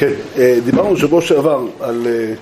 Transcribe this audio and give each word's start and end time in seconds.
כן, 0.00 0.12
אה, 0.36 0.58
דיברנו 0.64 0.96
שבוע 0.96 1.22
שעבר 1.22 1.60
על 1.80 2.06
אה, 2.06 2.34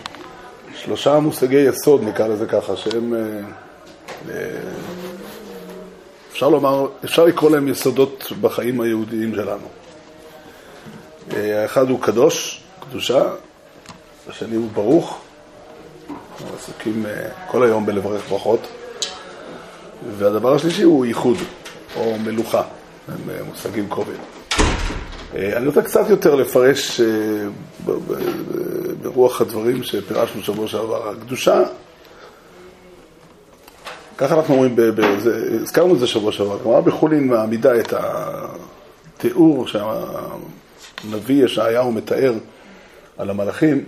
שלושה 0.74 1.18
מושגי 1.18 1.56
יסוד, 1.56 2.02
נקרא 2.04 2.29
לזה 2.29 2.46
ככה, 2.46 2.77
שהם, 2.77 3.14
אה, 4.30 4.34
אפשר 6.32 6.48
לומר, 6.48 6.86
אפשר 7.05 7.24
לקרוא 7.24 7.50
להם 7.50 7.68
יסודות 7.68 8.32
בחיים 8.41 8.80
היהודיים 8.80 9.34
שלנו. 9.34 9.66
האחד 11.30 11.91
הוא 11.91 12.00
קדוש, 12.00 12.62
קדושה, 12.80 13.23
השני 14.29 14.56
הוא 14.56 14.68
ברוך, 14.75 15.18
אנחנו 16.09 16.56
עסוקים 16.56 17.06
כל 17.46 17.62
היום 17.62 17.86
בלברך 17.86 18.29
ברכות, 18.29 18.61
והדבר 20.18 20.55
השלישי 20.55 20.83
הוא 20.83 21.06
ייחוד, 21.06 21.36
או 21.97 22.16
מלוכה, 22.19 22.62
הם 23.09 23.47
מושגים 23.47 23.88
קרובים. 23.88 24.38
אה, 25.34 25.56
אני 25.56 25.66
רוצה 25.66 25.82
קצת 25.82 26.10
יותר 26.10 26.34
לפרש 26.34 27.00
אה, 27.00 27.06
ברוח 29.02 29.41
הדברים 29.41 29.82
שפירשנו 29.82 30.42
שבוע 30.42 30.69
שעבר. 30.69 31.10
הקדושה, 31.10 31.62
ככה 34.19 34.34
אנחנו 34.34 34.55
אומרים, 34.55 34.77
הזכרנו 35.62 35.95
את 35.95 35.98
זה 35.98 36.06
שבוע 36.06 36.33
שעבר, 36.33 36.55
הגמרא 36.55 36.80
בחולין 36.80 37.28
מעמידה 37.28 37.80
את 37.80 37.95
התיאור 39.16 39.66
שהנביא 39.66 41.45
ישעיהו 41.45 41.92
מתאר 41.92 42.34
על 43.19 43.30
המלאכים, 43.30 43.84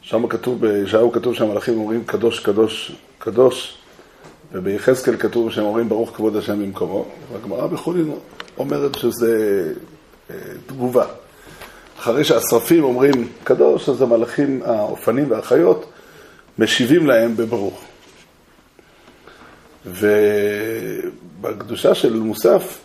שם 0.00 0.28
כתוב, 0.28 0.60
בישעיהו 0.60 1.12
כתוב 1.12 1.34
שהמלאכים 1.34 1.78
אומרים 1.78 2.04
קדוש, 2.04 2.40
קדוש, 2.40 2.92
קדוש, 3.18 3.78
וביחזקאל 4.52 5.16
כתוב 5.16 5.50
שהם 5.50 5.64
אומרים 5.64 5.88
ברוך 5.88 6.16
כבוד 6.16 6.36
השם 6.36 6.62
במקומו, 6.62 7.04
והגמרא 7.32 7.66
בחולין 7.66 8.14
אומרת 8.58 8.94
שזה 8.94 9.72
תגובה. 10.66 11.06
אחרי 11.98 12.24
שהשרפים 12.24 12.84
אומרים 12.84 13.28
קדוש, 13.44 13.88
אז 13.88 14.02
המלאכים, 14.02 14.62
האופנים 14.64 15.30
והחיות, 15.30 15.86
משיבים 16.58 17.06
להם 17.06 17.36
בברוך. 17.36 17.84
ובקדושה 21.40 21.94
של 21.94 22.16
מוסף, 22.16 22.78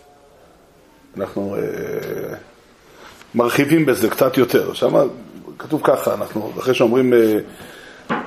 אנחנו 1.17 1.55
אה, 1.55 1.61
מרחיבים 3.35 3.85
בזה 3.85 4.09
קצת 4.09 4.37
יותר. 4.37 4.73
שם 4.73 5.07
כתוב 5.57 5.81
ככה, 5.83 6.13
אנחנו, 6.13 6.51
אחרי 6.59 6.73
שאומרים 6.73 7.13
אה, 7.13 7.37
אה, 8.11 8.17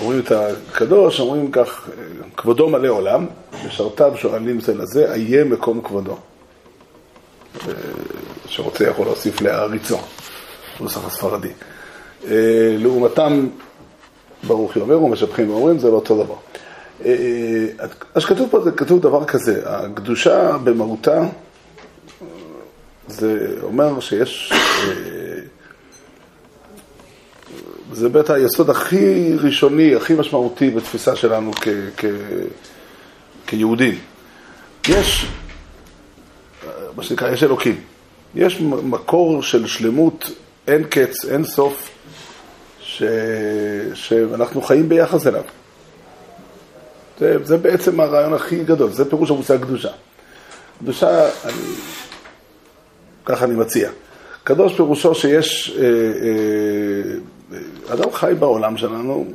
אומרים 0.00 0.20
את 0.20 0.32
הקדוש, 0.32 1.20
אומרים 1.20 1.50
כך, 1.50 1.88
כבודו 2.36 2.68
מלא 2.68 2.88
עולם, 2.88 3.26
משרתיו 3.66 4.12
שואלים 4.16 4.60
זה 4.60 4.74
לזה, 4.74 5.14
איה 5.14 5.44
מקום 5.44 5.80
כבודו. 5.82 6.16
שרוצה 8.50 8.84
יכול 8.84 9.06
להוסיף 9.06 9.40
להעריצו, 9.40 9.98
נוסח 10.80 11.06
הספרדי. 11.06 11.52
אה, 12.26 12.76
לעומתם, 12.78 13.48
ברוך 14.46 14.76
יאמר 14.76 15.02
ומשבחים 15.02 15.50
ואומרים, 15.50 15.78
זה 15.78 15.88
לא 15.88 15.94
אותו 15.94 16.24
דבר. 16.24 16.34
אה, 17.04 17.66
אז 18.14 18.24
כתוב 18.24 18.48
פה, 18.50 18.60
זה 18.60 18.70
כתוב 18.70 19.00
דבר 19.00 19.24
כזה, 19.24 19.62
הקדושה 19.64 20.56
במהותה, 20.64 21.20
זה 23.08 23.56
אומר 23.62 24.00
שיש, 24.00 24.52
אה, 24.52 25.40
זה 27.92 28.08
בית 28.08 28.30
היסוד 28.30 28.70
הכי 28.70 29.36
ראשוני, 29.36 29.94
הכי 29.94 30.14
משמעותי 30.14 30.70
בתפיסה 30.70 31.16
שלנו 31.16 31.52
כ, 31.52 31.68
כ, 31.96 32.04
כיהודים. 33.46 33.98
יש, 34.88 35.26
מה 36.96 37.02
שנקרא, 37.02 37.30
יש 37.30 37.42
אלוקים. 37.42 37.89
יש 38.34 38.60
מקור 38.60 39.42
של 39.42 39.66
שלמות, 39.66 40.30
אין 40.66 40.84
קץ, 40.84 41.24
אין 41.24 41.44
סוף, 41.44 41.90
ש... 42.80 43.02
שאנחנו 43.94 44.62
חיים 44.62 44.88
ביחס 44.88 45.26
אליו. 45.26 45.42
זה, 47.18 47.36
זה 47.44 47.56
בעצם 47.56 48.00
הרעיון 48.00 48.32
הכי 48.32 48.64
גדול, 48.64 48.90
זה 48.90 49.10
פירוש 49.10 49.30
המושג 49.30 49.62
קדושה. 49.62 49.90
קדושה, 50.78 51.28
אני, 51.44 51.62
ככה 53.24 53.44
אני 53.44 53.54
מציע. 53.54 53.90
קדוש 54.44 54.74
פירושו 54.76 55.14
שיש, 55.14 55.78
אה, 55.78 55.84
אה, 57.52 57.94
אדם 57.94 58.12
חי 58.12 58.32
בעולם 58.38 58.76
שלנו, 58.76 59.26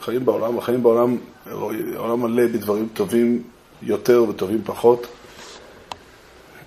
חיים 0.00 0.24
בעולם, 0.24 0.58
החיים 0.58 0.82
בעולם, 0.82 1.16
העולם 1.94 2.20
מלא 2.20 2.46
בדברים 2.46 2.88
טובים 2.94 3.42
יותר 3.82 4.24
וטובים 4.28 4.60
פחות. 4.64 5.06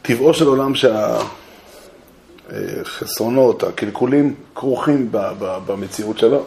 טבעו 0.02 0.34
של 0.34 0.48
עולם 0.48 0.76
שה... 0.76 1.20
החסרונות, 2.52 3.64
הקלקולים, 3.64 4.36
כרוכים 4.56 5.08
במציאות 5.42 6.18
שלו. 6.18 6.46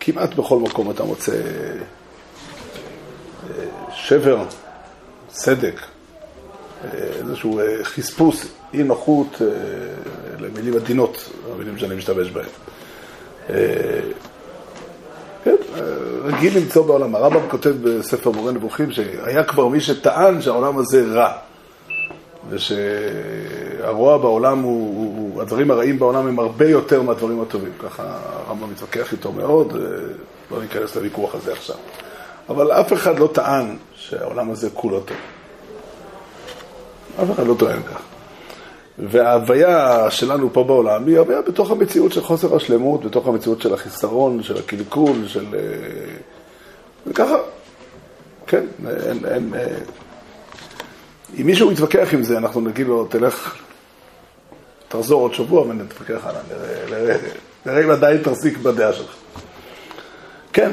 כמעט 0.00 0.34
בכל 0.34 0.58
מקום 0.58 0.90
אתה 0.90 1.04
מוצא 1.04 1.32
אה, 1.32 1.38
שבר, 3.94 4.44
סדק, 5.30 5.80
אה, 6.84 6.88
איזשהו 6.94 7.60
אה, 7.60 7.84
חספוס, 7.84 8.46
אי 8.74 8.82
נוחות, 8.82 9.42
למילים 10.40 10.76
עדינות, 10.76 11.30
המילים 11.52 11.78
שאני 11.78 11.94
משתמש 11.94 12.30
בהן. 12.30 12.48
כן, 15.44 15.56
רגיל 16.24 16.58
למצוא 16.58 16.86
בעולם. 16.86 17.14
הרמב"ם 17.14 17.48
כותב 17.50 17.74
בספר 17.82 18.30
מורה 18.30 18.52
נבוכים 18.52 18.92
שהיה 18.92 19.44
כבר 19.44 19.68
מי 19.68 19.80
שטען 19.80 20.42
שהעולם 20.42 20.78
הזה 20.78 21.04
רע. 21.12 21.32
ושהרוע 23.84 24.18
בעולם 24.18 24.58
הוא, 24.58 25.16
הוא, 25.16 25.42
הדברים 25.42 25.70
הרעים 25.70 25.98
בעולם 25.98 26.26
הם 26.26 26.38
הרבה 26.38 26.68
יותר 26.68 27.02
מהדברים 27.02 27.40
הטובים. 27.40 27.72
ככה 27.78 28.18
הרמב"ם 28.46 28.70
מתווכח 28.70 29.12
איתו 29.12 29.32
מאוד, 29.32 29.76
אה, 29.76 29.80
לא 30.50 30.62
ניכנס 30.62 30.96
לוויכוח 30.96 31.34
הזה 31.34 31.52
עכשיו. 31.52 31.76
אבל 32.48 32.72
אף 32.72 32.92
אחד 32.92 33.18
לא 33.18 33.28
טען 33.32 33.76
שהעולם 33.94 34.50
הזה 34.50 34.70
כולו 34.70 35.00
טוב. 35.00 35.16
אף 37.22 37.30
אחד 37.34 37.46
לא 37.46 37.54
טוען 37.58 37.82
כך. 37.82 38.00
וההוויה 38.98 40.10
שלנו 40.10 40.52
פה 40.52 40.64
בעולם 40.64 41.06
היא 41.06 41.18
הוויה 41.18 41.42
בתוך 41.42 41.70
המציאות 41.70 42.12
של 42.12 42.20
חוסר 42.20 42.56
השלמות, 42.56 43.04
בתוך 43.04 43.26
המציאות 43.26 43.60
של 43.60 43.74
החיסרון, 43.74 44.42
של 44.42 44.56
הקלקול, 44.56 45.26
של... 45.26 45.46
אה, 45.54 45.60
וככה, 47.06 47.36
כן, 48.46 48.64
אין, 49.24 49.54
אה, 49.54 49.66
אם 51.40 51.46
מישהו 51.46 51.72
יתווכח 51.72 52.08
עם 52.12 52.22
זה, 52.22 52.38
אנחנו 52.38 52.60
נגיד 52.60 52.86
לו, 52.86 53.04
תלך, 53.04 53.54
תחזור 54.98 55.22
עוד 55.22 55.34
שבוע 55.34 55.62
ונתווכח 55.62 56.26
הלאה, 56.26 56.40
נראה, 56.90 57.16
נראה 57.66 57.84
אם 57.84 57.90
עדיין 57.90 58.22
תחזיק 58.22 58.58
בדעה 58.58 58.92
שלך. 58.92 59.14
כן, 60.52 60.70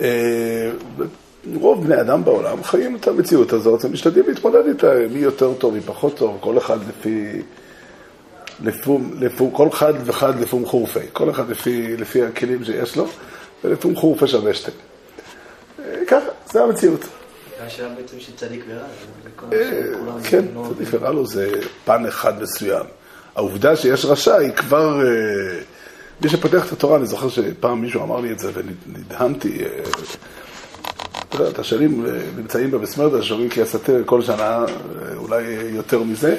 אה, 0.00 0.70
רוב 1.54 1.84
בני 1.84 2.00
אדם 2.00 2.24
בעולם 2.24 2.64
חיים 2.64 2.96
את 2.96 3.08
המציאות 3.08 3.52
הזאת, 3.52 3.84
הם 3.84 3.92
משתדלים 3.92 4.24
להתמודד 4.28 4.66
איתה, 4.66 4.92
מי 5.10 5.18
יותר 5.18 5.54
טוב, 5.54 5.74
מי 5.74 5.80
פחות 5.80 6.16
טוב, 6.16 6.38
כל 6.40 6.58
אחד 6.58 6.78
לפי... 6.88 7.42
לפום, 8.64 9.10
לפום, 9.20 9.50
כל 9.50 9.68
אחד 9.68 9.92
ואחד 10.04 10.40
לפום 10.40 10.66
חורפי, 10.66 11.06
כל 11.12 11.30
אחד 11.30 11.50
לפי, 11.50 11.96
לפי 11.96 12.22
הכלים 12.22 12.64
שיש 12.64 12.96
לו, 12.96 13.06
ולפום 13.64 13.96
חורפי 13.96 14.26
שווה 14.26 14.54
שתי. 14.54 14.70
אה, 15.78 16.06
ככה, 16.06 16.28
זה 16.52 16.62
המציאות. 16.62 17.00
השאלה 17.60 17.88
בעצם 17.88 18.20
של 18.20 18.36
צדיק 18.36 18.64
ורע. 18.68 18.82
אה, 19.52 19.80
כן, 20.24 20.44
צדיק 20.74 20.88
ורע 20.90 21.10
לו 21.10 21.26
זה 21.26 21.50
פן 21.84 22.06
אחד 22.06 22.42
מסוים. 22.42 22.86
העובדה 23.36 23.76
שיש 23.76 24.04
רשע 24.04 24.36
היא 24.36 24.52
כבר... 24.52 25.00
אה, 25.00 25.60
מי 26.20 26.28
שפותח 26.28 26.66
את 26.66 26.72
התורה, 26.72 26.96
אני 26.96 27.06
זוכר 27.06 27.28
שפעם 27.28 27.80
מישהו 27.80 28.02
אמר 28.02 28.20
לי 28.20 28.32
את 28.32 28.38
זה 28.38 28.50
ונדהמתי. 28.54 29.64
אה, 29.64 29.68
אתה 31.28 31.36
יודע, 31.36 31.50
את 31.50 31.58
השנים 31.58 32.06
נמצאים 32.36 32.70
במסמרדה, 32.70 33.22
שאומרים 33.22 33.48
כי 33.48 33.62
הסתר 33.62 34.02
כל 34.06 34.22
שנה, 34.22 34.64
אולי 35.16 35.42
יותר 35.70 36.02
מזה, 36.02 36.36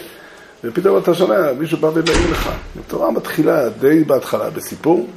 ופתאום 0.63 0.97
אתה 0.97 1.13
שומע, 1.13 1.53
מישהו 1.53 1.77
בא 1.77 1.87
ומעיר 1.87 2.31
לך. 2.31 2.49
התורה 2.79 3.11
מתחילה 3.11 3.69
די 3.69 4.03
בהתחלה 4.03 4.49
בסיפור 4.49 5.07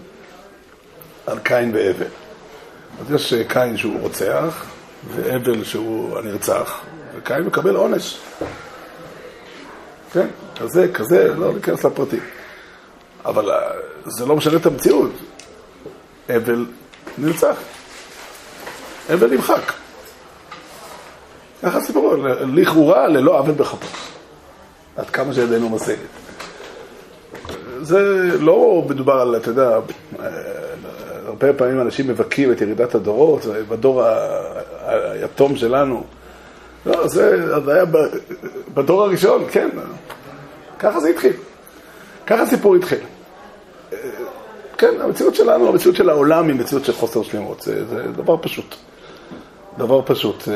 על 1.26 1.38
קין 1.38 1.70
והבל. 1.74 2.06
אז 3.00 3.14
יש 3.14 3.34
קין 3.48 3.76
שהוא 3.76 4.00
רוצח, 4.00 4.64
והבל 5.14 5.64
שהוא 5.64 6.18
הנרצח, 6.18 6.80
וקין 7.16 7.42
מקבל 7.42 7.76
עונש. 7.76 8.18
כן, 10.12 10.26
כזה, 10.58 10.88
כזה, 10.94 11.34
לא 11.34 11.54
ניכנס 11.54 11.84
לפרטים. 11.84 12.20
אבל 13.24 13.50
אה, 13.50 13.70
זה 14.06 14.26
לא 14.26 14.36
משנה 14.36 14.56
את 14.56 14.66
המציאות. 14.66 15.10
אבל 16.36 16.66
נרצח. 17.18 17.56
אבל 19.14 19.30
נמחק. 19.30 19.72
ככה 21.62 21.80
סיפורו, 21.80 22.16
לכאורה 22.54 23.08
ללא 23.08 23.38
עוול 23.38 23.52
בכפו. 23.52 23.86
עד 24.96 25.10
כמה 25.10 25.34
שידינו 25.34 25.68
משגת. 25.68 25.98
זה 27.80 27.98
לא 28.40 28.84
מדובר 28.88 29.12
על, 29.12 29.36
אתה 29.36 29.48
יודע, 29.48 29.78
אה, 30.20 30.28
הרבה 31.26 31.52
פעמים 31.52 31.80
אנשים 31.80 32.08
מבכים 32.08 32.52
את 32.52 32.60
ירידת 32.60 32.94
הדורות, 32.94 33.46
בדור 33.68 34.02
היתום 34.86 35.56
שלנו. 35.56 36.04
לא, 36.86 37.08
זה 37.08 37.54
היה 37.66 37.84
בדור 38.74 39.02
הראשון, 39.02 39.44
כן. 39.50 39.68
ככה 40.78 41.00
זה 41.00 41.08
התחיל. 41.08 41.32
ככה 42.26 42.42
הסיפור 42.42 42.74
התחיל. 42.74 42.98
כן, 44.78 45.00
המציאות 45.00 45.34
שלנו, 45.34 45.68
המציאות 45.68 45.96
של 45.96 46.10
העולם 46.10 46.48
היא 46.48 46.56
מציאות 46.56 46.84
של 46.84 46.92
חוסר 46.92 47.22
שלמות, 47.22 47.60
זה, 47.60 47.84
זה 47.84 48.02
דבר 48.02 48.36
פשוט. 48.40 48.74
דבר 49.78 50.02
פשוט. 50.04 50.48
אה, 50.48 50.54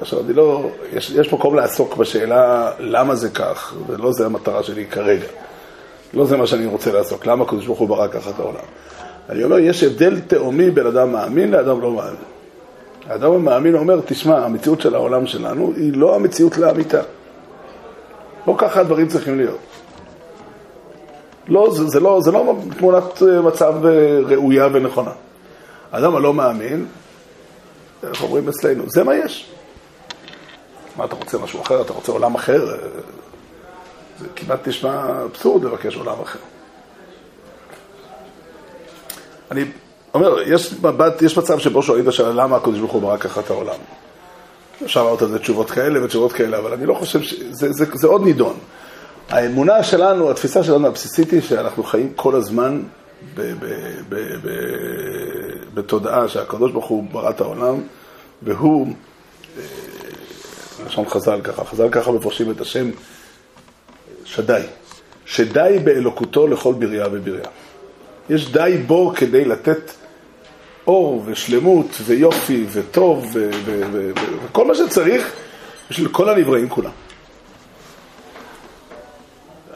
עכשיו, 0.00 0.20
אני 0.20 0.32
לא, 0.32 0.70
יש, 0.92 1.10
יש 1.10 1.32
מקום 1.32 1.54
לעסוק 1.54 1.96
בשאלה 1.96 2.70
למה 2.78 3.14
זה 3.14 3.30
כך, 3.30 3.74
ולא 3.86 4.12
זה 4.12 4.26
המטרה 4.26 4.62
שלי 4.62 4.86
כרגע. 4.86 5.26
לא 6.14 6.26
זה 6.26 6.36
מה 6.36 6.46
שאני 6.46 6.66
רוצה 6.66 6.92
לעסוק, 6.92 7.26
למה 7.26 7.44
הקדוש 7.44 7.66
ברוך 7.66 7.78
הוא 7.78 7.88
ברא 7.88 8.08
ככה 8.08 8.30
את 8.30 8.38
העולם. 8.38 8.64
אני 9.28 9.44
אומר, 9.44 9.58
יש 9.58 9.82
הבדל 9.82 10.20
תהומי 10.20 10.70
בין 10.70 10.86
אדם 10.86 11.12
מאמין 11.12 11.50
לאדם 11.50 11.80
לא 11.80 11.92
מאמין. 11.92 12.16
האדם 13.08 13.32
המאמין 13.32 13.74
אומר, 13.74 14.00
תשמע, 14.06 14.44
המציאות 14.44 14.80
של 14.80 14.94
העולם 14.94 15.26
שלנו 15.26 15.72
היא 15.76 15.92
לא 15.96 16.14
המציאות 16.14 16.58
לאמיתה. 16.58 17.00
לא 18.48 18.54
ככה 18.58 18.80
הדברים 18.80 19.08
צריכים 19.08 19.38
להיות. 19.38 19.58
לא, 21.48 21.70
זה, 21.70 21.86
זה, 21.86 22.00
לא, 22.00 22.20
זה 22.20 22.32
לא 22.32 22.56
תמונת 22.78 23.22
אה, 23.22 23.42
מצב 23.42 23.86
אה, 23.86 24.20
ראויה 24.26 24.68
ונכונה. 24.72 25.10
האדם 25.92 26.16
הלא 26.16 26.34
מאמין, 26.34 26.86
איך 28.02 28.22
אומרים 28.22 28.48
אצלנו, 28.48 28.84
זה 28.86 29.04
מה 29.04 29.14
יש. 29.14 29.50
מה, 30.96 31.04
אתה 31.04 31.14
רוצה 31.14 31.38
משהו 31.38 31.62
אחר? 31.62 31.82
אתה 31.82 31.92
רוצה 31.92 32.12
עולם 32.12 32.34
אחר? 32.34 32.76
זה 34.18 34.26
כמעט 34.36 34.68
נשמע 34.68 35.22
אבסורד 35.24 35.64
לבקש 35.64 35.96
עולם 35.96 36.20
אחר. 36.22 36.38
אני 39.50 39.64
אומר, 40.14 40.42
יש 40.46 40.72
מבט, 40.72 41.22
יש 41.22 41.38
מצב 41.38 41.58
שבו 41.58 41.82
שואלים 41.82 42.04
את 42.04 42.08
השאלה 42.08 42.30
למה 42.30 42.56
הקדוש 42.56 42.78
ברוך 42.78 42.92
הוא 42.92 43.02
ברא 43.02 43.16
ככה 43.16 43.40
את 43.40 43.50
העולם. 43.50 43.78
אפשר 44.84 45.04
לראות 45.04 45.22
על 45.22 45.28
זה 45.28 45.38
תשובות 45.38 45.70
כאלה 45.70 46.04
ותשובות 46.04 46.32
כאלה, 46.32 46.58
אבל 46.58 46.72
אני 46.72 46.86
לא 46.86 46.94
חושב 46.94 47.22
ש... 47.22 47.34
זה, 47.50 47.72
זה, 47.72 47.84
זה 47.94 48.06
עוד 48.06 48.24
נידון. 48.24 48.56
האמונה 49.28 49.82
שלנו, 49.82 50.30
התפיסה 50.30 50.64
שלנו 50.64 50.86
הבסיסית 50.86 51.30
היא 51.30 51.40
שאנחנו 51.40 51.82
חיים 51.82 52.12
כל 52.16 52.34
הזמן 52.34 52.82
ב, 53.34 53.40
ב, 53.40 53.66
ב, 54.08 54.14
ב, 54.42 54.50
בתודעה 55.74 56.28
שהקדוש 56.28 56.72
ברוך 56.72 56.86
הוא 56.86 57.04
ברא 57.12 57.30
את 57.30 57.40
העולם, 57.40 57.80
והוא, 58.42 58.86
אה, 59.58 59.62
לשון 60.86 61.08
חז"ל 61.08 61.40
ככה, 61.44 61.64
חז"ל 61.64 61.88
ככה 61.90 62.12
מפרשים 62.12 62.50
את 62.50 62.60
השם 62.60 62.90
שדי, 64.24 64.62
שדי 65.24 65.78
באלוקותו 65.84 66.46
לכל 66.46 66.72
בריאה 66.72 67.06
ובריאה. 67.12 67.48
יש 68.30 68.52
די 68.52 68.82
בו 68.86 69.12
כדי 69.16 69.44
לתת 69.44 69.90
אור 70.88 71.22
ושלמות 71.26 71.86
ויופי 72.04 72.66
וטוב 72.72 73.36
וכל 74.44 74.66
מה 74.66 74.74
שצריך 74.74 75.32
בשביל 75.90 76.08
כל 76.08 76.28
הנבראים 76.28 76.68
כולם. 76.68 76.90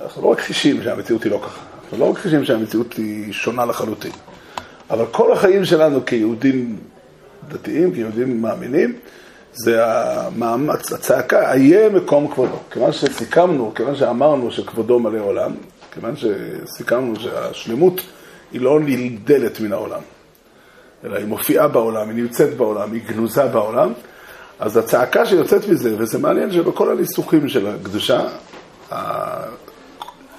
אנחנו 0.02 0.22
לא 0.22 0.30
מכחישים 0.30 0.82
שהמציאות 0.82 1.22
היא 1.22 1.32
לא 1.32 1.38
ככה, 1.38 1.60
אנחנו 1.82 1.98
לא 1.98 2.12
מכחישים 2.12 2.44
שהמציאות 2.44 2.92
היא 2.92 3.32
שונה 3.32 3.64
לחלוטין, 3.64 4.12
אבל 4.90 5.06
כל 5.10 5.32
החיים 5.32 5.64
שלנו 5.64 6.06
כיהודים 6.06 6.76
דתיים, 7.48 7.94
כיהודים 7.94 8.42
מאמינים, 8.42 8.94
זה 9.52 9.86
המאמץ, 9.86 10.92
הצעקה, 10.92 11.52
איה 11.52 11.88
מקום 11.88 12.28
כבודו. 12.28 12.56
כיוון 12.70 12.92
שסיכמנו, 12.92 13.72
כיוון 13.74 13.96
שאמרנו 13.96 14.50
שכבודו 14.50 14.98
מלא 14.98 15.18
עולם, 15.18 15.52
כיוון 15.92 16.14
שסיכמנו 16.16 17.20
שהשלמות 17.20 18.00
היא 18.52 18.60
לא 18.60 18.80
נלדלת 18.80 19.60
מן 19.60 19.72
העולם, 19.72 20.00
אלא 21.04 21.16
היא 21.16 21.26
מופיעה 21.26 21.68
בעולם, 21.68 22.08
היא 22.08 22.16
נמצאת 22.16 22.56
בעולם, 22.56 22.92
היא 22.92 23.02
גנוזה 23.06 23.46
בעולם, 23.46 23.92
אז 24.60 24.76
הצעקה 24.76 25.26
שיוצאת 25.26 25.68
מזה, 25.68 25.94
וזה 25.98 26.18
מעניין 26.18 26.52
שבכל 26.52 26.92
הניסוחים 26.92 27.48
של 27.48 27.66
הקדושה, 27.66 28.28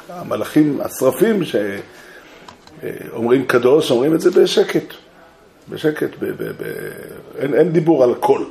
המלאכים, 0.10 0.80
השרפים 0.82 1.42
שאומרים 2.82 3.46
קדוש, 3.46 3.92
אומרים 3.92 4.16
את 4.16 4.22
זה 4.22 4.32
בשקט, 4.32 4.94
בשקט, 5.70 6.10
ב, 6.20 6.26
ב, 6.26 6.44
ב, 6.44 6.64
אין, 7.38 7.54
אין 7.54 7.72
דיבור 7.72 8.04
על 8.04 8.14
קול. 8.16 8.46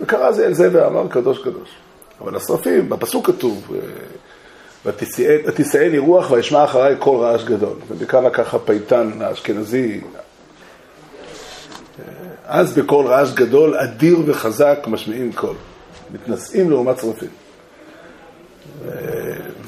וקרא 0.00 0.32
זה 0.32 0.46
אל 0.46 0.54
זה 0.54 0.68
ואמר 0.72 1.08
קדוש 1.08 1.38
קדוש. 1.38 1.68
אבל 2.20 2.36
השרפים, 2.36 2.88
בפסוק 2.88 3.26
כתוב, 3.26 3.72
ותישאני 4.84 5.98
רוח 5.98 6.30
ואשמע 6.30 6.64
אחריי 6.64 6.96
קול 6.96 7.20
רעש 7.20 7.44
גדול. 7.44 7.76
ובעיקר 7.88 8.20
לקח 8.20 8.54
הפייטן 8.54 9.10
האשכנזי, 9.20 10.00
אז 12.46 12.78
בקול 12.78 13.06
רעש 13.06 13.32
גדול, 13.32 13.76
אדיר 13.76 14.18
וחזק, 14.26 14.78
משמיעים 14.86 15.32
קול. 15.32 15.56
מתנשאים 16.10 16.70
לעומת 16.70 16.98
שרפים. 16.98 17.28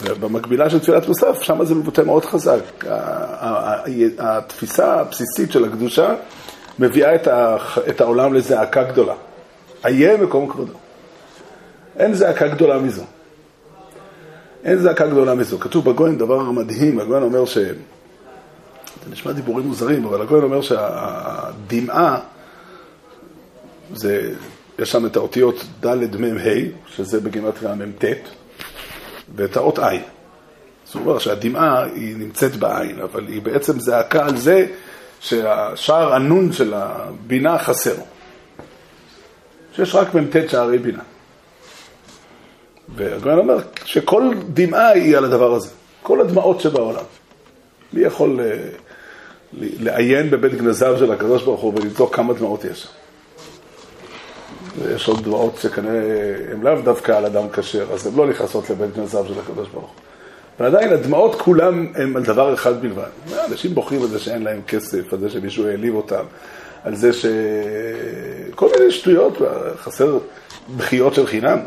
ובמקבילה 0.00 0.70
של 0.70 0.78
תפילת 0.78 1.08
מוסף, 1.08 1.42
שם 1.42 1.64
זה 1.64 1.74
מבוטא 1.74 2.00
מאוד 2.00 2.24
חזק. 2.24 2.84
התפיסה 4.18 5.00
הבסיסית 5.00 5.52
של 5.52 5.64
הקדושה 5.64 6.14
מביאה 6.78 7.14
את 7.88 8.00
העולם 8.00 8.34
לזעקה 8.34 8.82
גדולה. 8.82 9.14
איה 9.84 10.16
מקום 10.16 10.50
כבודו. 10.50 10.72
אין 11.98 12.14
זעקה 12.14 12.48
גדולה 12.48 12.78
מזו. 12.78 13.02
אין 14.64 14.78
זעקה 14.78 15.06
גדולה 15.06 15.34
מזו. 15.34 15.58
כתוב 15.58 15.90
בגויין 15.90 16.18
דבר 16.18 16.50
מדהים, 16.50 16.98
הגויין 16.98 17.22
אומר 17.22 17.44
ש... 17.44 17.58
זה 17.58 19.12
נשמע 19.12 19.32
דיבורים 19.32 19.66
מוזרים, 19.66 20.04
אבל 20.04 20.22
הגויין 20.22 20.44
אומר 20.44 20.60
שהדמעה, 20.60 22.18
זה, 23.94 24.32
יש 24.78 24.92
שם 24.92 25.06
את 25.06 25.16
האותיות 25.16 25.64
ד' 25.86 26.16
מ' 26.16 26.38
ה', 26.38 26.88
שזה 26.96 27.20
בגימטריה 27.20 27.74
מ"ט, 27.74 28.04
ואת 29.34 29.56
האות 29.56 29.78
עין. 29.78 30.02
זאת 30.84 30.94
אומרת 30.94 31.20
שהדמעה 31.20 31.84
היא 31.84 32.16
נמצאת 32.16 32.56
בעין, 32.56 33.00
אבל 33.00 33.26
היא 33.26 33.42
בעצם 33.42 33.80
זעקה 33.80 34.26
על 34.26 34.36
זה 34.36 34.66
שהשער 35.20 36.14
הנון 36.14 36.52
של 36.52 36.74
הבינה 36.74 37.58
חסר. 37.58 37.94
שיש 39.76 39.94
רק 39.94 40.14
מ"ט 40.14 40.50
שערי 40.50 40.78
בינה. 40.78 41.02
והגויין 42.96 43.38
אומר 43.38 43.58
שכל 43.84 44.30
דמעה 44.48 44.88
היא 44.88 45.16
על 45.16 45.24
הדבר 45.24 45.54
הזה, 45.54 45.70
כל 46.02 46.20
הדמעות 46.20 46.60
שבעולם. 46.60 47.04
מי 47.92 48.00
יכול 48.00 48.40
אה, 48.40 48.58
לעיין 49.52 50.30
בבית 50.30 50.54
גנזיו 50.54 50.98
של 50.98 51.12
הקדוש 51.12 51.42
ברוך 51.42 51.60
הוא 51.60 51.74
ולבדוק 51.74 52.16
כמה 52.16 52.34
דמעות 52.34 52.64
יש 52.64 52.82
שם? 52.82 52.88
ויש 54.82 55.08
עוד 55.08 55.24
דמעות 55.24 55.58
שכנראה 55.62 56.34
הן 56.52 56.60
לאו 56.62 56.74
דווקא 56.84 57.12
על 57.12 57.26
אדם 57.26 57.48
כשר, 57.52 57.92
אז 57.92 58.06
הן 58.06 58.12
לא 58.16 58.26
נכנסות 58.26 58.70
לבית 58.70 58.96
גנזיו 58.96 59.24
של 59.28 59.40
הקדוש 59.40 59.68
ברוך 59.68 59.84
הוא. 59.84 59.94
אבל 60.60 60.66
עדיין 60.66 60.92
הדמעות 60.92 61.34
כולם 61.34 61.86
הן 61.94 62.16
על 62.16 62.22
דבר 62.22 62.54
אחד 62.54 62.82
בלבד. 62.82 63.02
אנשים 63.50 63.74
בוחרים 63.74 64.02
על 64.02 64.08
זה 64.08 64.18
שאין 64.18 64.42
להם 64.42 64.60
כסף, 64.68 65.12
על 65.12 65.20
זה 65.20 65.30
שמישהו 65.30 65.66
העליב 65.66 65.94
אותם, 65.94 66.24
על 66.84 66.94
זה 66.94 67.12
ש... 67.12 67.26
כל 68.54 68.68
מיני 68.78 68.90
שטויות, 68.90 69.38
חסר 69.76 70.18
בכיות 70.76 71.14
של 71.14 71.26
חינם. 71.26 71.58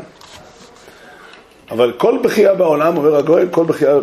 אבל 1.70 1.92
כל 1.96 2.18
בכייה 2.24 2.54
בעולם, 2.54 2.96
אומר 2.96 3.16
הגויין, 3.16 3.48
כל 3.50 3.64
בכייה 3.64 3.96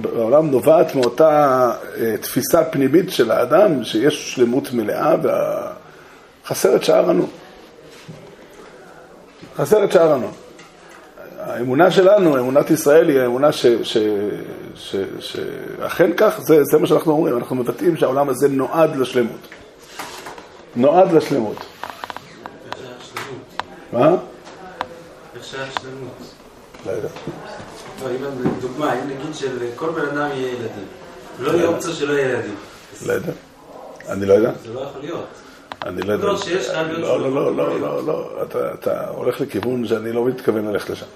בעולם 0.00 0.50
נובעת 0.50 0.94
מאותה 0.94 1.70
אה, 2.00 2.16
תפיסה 2.20 2.64
פנימית 2.64 3.10
של 3.10 3.30
האדם, 3.30 3.84
שיש 3.84 4.34
שלמות 4.34 4.72
מלאה 4.72 5.14
וחסר 6.44 6.76
את 6.76 6.84
שער 6.84 7.10
הנון. 7.10 7.28
חסר 9.56 9.84
את 9.84 9.92
שער 9.92 10.12
הנון. 10.12 10.32
האמונה 11.38 11.90
שלנו, 11.90 12.38
אמונת 12.38 12.70
ישראל, 12.70 13.08
היא 13.08 13.20
האמונה 13.20 13.48
שאכן 15.18 16.10
כך, 16.16 16.40
זה, 16.40 16.64
זה 16.64 16.78
מה 16.78 16.86
שאנחנו 16.86 17.12
אומרים, 17.12 17.38
אנחנו 17.38 17.56
מבטאים 17.56 17.96
שהעולם 17.96 18.28
הזה 18.28 18.48
נועד 18.48 18.96
לשלמות. 18.96 19.48
נועד 20.76 21.12
לשלמות. 21.12 21.56
מה? 23.92 24.08
איך 25.36 25.44
שייך 25.44 25.80
שלמות? 25.80 26.34
לא 26.86 26.90
יודע. 26.90 27.08
לא, 28.02 28.10
אם 28.10 28.16
דוגמה, 28.60 28.92
אם 28.92 29.06
נגיד 29.06 29.34
שלכל 29.34 29.90
בן 29.90 30.18
אדם 30.18 30.28
יהיה 30.34 30.48
ילדים, 30.48 30.86
לא 31.38 31.52
יהיה 31.52 31.66
אופציה 31.68 31.92
שלא 31.92 32.12
יהיה 32.12 32.28
ילדים. 32.28 32.54
לא 33.06 33.12
יודע. 33.12 33.32
אני 34.08 34.26
לא 34.26 34.34
יודע. 34.34 34.52
זה 34.62 34.74
לא 34.74 34.80
יכול 34.80 35.00
להיות. 35.00 35.41
אני 35.86 36.02
לא 36.02 36.12
יודע. 36.12 36.26
לא, 36.26 36.36
שיש 36.36 36.68
להיות 36.68 36.98
לא, 36.98 37.20
לא, 37.20 37.30
לא. 37.30 37.56
לא, 37.56 37.80
לא, 37.80 38.06
לא. 38.06 38.42
אתה- 38.42 38.74
אתה 38.74 39.08
הולך 39.08 39.40
לכיוון 39.40 39.86
שאני 39.86 40.12
לא 40.12 40.24
מתכוון 40.24 40.68
ללכת 40.72 40.90
לשם. 40.90 41.06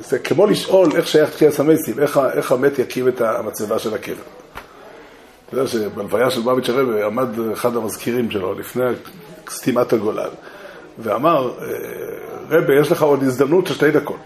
זה 0.00 0.18
כמו 0.18 0.46
לשאול 0.46 0.88
איך 0.96 1.08
שייך 1.08 1.30
תחיית 1.30 1.60
המתים, 1.60 1.98
איך 2.00 2.20
איך 2.32 2.52
המת 2.52 2.78
יקים 2.78 3.08
את 3.08 3.20
המצבה 3.20 3.78
של 3.78 3.94
הקבר. 3.94 4.14
אתה 5.48 5.56
יודע 5.56 5.66
שבלוויה 5.68 6.30
של 6.30 6.40
בביץ' 6.40 6.68
הרבה 6.68 7.06
עמד 7.06 7.28
אחד 7.52 7.76
המזכירים 7.76 8.30
שלו 8.30 8.54
לפני 8.54 8.84
סתימת 9.50 9.92
הגולל, 9.92 10.28
ואמר, 10.98 11.50
אה, 11.62 11.66
רבה, 12.50 12.74
יש 12.80 12.92
לך 12.92 13.02
עוד 13.02 13.22
הזדמנות 13.22 13.66
של 13.66 13.74
שתי 13.74 13.90
דקות. 13.90 14.20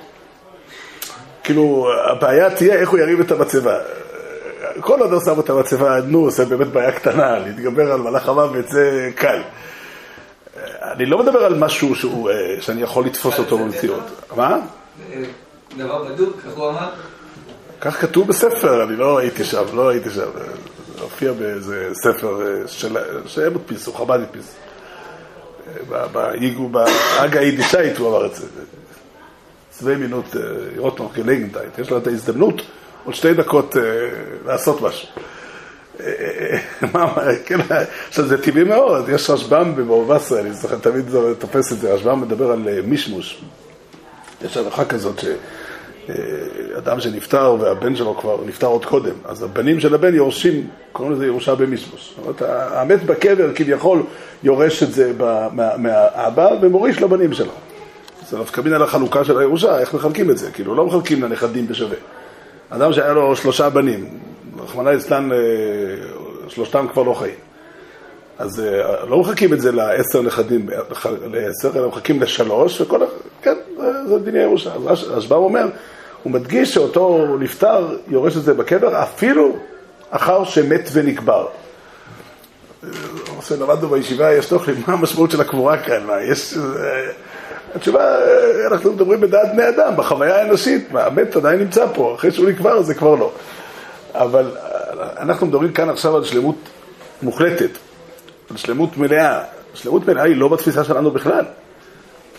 כאילו, 1.45 1.89
הבעיה 2.11 2.51
תהיה 2.57 2.75
איך 2.75 2.89
הוא 2.89 2.99
ירים 2.99 3.21
את 3.21 3.31
המצבה. 3.31 3.79
כל 4.81 5.01
עוד 5.01 5.13
הוא 5.13 5.21
שם 5.25 5.41
את 5.41 5.51
המצבה, 5.51 6.01
נו, 6.01 6.31
זה 6.31 6.45
באמת 6.45 6.67
בעיה 6.67 6.93
קטנה, 6.93 7.39
להתגבר 7.39 7.93
על 7.93 8.01
מלאך 8.01 8.29
המוות 8.29 8.69
זה 8.69 9.11
קל. 9.15 9.43
אני 10.83 11.07
לא 11.07 11.19
מדבר 11.19 11.45
על 11.45 11.59
משהו 11.59 11.95
שהוא, 11.95 12.31
אה, 12.31 12.57
שאני 12.61 12.83
יכול 12.83 13.07
לתפוס 13.07 13.39
אותו 13.39 13.59
במציאות. 13.59 14.05
מה? 14.37 14.59
דבר 15.77 16.05
בדוק, 16.05 16.37
איך 16.47 16.57
הוא 16.57 16.69
אמר? 16.71 16.91
כך 17.81 18.01
כתוב 18.01 18.29
בספר, 18.29 18.85
אני 18.85 18.97
לא 18.97 19.19
הייתי 19.19 19.45
שם, 19.45 19.65
לא 19.75 19.89
הייתי 19.89 20.11
שם. 20.11 20.29
הופיע 21.01 21.33
באיזה 21.33 21.91
ספר 21.93 22.41
של, 22.67 22.97
שהם 23.27 23.55
הדפיסו, 23.55 23.93
חב"ד 23.93 24.21
הדפיס. 24.21 24.55
באגה 26.71 27.41
היידישאית 27.41 27.99
הוא 27.99 28.09
אמר 28.09 28.27
את 28.27 28.35
זה. 28.35 28.47
צווי 29.71 29.97
מינות 29.97 30.37
רוטנוך 30.77 31.15
גלגנטייט. 31.15 31.79
יש 31.79 31.91
לו 31.91 31.99
את 31.99 32.07
ההזדמנות 32.07 32.63
עוד 33.09 33.15
שתי 33.15 33.35
דקות 33.35 33.77
לעשות 34.47 34.81
משהו. 34.83 35.09
כן, 37.47 37.59
עכשיו 38.09 38.27
זה 38.27 38.43
טבעי 38.43 38.65
מאוד, 38.65 39.09
יש 39.09 39.31
רשב"ם 39.31 39.73
בבבא 39.77 40.15
בסרה, 40.15 40.41
אני 40.41 40.53
זוכר, 40.53 40.77
תמיד 40.77 41.05
תופס 41.39 41.73
את 41.73 41.79
זה, 41.79 41.95
רשב"ם 41.95 42.21
מדבר 42.21 42.51
על 42.51 42.83
מישמוש. 42.85 43.43
יש 44.45 44.57
הלכה 44.57 44.85
כזאת 44.85 45.21
שאדם 45.21 47.01
שנפטר 47.01 47.57
והבן 47.61 47.97
שלו 47.97 48.17
כבר 48.17 48.39
נפטר 48.47 48.67
עוד 48.67 48.85
קודם, 48.85 49.15
אז 49.25 49.43
הבנים 49.43 49.81
של 49.81 49.95
הבן 49.95 50.15
יורשים, 50.15 50.69
קוראים 50.93 51.15
לזה 51.15 51.27
ירושה 51.27 51.55
במישמוש. 51.55 52.15
זאת 52.17 52.41
אומרת, 52.41 52.43
המת 52.73 53.03
בקבר 53.05 53.55
כביכול 53.55 54.03
יורש 54.43 54.83
את 54.83 54.93
זה 54.93 55.13
מהאבא 55.79 56.49
ומוריש 56.61 57.03
לבנים 57.03 57.35
שלו. 57.35 57.53
זה 58.29 58.39
נפקא 58.39 58.61
מין 58.61 58.73
על 58.73 58.83
החלוקה 58.83 59.25
של 59.25 59.39
הירושה, 59.39 59.79
איך 59.79 59.95
מחלקים 59.95 60.31
את 60.31 60.39
זה? 60.39 60.51
כאילו, 60.51 60.75
לא 60.75 60.87
מחלקים 60.87 61.23
לנכדים 61.23 61.67
בשווה. 61.67 61.97
אדם 62.71 62.93
שהיה 62.93 63.13
לו 63.13 63.37
שלושה 63.37 63.71
בנים, 63.71 64.19
רחמנא 64.59 64.91
ליצלן, 64.91 65.31
שלושתם 66.49 66.87
כבר 66.93 67.03
לא 67.03 67.15
חיים. 67.15 67.35
אז 68.39 68.63
לא 69.09 69.21
מחכים 69.21 69.53
את 69.53 69.61
זה 69.61 69.73
לעשר 69.73 70.23
נכדים, 70.23 70.69
לעשר, 71.33 71.79
אלא 71.79 71.89
מחכים 71.89 72.23
לשלוש, 72.23 72.81
וכל, 72.81 73.01
כן, 73.43 73.55
זה 74.09 74.19
דיני 74.19 74.39
ירושה. 74.39 74.71
אז 74.89 75.05
רשב"ם 75.09 75.37
אומר, 75.37 75.67
הוא 76.23 76.33
מדגיש 76.33 76.75
שאותו 76.75 77.37
נפטר 77.41 77.97
יורש 78.09 78.37
את 78.37 78.43
זה 78.43 78.55
בקבר, 78.55 79.03
אפילו 79.03 79.57
אחר 80.11 80.45
שמת 80.45 80.89
ונקבר. 80.93 81.47
למדנו 83.61 83.89
בישיבה, 83.89 84.35
יש 84.35 84.47
תוכלי, 84.47 84.75
מה 84.87 84.95
המשמעות 84.95 85.31
של 85.31 85.41
הקבורה 85.41 85.79
כאן? 85.79 86.07
יש... 86.23 86.55
התשובה, 87.75 88.19
אנחנו 88.73 88.93
מדברים 88.93 89.21
בדעת 89.21 89.53
בני 89.53 89.69
אדם, 89.69 89.97
בחוויה 89.97 90.37
האנושית, 90.37 90.89
המת 90.95 91.37
עדיין 91.37 91.59
נמצא 91.59 91.87
פה, 91.95 92.15
אחרי 92.15 92.31
שהוא 92.31 92.49
נקבר 92.49 92.83
זה 92.83 92.95
כבר 92.95 93.15
לא. 93.15 93.33
אבל 94.15 94.51
אנחנו 95.19 95.47
מדברים 95.47 95.73
כאן 95.73 95.89
עכשיו 95.89 96.17
על 96.17 96.25
שלמות 96.25 96.57
מוחלטת, 97.23 97.71
על 98.51 98.57
שלמות 98.57 98.97
מלאה. 98.97 99.43
שלמות 99.75 100.09
מלאה 100.09 100.25
היא 100.25 100.37
לא 100.37 100.49
בתפיסה 100.49 100.85
שלנו 100.85 101.11
בכלל. 101.11 101.45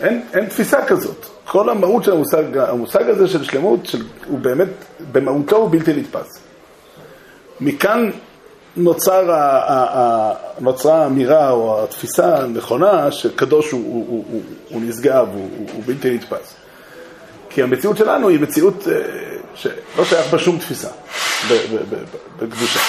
אין, 0.00 0.22
אין 0.32 0.46
תפיסה 0.46 0.84
כזאת. 0.86 1.26
כל 1.44 1.70
המהות 1.70 2.04
של 2.04 2.12
המושג, 2.12 2.58
המושג 2.58 3.08
הזה 3.08 3.28
של 3.28 3.44
שלמות, 3.44 3.86
של, 3.86 4.02
הוא 4.26 4.38
באמת, 4.38 4.68
במהותו 5.12 5.56
הוא 5.56 5.70
בלתי 5.70 5.92
נתפס. 5.92 6.38
מכאן 7.60 8.10
נוצר, 8.76 9.30
ה, 9.30 9.36
ה, 9.36 9.98
ה, 9.98 10.32
נוצרה 10.60 11.02
האמירה 11.02 11.50
או 11.50 11.84
התפיסה 11.84 12.36
הנכונה 12.36 13.12
שקדוש 13.12 13.70
הוא, 13.70 13.80
הוא, 13.84 14.06
הוא, 14.08 14.24
הוא, 14.30 14.42
הוא 14.68 14.82
נשגב, 14.84 15.26
הוא, 15.32 15.48
הוא, 15.58 15.68
הוא 15.72 15.82
בלתי 15.86 16.14
נתפס. 16.14 16.54
כי 17.50 17.62
המציאות 17.62 17.96
שלנו 17.96 18.28
היא 18.28 18.40
מציאות 18.40 18.86
שלא 19.54 20.04
שייך 20.04 20.32
בה 20.32 20.38
שום 20.38 20.58
תפיסה 20.58 20.88
בקדושה. 22.38 22.80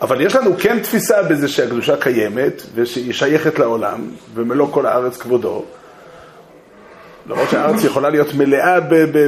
אבל 0.00 0.20
יש 0.20 0.36
לנו 0.36 0.50
כן 0.58 0.80
תפיסה 0.80 1.22
בזה 1.22 1.48
שהקדושה 1.48 1.96
קיימת 1.96 2.62
ושהיא 2.74 3.12
שייכת 3.12 3.58
לעולם 3.58 4.10
ומלוא 4.34 4.68
כל 4.70 4.86
הארץ 4.86 5.16
כבודו. 5.16 5.64
למרות 7.28 7.50
שהארץ 7.50 7.84
יכולה 7.84 8.10
להיות 8.10 8.34
מלאה 8.34 8.80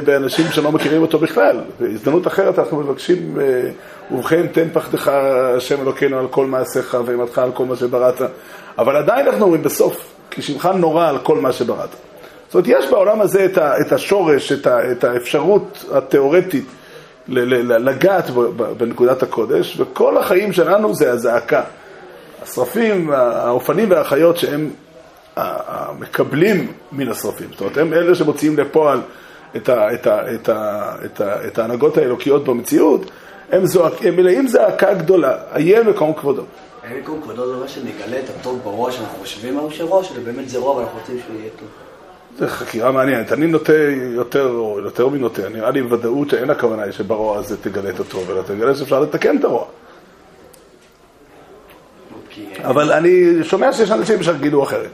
באנשים 0.05 0.47
שלא 0.50 0.73
מכירים 0.73 1.02
אותו 1.02 1.19
בכלל. 1.19 1.61
בהזדמנות 1.81 2.26
אחרת 2.26 2.59
אנחנו 2.59 2.76
מבקשים, 2.76 3.38
ובכן 4.11 4.47
תן 4.47 4.69
פחדך 4.73 5.09
השם 5.57 5.81
אלוקינו 5.83 6.19
על 6.19 6.28
כל 6.28 6.47
מעשיך 6.47 6.97
ואימתך 7.07 7.38
על 7.38 7.52
כל 7.52 7.64
מה 7.64 7.76
שבראת. 7.76 8.23
אבל 8.78 8.97
עדיין 8.97 9.26
אנחנו 9.26 9.45
אומרים 9.45 9.62
בסוף, 9.62 10.11
כי 10.31 10.43
שמך 10.43 10.69
נורא 10.75 11.09
על 11.09 11.19
כל 11.19 11.38
מה 11.40 11.52
שבראת. 11.52 11.88
זאת 12.47 12.55
אומרת, 12.55 12.69
יש 12.69 12.90
בעולם 12.90 13.21
הזה 13.21 13.47
את 13.81 13.93
השורש, 13.93 14.52
את 14.67 15.05
האפשרות 15.05 15.85
התיאורטית 15.93 16.64
לגעת 17.28 18.31
בנקודת 18.76 19.23
הקודש, 19.23 19.81
וכל 19.81 20.19
החיים 20.19 20.52
שלנו 20.52 20.95
זה 20.95 21.12
הזעקה. 21.12 21.62
השרפים, 22.43 23.11
האופנים 23.12 23.90
והחיות 23.90 24.37
שהם 24.37 24.71
המקבלים 25.38 26.73
מן 26.92 27.09
השרפים. 27.09 27.49
זאת 27.50 27.61
אומרת, 27.61 27.76
הם 27.76 27.92
אלה 27.92 28.14
שמוציאים 28.14 28.59
לפועל 28.59 29.00
את, 29.57 29.68
ה, 29.68 29.95
את, 29.95 30.07
ה, 30.07 30.35
את, 30.35 30.49
ה, 30.49 30.95
את, 31.04 31.21
ה, 31.21 31.47
את 31.47 31.59
ההנהגות 31.59 31.97
האלוקיות 31.97 32.45
במציאות, 32.45 33.11
הם, 33.52 33.66
זועק, 33.66 33.92
הם 34.07 34.16
מלאים 34.16 34.49
זעקה 34.49 34.95
גדולה, 34.95 35.37
איה 35.57 35.83
מקום 35.83 36.12
כבודו. 36.12 36.42
איה 36.85 37.00
מקום 37.00 37.23
כבודו 37.23 37.47
זה 37.47 37.54
אומר 37.54 37.66
שנגלה 37.66 38.18
את 38.18 38.30
הטוב 38.40 38.61
בראש, 38.64 38.97
שאנחנו 38.97 39.18
חושבים 39.18 39.59
על 39.59 39.71
שראש, 39.71 40.09
שזה 40.09 40.21
באמת 40.21 40.49
זה 40.49 40.59
רוע 40.59 40.76
ואנחנו 40.76 40.99
רוצים 40.99 41.18
שהוא 41.26 41.40
יהיה 41.40 41.50
טוב. 41.59 41.68
זו 42.38 42.47
חקירה 42.49 42.92
מעניינת. 42.92 43.33
אני 43.33 43.47
נוטה 43.47 43.73
יותר, 44.14 44.61
יותר 44.85 45.09
מנוטה, 45.09 45.49
נראה 45.49 45.71
לי 45.71 45.83
בוודאות 45.83 46.30
שאין 46.30 46.50
הכוונה 46.50 46.83
היא 46.83 46.92
שברוע 46.92 47.38
הזה 47.38 47.57
תגלה 47.57 47.90
את 47.90 48.00
הטוב, 48.00 48.30
אלא 48.30 48.42
תגלה 48.42 48.75
שאפשר 48.75 49.00
לתקן 49.00 49.37
את 49.37 49.45
הרוע. 49.45 49.64
אבל 52.64 52.92
אני 52.92 53.45
שומע 53.45 53.73
שיש 53.73 53.90
אנשים 53.90 54.23
שיגידו 54.23 54.62
אחרת. 54.62 54.90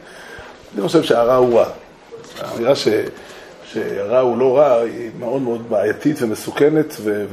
אני 0.75 0.83
חושב 0.83 1.03
שהרע 1.03 1.35
הוא 1.35 1.59
רע. 1.59 1.67
האמירה 2.41 2.75
ש... 2.75 2.89
שהרע 3.65 4.21
הוא 4.21 4.39
לא 4.39 4.59
רע 4.59 4.75
היא 4.81 5.11
מאוד 5.19 5.43
מאוד 5.43 5.71
בעייתית 5.71 6.23
ומסוכנת 6.23 6.95
ו... 7.01 7.25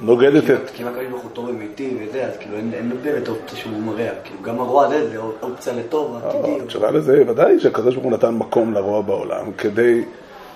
ונוגדת 0.00 0.50
את... 0.50 0.70
כי 0.74 0.82
אם 0.82 0.88
הקדוש 0.88 1.06
ברוך 1.10 1.22
הוא 1.22 1.30
טוב 1.32 1.48
אמיתי 1.48 1.96
וזה, 2.00 2.24
אז 2.24 2.32
כאילו 2.40 2.56
אין 2.56 2.92
באמת 3.02 3.28
אופציה 3.28 3.58
שהוא 3.58 3.72
מרע. 3.72 4.10
כאילו 4.24 4.42
גם 4.42 4.60
הרוע 4.60 4.86
הזה 4.86 5.10
זה 5.10 5.18
אופציה 5.42 5.72
לטוב 5.72 6.20
עתידי. 6.24 6.60
התשובה 6.62 6.90
לזה 6.90 7.22
ודאי 7.28 7.60
שהקדוש 7.60 7.94
ברוך 7.94 8.04
הוא 8.04 8.12
נתן 8.12 8.34
מקום 8.34 8.74
לרוע 8.74 9.02
בעולם 9.02 9.52
כדי, 9.52 10.04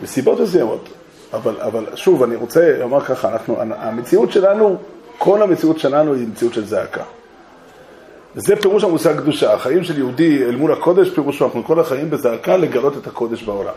מסיבות 0.01 0.41
מסוימות. 0.41 0.89
אבל, 1.33 1.55
אבל 1.61 1.87
שוב, 1.95 2.23
אני 2.23 2.37
רוצה 2.37 2.79
לומר 2.79 3.01
ככה, 3.01 3.29
אנחנו, 3.29 3.57
המציאות 3.61 4.33
שלנו, 4.33 4.77
כל 5.19 5.43
המציאות 5.43 5.79
שלנו 5.79 6.15
היא 6.15 6.29
מציאות 6.29 6.55
של 6.55 6.65
זעקה. 6.65 7.03
וזה 8.37 8.57
פירוש 8.57 8.85
המושג 8.85 9.21
קדושה. 9.21 9.55
החיים 9.55 9.85
של 9.85 9.99
יהודי 9.99 10.45
אל 10.45 10.57
מול 10.57 10.73
הקודש, 10.73 11.11
פירוש 11.11 11.39
שאנחנו 11.39 11.65
כל 11.65 11.81
החיים 11.81 12.11
בזעקה 12.11 12.57
לגלות 12.57 12.97
את 12.97 13.07
הקודש 13.07 13.43
בעולם. 13.43 13.75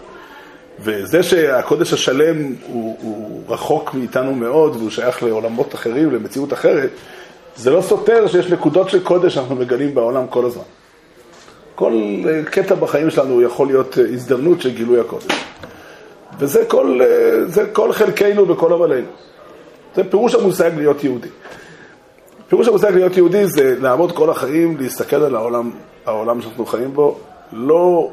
וזה 0.79 1.23
שהקודש 1.23 1.93
השלם 1.93 2.53
הוא, 2.67 2.97
הוא 3.01 3.41
רחוק 3.47 3.93
מאיתנו 3.93 4.35
מאוד 4.35 4.75
והוא 4.75 4.89
שייך 4.89 5.23
לעולמות 5.23 5.75
אחרים, 5.75 6.11
למציאות 6.11 6.53
אחרת, 6.53 6.89
זה 7.55 7.71
לא 7.71 7.81
סותר 7.81 8.27
שיש 8.27 8.47
נקודות 8.47 8.89
של 8.89 9.03
קודש 9.03 9.33
שאנחנו 9.33 9.55
מגלים 9.55 9.95
בעולם 9.95 10.27
כל 10.27 10.45
הזמן. 10.45 10.63
כל 11.75 11.93
קטע 12.45 12.75
בחיים 12.75 13.09
שלנו 13.09 13.41
יכול 13.41 13.67
להיות 13.67 13.97
הזדמנות 14.13 14.61
של 14.61 14.69
גילוי 14.69 14.99
הקודש. 14.99 15.45
וזה 16.39 16.65
כל, 16.67 16.99
כל 17.73 17.93
חלקנו 17.93 18.47
וכל 18.47 18.73
עמלנו. 18.73 19.07
זה 19.95 20.03
פירוש 20.03 20.35
המושג 20.35 20.71
להיות 20.77 21.03
יהודי. 21.03 21.29
פירוש 22.49 22.67
המושג 22.67 22.91
להיות 22.93 23.17
יהודי 23.17 23.47
זה 23.47 23.75
לעמוד 23.79 24.11
כל 24.11 24.29
החיים, 24.29 24.77
להסתכל 24.77 25.15
על 25.15 25.35
העולם, 25.35 25.71
העולם 26.05 26.41
שאנחנו 26.41 26.65
חיים 26.65 26.93
בו, 26.93 27.19
לא, 27.53 28.11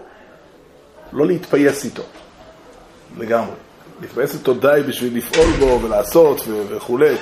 לא 1.13 1.27
להתפייס 1.27 1.85
איתו, 1.85 2.03
לגמרי. 3.19 3.55
להתפייס 4.01 4.35
איתו 4.35 4.55
די 4.55 4.81
בשביל 4.89 5.17
לפעול 5.17 5.51
בו 5.59 5.81
ולעשות 5.83 6.41
וכולי, 6.69 7.15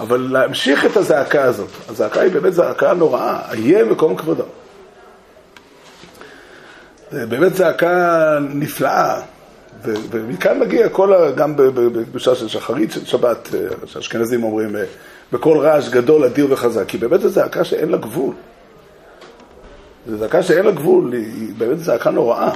אבל 0.00 0.28
להמשיך 0.30 0.84
את 0.84 0.96
הזעקה 0.96 1.42
הזאת. 1.42 1.68
הזעקה 1.88 2.20
היא 2.20 2.32
באמת 2.32 2.52
זעקה 2.52 2.94
נוראה, 2.94 3.52
איה 3.52 3.84
מקום 3.84 4.16
כבודו. 4.16 4.44
זה 7.10 7.26
באמת 7.26 7.54
זעקה 7.54 8.38
נפלאה, 8.40 9.20
ומכאן 9.84 10.60
מגיע 10.60 10.88
כל, 10.88 11.12
ה... 11.12 11.30
גם 11.30 11.54
בקדושה 11.56 12.34
של 12.34 12.48
שחרית 12.48 12.92
של 12.92 13.04
שבת, 13.04 13.48
שאשכנזים 13.86 14.42
אומרים, 14.42 14.76
בקול 15.32 15.58
רעש 15.58 15.88
גדול, 15.88 16.24
אדיר 16.24 16.46
וחזק, 16.50 16.84
כי 16.88 16.98
באמת 16.98 17.20
זו 17.20 17.28
זעקה 17.28 17.64
שאין 17.64 17.88
לה 17.88 17.96
גבול. 17.96 18.34
זו 20.06 20.16
זעקה 20.16 20.42
שאין 20.42 20.64
לה 20.64 20.72
גבול, 20.72 21.12
היא 21.12 21.52
באמת 21.58 21.78
זעקה 21.78 22.10
נוראה. 22.10 22.50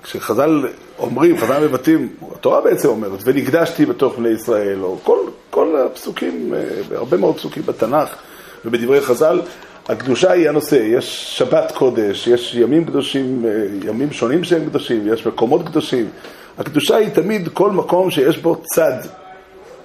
וכשחז"ל 0.00 0.68
אומרים, 0.98 1.38
חז"ל 1.38 1.66
מבטאים, 1.66 2.08
התורה 2.32 2.60
בעצם 2.60 2.88
אומרת, 2.88 3.20
ונקדשתי 3.24 3.86
בתוך 3.86 4.18
בני 4.18 4.28
ישראל, 4.28 4.82
או 4.82 4.98
כל, 5.02 5.18
כל 5.50 5.76
הפסוקים, 5.76 6.54
הרבה 6.94 7.16
מאוד 7.16 7.36
פסוקים 7.36 7.62
בתנ"ך 7.66 8.16
ובדברי 8.64 9.00
חז"ל, 9.00 9.40
הקדושה 9.88 10.32
היא 10.32 10.48
הנושא, 10.48 10.74
יש 10.74 11.38
שבת 11.38 11.72
קודש, 11.76 12.26
יש 12.26 12.54
ימים 12.54 12.84
קדושים, 12.84 13.44
ימים 13.84 14.12
שונים 14.12 14.44
שהם 14.44 14.64
קדושים, 14.66 15.12
יש 15.12 15.26
מקומות 15.26 15.66
קדושים. 15.66 16.08
הקדושה 16.58 16.96
היא 16.96 17.08
תמיד 17.08 17.48
כל 17.48 17.70
מקום 17.70 18.10
שיש 18.10 18.38
בו 18.38 18.56
צד 18.74 18.98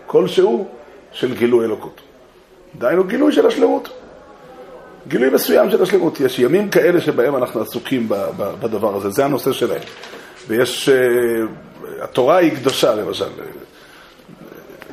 כלשהו 0.08 0.68
של 1.12 1.36
גילוי 1.36 1.66
אלוקות. 1.66 2.02
דהיינו 2.78 3.04
גילוי 3.04 3.32
של 3.32 3.48
השלמות. 3.48 3.90
גילוי 5.08 5.30
מסוים 5.30 5.72
של 5.72 5.84
השלמות. 5.84 6.20
יש 6.20 6.40
ימים 6.40 6.70
כאלה 6.70 7.02
שבהם 7.02 7.36
אנחנו 7.36 7.62
עסוקים 7.62 8.10
בדבר 8.38 8.96
הזה, 8.96 9.10
זה 9.10 9.26
הנושא 9.26 9.52
שלהם. 9.52 9.82
ויש, 10.48 10.90
אה, 10.90 10.96
התורה 12.02 12.38
היא 12.38 12.56
קדושה 12.56 12.96
למשל. 12.96 13.26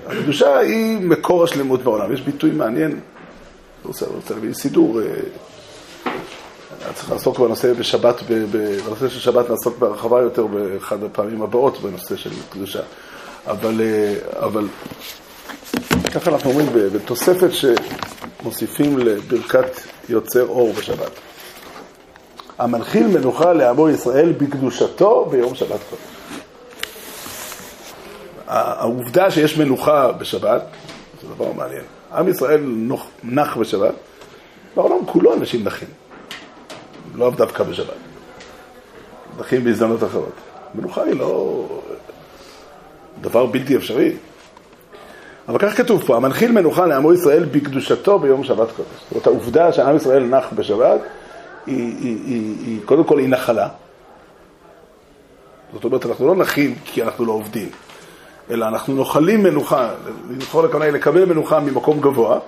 הקדושה 0.07 0.59
היא 0.59 0.99
מקור 1.00 1.45
השלמות 1.45 1.83
בעולם. 1.83 2.12
יש 2.12 2.21
ביטוי 2.21 2.50
מעניין, 2.50 2.90
אני 2.90 3.00
רוצה, 3.85 4.07
להביא 4.31 4.52
סידור, 4.52 5.00
אה, 5.00 5.07
צריך 6.95 7.11
לעסוק 7.11 7.39
בנושא 7.39 7.73
בשבת, 7.73 8.23
בנושא 8.51 9.09
של 9.09 9.21
שבת 9.21 9.51
נעסוק 9.51 9.79
בהרחבה 9.79 10.21
יותר 10.21 10.47
באחד 10.47 11.03
הפעמים 11.03 11.43
הבאות 11.43 11.81
בנושא 11.81 12.17
של 12.17 12.31
קדושה. 12.51 12.81
אבל, 13.47 13.81
אה, 13.81 14.15
אבל 14.47 14.69
ככה 16.15 16.31
אנחנו 16.31 16.51
אומרים 16.51 16.67
בתוספת 16.93 17.49
שמוסיפים 17.53 18.99
לברכת 18.99 19.81
יוצר 20.09 20.47
אור 20.47 20.73
בשבת. 20.73 21.11
המנחיל 22.59 23.07
מנוחה 23.07 23.53
לעמו 23.53 23.89
ישראל 23.89 24.33
בקדושתו 24.33 25.29
ביום 25.31 25.55
שבת 25.55 25.81
קודש. 25.91 26.03
העובדה 28.47 29.31
שיש 29.31 29.59
מנוחה 29.59 30.13
בשבת, 30.13 30.63
זה 31.23 31.29
דבר 31.35 31.53
מעניין. 31.53 31.85
עם 32.13 32.29
ישראל 32.29 32.61
נח 33.25 33.57
בשבת, 33.57 33.95
בעולם 34.75 35.07
כולו 35.07 35.35
אנשים 35.35 35.65
נחים. 35.65 35.89
לא 37.14 37.30
דווקא 37.30 37.64
בשבת. 37.64 37.94
נחים 39.38 39.64
בהזדמנות 39.64 40.04
אחרות. 40.04 40.33
מנוחה 40.75 41.02
היא 41.02 41.14
לא 41.14 41.64
דבר 43.21 43.47
בלתי 43.47 43.76
אפשרי. 43.76 44.12
אבל 45.49 45.59
כך 45.59 45.76
כתוב 45.76 46.04
פה, 46.06 46.16
המנחיל 46.16 46.52
מנוחה 46.52 46.87
לעמו 46.87 47.12
ישראל 47.12 47.44
בקדושתו 47.44 48.18
ביום 48.18 48.44
שבת 48.44 48.68
קודש. 48.76 48.88
זאת 49.00 49.11
אומרת, 49.11 49.26
העובדה 49.26 49.73
שעם 49.73 49.97
ישראל 49.97 50.25
נח 50.25 50.44
בשבת, 50.52 51.00
היא, 51.66 51.97
היא, 52.00 52.18
היא, 52.26 52.56
היא 52.66 52.80
קודם 52.85 53.04
כל 53.04 53.18
היא 53.18 53.28
נחלה. 53.28 53.68
זאת 55.73 55.85
אומרת, 55.85 56.06
אנחנו 56.06 56.26
לא 56.26 56.37
נחים 56.37 56.75
כי 56.85 57.02
אנחנו 57.02 57.25
לא 57.25 57.33
עובדים, 57.33 57.68
אלא 58.50 58.66
אנחנו 58.68 58.94
נוחלים 58.94 59.42
מנוחה, 59.42 59.94
לנחול 60.30 60.64
הכוונה 60.64 60.85
היא 60.85 60.92
לקבל 60.92 61.25
מנוחה 61.25 61.61
ממקום 61.61 62.00
גבוה, 62.00 62.38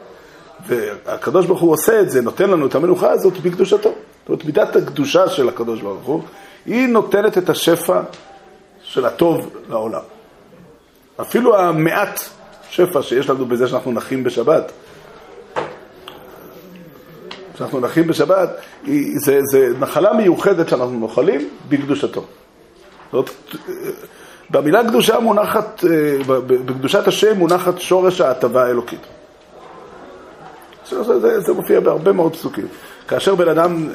והקדוש 0.66 1.46
ברוך 1.46 1.60
הוא 1.60 1.72
עושה 1.72 2.00
את 2.00 2.10
זה, 2.10 2.22
נותן 2.22 2.50
לנו 2.50 2.66
את 2.66 2.74
המנוחה 2.74 3.10
הזאת 3.10 3.38
בקדושתו. 3.38 3.92
זאת 4.26 4.30
אומרת, 4.30 4.44
מידת 4.44 4.76
הקדושה 4.76 5.28
של 5.28 5.48
הקדוש 5.48 5.80
ברוך 5.80 6.04
הוא, 6.06 6.22
היא 6.66 6.88
נותנת 6.88 7.38
את 7.38 7.48
השפע 7.48 8.00
של 8.82 9.04
הטוב 9.04 9.56
לעולם. 9.68 10.00
אפילו 11.20 11.58
המעט 11.58 12.20
שפע 12.70 13.02
שיש 13.02 13.30
לנו 13.30 13.46
בזה 13.46 13.68
שאנחנו 13.68 13.92
נחים 13.92 14.24
בשבת, 14.24 14.72
שאנחנו 17.58 17.80
נחים 17.80 18.06
בשבת, 18.06 18.50
זה, 19.24 19.40
זה 19.52 19.68
נחלה 19.78 20.12
מיוחדת 20.12 20.68
שאנחנו 20.68 20.98
נוחלים 20.98 21.48
בקדושתו. 21.68 22.24
זאת, 23.12 23.30
במילה 24.50 24.88
קדושה 24.88 25.18
מונחת, 25.18 25.84
בקדושת 26.26 27.08
השם 27.08 27.38
מונחת 27.38 27.80
שורש 27.80 28.20
ההטבה 28.20 28.64
האלוקית. 28.64 29.00
זה, 30.90 31.02
זה, 31.20 31.40
זה 31.40 31.52
מופיע 31.52 31.80
בהרבה 31.80 32.12
מאוד 32.12 32.32
פסוקים. 32.32 32.68
כאשר 33.08 33.34
בן 33.34 33.48
אדם 33.48 33.88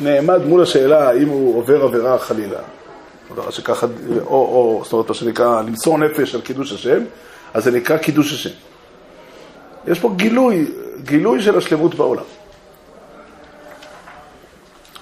נעמד 0.00 0.44
מול 0.44 0.62
השאלה 0.62 1.08
האם 1.08 1.28
הוא 1.28 1.58
עובר 1.58 1.82
עבירה 1.82 2.18
חלילה, 2.18 2.58
שככה, 3.50 3.86
או, 4.20 4.26
או, 4.26 4.80
זאת 4.84 4.92
אומרת, 4.92 5.08
מה 5.08 5.14
שנקרא, 5.14 5.62
למסור 5.62 5.98
נפש 5.98 6.34
על 6.34 6.40
קידוש 6.40 6.72
השם, 6.72 7.04
אז 7.54 7.64
זה 7.64 7.70
נקרא 7.70 7.96
קידוש 7.96 8.32
השם. 8.32 8.50
יש 9.86 10.00
פה 10.00 10.10
גילוי, 10.16 10.66
גילוי 11.04 11.42
של 11.42 11.58
השלמות 11.58 11.94
בעולם. 11.94 12.24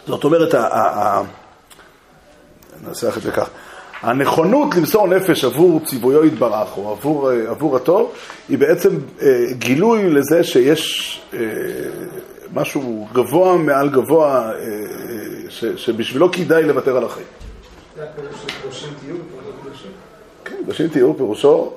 זאת 0.06 0.24
אומרת, 0.24 0.54
ננסח 2.86 3.16
את 3.16 3.22
זה 3.22 3.30
כך, 3.30 3.50
הנכונות 4.02 4.74
למסור 4.74 5.08
נפש 5.08 5.44
עבור 5.44 5.80
ציוויו 5.84 6.24
יתברך, 6.24 6.76
או 6.76 6.90
עבור, 6.90 7.30
עבור 7.30 7.76
הטוב, 7.76 8.12
היא 8.48 8.58
בעצם 8.58 8.90
אה, 9.22 9.46
גילוי 9.52 10.10
לזה 10.10 10.44
שיש 10.44 11.20
אה, 11.34 11.38
משהו 12.54 13.08
גבוה 13.12 13.56
מעל 13.56 13.88
גבוה, 13.88 14.52
אה, 14.52 15.76
שבשבילו 15.76 16.32
כדאי 16.32 16.62
לוותר 16.62 16.96
על 16.96 17.04
החיים. 17.04 17.26
זה 17.96 18.04
הפירוש 18.04 18.34
של 18.42 18.60
קדושים 18.62 18.90
תהיו, 19.00 19.16
כן, 20.44 20.56
קדושים 20.62 20.88
תהיו 20.88 21.16
פירושו 21.16 21.72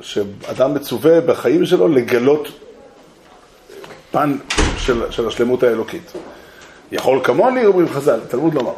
שאדם 0.00 0.74
מצווה 0.74 1.20
בחיים 1.20 1.66
שלו 1.66 1.88
לגלות 1.88 2.48
פן 4.10 4.36
של, 4.76 5.10
של 5.10 5.28
השלמות 5.28 5.62
האלוקית. 5.62 6.12
יכול 6.92 7.20
כמוני, 7.24 7.66
אומרים 7.66 7.88
חז"ל, 7.88 8.20
תלמוד 8.28 8.54
לומר. 8.54 8.74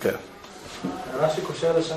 כן. 0.00 0.14
רש"י 1.20 1.40
קושר 1.40 1.78
לשם 1.78 1.96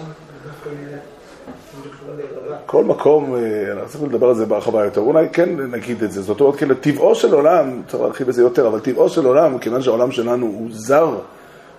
כל 2.65 2.83
מקום, 2.83 3.35
אה, 3.35 3.71
אנחנו 3.71 3.89
צריכים 3.89 4.09
לדבר 4.09 4.29
על 4.29 4.35
זה 4.35 4.45
בהרחבה 4.45 4.85
יותר, 4.85 5.01
אולי 5.01 5.27
כן 5.33 5.49
נגיד 5.71 6.03
את 6.03 6.11
זה, 6.11 6.21
זאת 6.21 6.41
אומרת, 6.41 6.55
כאילו, 6.55 6.75
טבעו 6.75 7.15
של 7.15 7.33
עולם, 7.33 7.81
צריך 7.87 8.03
להרחיב 8.03 8.29
את 8.29 8.33
זה 8.33 8.41
יותר, 8.41 8.67
אבל 8.67 8.79
טבעו 8.79 9.09
של 9.09 9.25
עולם, 9.25 9.57
כיוון 9.57 9.81
שהעולם 9.81 10.11
שלנו 10.11 10.45
הוא 10.45 10.67
זר 10.71 11.17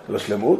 לשלמות, 0.09 0.59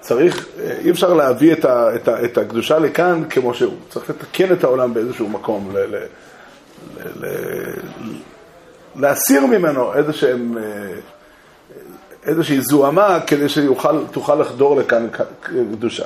צריך, 0.00 0.46
אה, 0.60 0.78
אי 0.78 0.90
אפשר 0.90 1.14
להביא 1.14 1.52
את, 1.52 1.64
ה, 1.64 1.94
את, 1.94 2.08
ה, 2.08 2.24
את 2.24 2.38
הקדושה 2.38 2.78
לכאן 2.78 3.22
כמו 3.30 3.54
שהוא, 3.54 3.74
צריך 3.88 4.10
לתקן 4.10 4.52
את 4.52 4.64
העולם 4.64 4.94
באיזשהו 4.94 5.28
מקום, 5.28 5.70
ל, 5.74 5.78
ל, 5.78 5.96
ל, 6.96 7.26
ל, 7.26 7.26
להסיר 8.96 9.46
ממנו 9.46 9.94
איזשהם, 9.94 10.58
אה, 10.58 10.62
איזושהי 12.26 12.60
זוהמה 12.60 13.18
כדי 13.26 13.48
שתוכל 13.48 14.34
לחדור 14.34 14.76
לכאן 14.76 15.06
קדושה. 15.40 16.04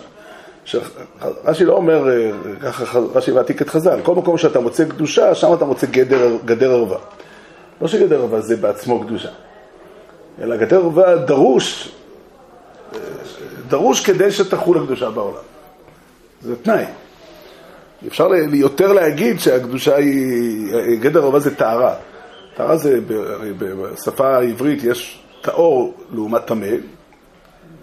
רש"י 1.44 1.64
לא 1.64 1.72
אומר, 1.72 2.08
אה, 2.08 2.30
ככה 2.62 2.98
רש"י 3.14 3.32
מעתיק 3.32 3.62
את 3.62 3.68
חז"ל, 3.68 4.00
כל 4.02 4.14
מקום 4.14 4.38
שאתה 4.38 4.60
מוצא 4.60 4.84
קדושה, 4.84 5.34
שם 5.34 5.54
אתה 5.54 5.64
מוצא 5.64 5.86
גדר, 5.86 6.36
גדר 6.44 6.72
ערווה. 6.72 6.98
לא 7.80 7.88
שגדר 7.88 8.18
ערווה 8.18 8.40
זה 8.40 8.56
בעצמו 8.56 9.00
קדושה, 9.00 9.28
אלא 10.42 10.56
גדר 10.56 10.76
ערווה 10.76 11.16
דרוש 11.16 11.92
דרוש 13.68 14.06
כדי 14.06 14.30
שתחול 14.30 14.78
הקדושה 14.78 15.10
בעולם. 15.10 15.42
זה 16.42 16.56
תנאי. 16.56 16.84
אפשר 18.06 18.28
יותר 18.52 18.92
להגיד 18.92 19.40
שהקדושה 19.40 19.96
היא, 19.96 20.98
גדר 21.00 21.24
הרבה 21.24 21.38
זה 21.38 21.54
טהרה. 21.54 21.94
טהרה 22.56 22.76
זה, 22.76 23.00
בשפה 23.58 24.36
העברית 24.36 24.84
יש 24.84 25.22
טהור 25.40 25.94
לעומת 26.12 26.46
טמא, 26.46 26.66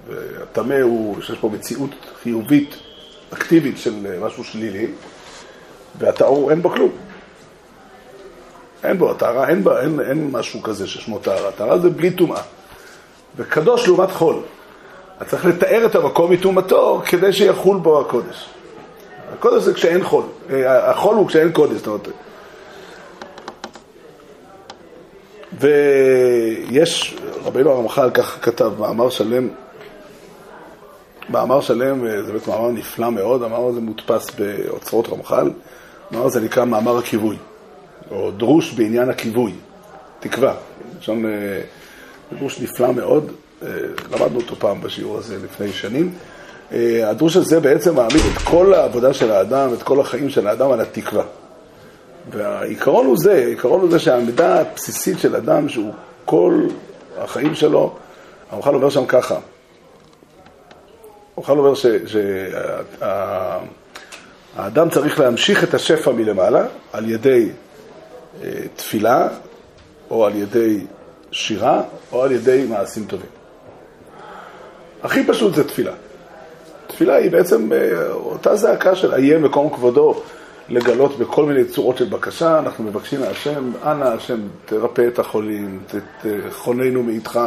והטמא 0.08 0.82
הוא, 0.82 1.22
שיש 1.22 1.38
פה 1.38 1.50
מציאות 1.50 1.90
חיובית, 2.24 2.76
אקטיבית 3.34 3.78
של 3.78 4.18
משהו 4.22 4.44
שלילי, 4.44 4.88
והטהור 5.98 6.52
אין 6.52 6.62
בו 6.62 6.70
כלום. 6.70 6.92
אין 8.84 8.98
בו, 8.98 9.12
הטהרה, 9.12 9.50
אין, 9.50 9.64
אין, 9.82 10.00
אין 10.00 10.30
משהו 10.32 10.62
כזה 10.62 10.88
ששמו 10.88 11.20
טהרה. 11.20 11.52
טהרה 11.52 11.80
זה 11.80 11.90
בלי 11.90 12.12
טומאה. 12.12 12.42
וקדוש 13.36 13.88
לעומת 13.88 14.12
חול. 14.12 14.36
אז 15.20 15.28
צריך 15.28 15.46
לתאר 15.46 15.86
את 15.86 15.96
המקום 15.96 16.32
מטומאתו 16.32 17.02
כדי 17.06 17.34
שיחול 17.34 17.78
בו 17.78 18.02
הקודש. 18.02 18.50
הקודש 19.34 19.64
זה 19.64 19.74
כשאין 19.74 20.04
חול, 20.04 20.24
אה, 20.50 20.90
החול 20.90 21.16
הוא 21.16 21.28
כשאין 21.28 21.52
קודש, 21.52 21.76
זאת 21.76 21.88
אומרת. 21.88 22.08
ויש, 25.60 27.18
רבינו 27.44 27.72
הרמח"ל 27.72 28.10
כך 28.14 28.38
כתב, 28.42 28.72
מאמר 28.80 29.10
שלם, 29.10 29.50
מאמר 31.30 31.62
שלם, 31.62 32.08
אה, 32.08 32.24
זה 32.24 32.32
באמת 32.32 32.48
מאמר 32.48 32.72
נפלא 32.72 33.12
מאוד, 33.12 33.44
המאמר 33.44 33.68
הזה 33.68 33.82
מודפס 33.82 34.28
באוצרות 34.40 35.10
רמח"ל, 35.10 35.50
המאמר 36.10 36.26
הזה 36.26 36.42
נקרא 36.42 36.66
מאמר 36.66 36.98
הכיווי, 36.98 37.38
או 38.12 38.32
דרוש 38.32 38.74
בעניין 38.74 39.10
הכיווי, 39.10 39.54
תקווה, 40.20 40.54
שם 41.00 41.26
אה, 41.26 41.32
דרוש 42.38 42.62
נפלא 42.62 42.92
מאוד, 42.92 43.32
אה, 43.64 43.68
למדנו 44.12 44.40
אותו 44.40 44.56
פעם 44.56 44.82
בשיעור 44.82 45.18
הזה 45.18 45.38
לפני 45.44 45.72
שנים. 45.72 46.14
הדרוש 47.04 47.36
הזה 47.38 47.60
בעצם 47.60 47.96
מעמיד 47.96 48.22
את 48.34 48.42
כל 48.44 48.74
העבודה 48.74 49.14
של 49.14 49.32
האדם, 49.32 49.74
את 49.74 49.84
כל 49.84 50.00
החיים 50.00 50.30
של 50.30 50.48
האדם 50.48 50.72
על 50.72 50.82
התקווה. 50.82 51.24
והעיקרון 52.32 53.06
הוא 53.06 53.18
זה, 53.18 53.34
העיקרון 53.34 53.82
הוא 53.82 53.92
זה 53.92 54.00
שהעמידה 54.00 54.62
הבסיסית 54.62 55.20
של 55.20 55.36
אדם, 55.36 55.70
שהוא 55.70 55.94
כל 56.26 56.62
החיים 57.18 57.56
שלו, 57.56 57.96
הרמח"ל 58.52 58.76
אומר 58.76 58.90
שם 58.90 59.06
ככה, 59.06 59.36
הרמח"ל 61.38 61.58
אומר 61.58 61.74
שהאדם 64.56 64.90
צריך 64.90 65.20
להמשיך 65.20 65.64
את 65.64 65.74
השפע 65.74 66.12
מלמעלה 66.12 66.66
על 66.94 67.10
ידי 67.10 67.50
אה, 68.44 68.50
תפילה, 68.76 69.28
או 70.10 70.26
על 70.26 70.36
ידי 70.36 70.80
שירה, 71.32 71.82
או 72.12 72.24
על 72.24 72.32
ידי 72.32 72.66
מעשים 72.70 73.06
טובים. 73.06 73.30
הכי 75.04 75.28
פשוט 75.28 75.54
זה 75.54 75.68
תפילה. 75.68 75.94
תפילה 76.88 77.16
היא 77.16 77.32
בעצם 77.32 77.74
אה, 77.74 78.12
אותה 78.12 78.56
זעקה 78.56 78.96
של 78.96 79.14
איה 79.14 79.40
מקום 79.40 79.70
כבודו 79.70 80.22
לגלות 80.70 81.18
בכל 81.20 81.46
מיני 81.46 81.66
צורות 81.66 81.98
של 81.98 82.06
בקשה, 82.06 82.60
אנחנו 82.60 82.84
מבקשים 82.84 83.20
מהשם, 83.22 83.72
אנא 83.86 84.04
השם 84.04 84.40
תרפא 84.66 85.08
את 85.08 85.20
החולים, 85.20 85.80
תחוננו 86.50 87.04
מאיתך, 87.04 87.40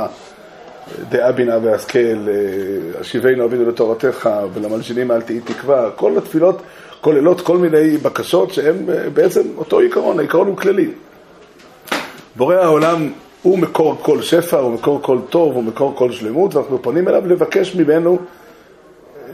דעה 1.09 1.33
בינה 1.33 1.59
והשכל, 1.63 1.99
אה, 1.99 3.01
השיבנו 3.01 3.45
אבינו 3.45 3.69
לתורתך 3.69 4.31
ולמלשינים 4.55 5.11
אל 5.11 5.23
תהי 5.23 5.41
תקווה, 5.41 5.91
כל 5.91 6.19
התפילות 6.19 6.63
כוללות 7.01 7.41
כל 7.41 7.59
מיני 7.59 7.97
בקשות 7.97 8.55
שהן 8.55 8.91
אה, 8.91 9.11
בעצם 9.11 9.43
אותו 9.57 9.79
עיקרון, 9.79 10.19
העיקרון 10.19 10.47
הוא 10.47 10.57
כללי. 10.57 10.91
בורא 12.37 12.55
העולם 12.55 13.13
הוא 13.43 13.59
מקור 13.59 13.99
כל 14.03 14.23
שפע, 14.23 14.57
הוא 14.57 14.73
מקור 14.73 15.03
כל 15.03 15.19
טוב, 15.31 15.55
הוא 15.55 15.65
מקור 15.65 15.95
כל 15.97 16.13
שלמות, 16.13 16.55
ואנחנו 16.55 16.83
פונים 16.83 17.09
אליו 17.09 17.27
לבקש 17.27 17.75
ממנו 17.75 18.19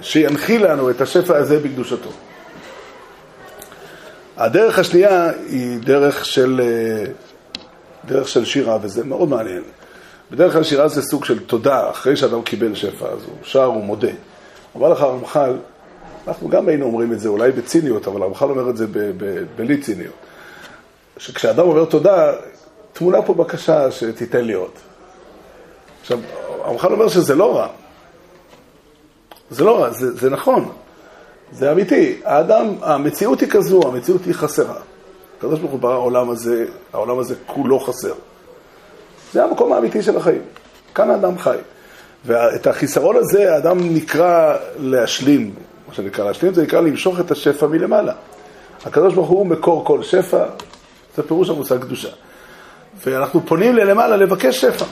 שינחיל 0.02 0.66
לנו 0.66 0.90
את 0.90 1.00
השפע 1.00 1.36
הזה 1.36 1.60
בקדושתו. 1.60 2.10
הדרך 4.36 4.78
השנייה 4.78 5.30
היא 5.48 5.78
דרך 5.80 6.24
של, 6.24 6.60
אה, 6.64 7.04
דרך 8.04 8.28
של 8.28 8.44
שירה, 8.44 8.78
וזה 8.82 9.04
מאוד 9.04 9.28
מעניין. 9.28 9.62
בדרך 10.32 10.52
כלל 10.52 10.62
שירה 10.62 10.88
זה 10.88 11.02
סוג 11.02 11.24
של 11.24 11.38
תודה, 11.46 11.90
אחרי 11.90 12.16
שאדם 12.16 12.42
קיבל 12.42 12.74
שפע, 12.74 13.06
אז 13.06 13.24
הוא 13.24 13.36
שר, 13.42 13.64
הוא 13.64 13.84
מודה. 13.84 14.08
אמר 14.76 14.88
לך 14.88 15.00
הרמח"ל, 15.00 15.56
אנחנו 16.28 16.48
גם 16.48 16.68
היינו 16.68 16.86
אומרים 16.86 17.12
את 17.12 17.20
זה, 17.20 17.28
אולי 17.28 17.52
בציניות, 17.52 18.08
אבל 18.08 18.22
הרמח"ל 18.22 18.50
אומר 18.50 18.70
את 18.70 18.76
זה 18.76 18.86
בלי 19.56 19.80
ציניות. 19.80 20.14
שכשאדם 21.16 21.66
אומר 21.66 21.84
תודה, 21.84 22.32
תמונה 22.92 23.22
פה 23.22 23.34
בקשה 23.34 23.90
שתיתן 23.90 24.44
לי 24.44 24.52
עוד. 24.52 24.70
עכשיו, 26.00 26.18
הרמח"ל 26.64 26.92
אומר 26.92 27.08
שזה 27.08 27.34
לא 27.34 27.56
רע. 27.56 27.68
זה 29.50 29.64
לא 29.64 29.82
רע, 29.82 29.90
זה, 29.90 30.12
זה 30.12 30.30
נכון, 30.30 30.72
זה 31.52 31.72
אמיתי. 31.72 32.20
האדם, 32.24 32.66
המציאות 32.82 33.40
היא 33.40 33.50
כזו, 33.50 33.80
המציאות 33.82 34.24
היא 34.24 34.34
חסרה. 34.34 34.80
הקדוש 35.38 35.60
ברוך 35.60 35.76
ברא 35.80 35.92
העולם 35.92 36.30
הזה, 36.30 36.66
העולם 36.92 37.18
הזה 37.18 37.34
כולו 37.46 37.80
חסר. 37.80 38.14
זה 39.32 39.44
המקום 39.44 39.72
האמיתי 39.72 40.02
של 40.02 40.16
החיים. 40.16 40.42
כאן 40.94 41.10
האדם 41.10 41.38
חי. 41.38 41.56
ואת 42.26 42.66
החיסרון 42.66 43.16
הזה 43.16 43.54
האדם 43.54 43.94
נקרא 43.94 44.56
להשלים, 44.78 45.54
מה 45.88 45.94
שנקרא 45.94 46.24
להשלים 46.24 46.54
זה 46.54 46.62
נקרא 46.62 46.80
למשוך 46.80 47.20
את 47.20 47.30
השפע 47.30 47.66
מלמעלה. 47.66 48.12
הקדוש 48.86 49.14
ברוך 49.14 49.28
הוא 49.28 49.46
מקור 49.46 49.84
כל 49.84 50.02
שפע, 50.02 50.44
זה 51.16 51.22
פירוש 51.22 51.50
המושג 51.50 51.80
קדושה. 51.80 52.08
ואנחנו 53.06 53.46
פונים 53.46 53.76
ללמעלה 53.76 54.16
לבקש 54.16 54.60
שפע. 54.60 54.84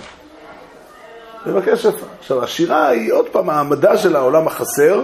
לבקש 1.47 1.83
שפע. 1.83 2.07
עכשיו, 2.21 2.45
השירה 2.45 2.89
היא 2.89 3.13
עוד 3.13 3.29
פעם 3.29 3.51
העמדה 3.51 3.97
של 3.97 4.17
העולם 4.17 4.47
החסר 4.47 5.03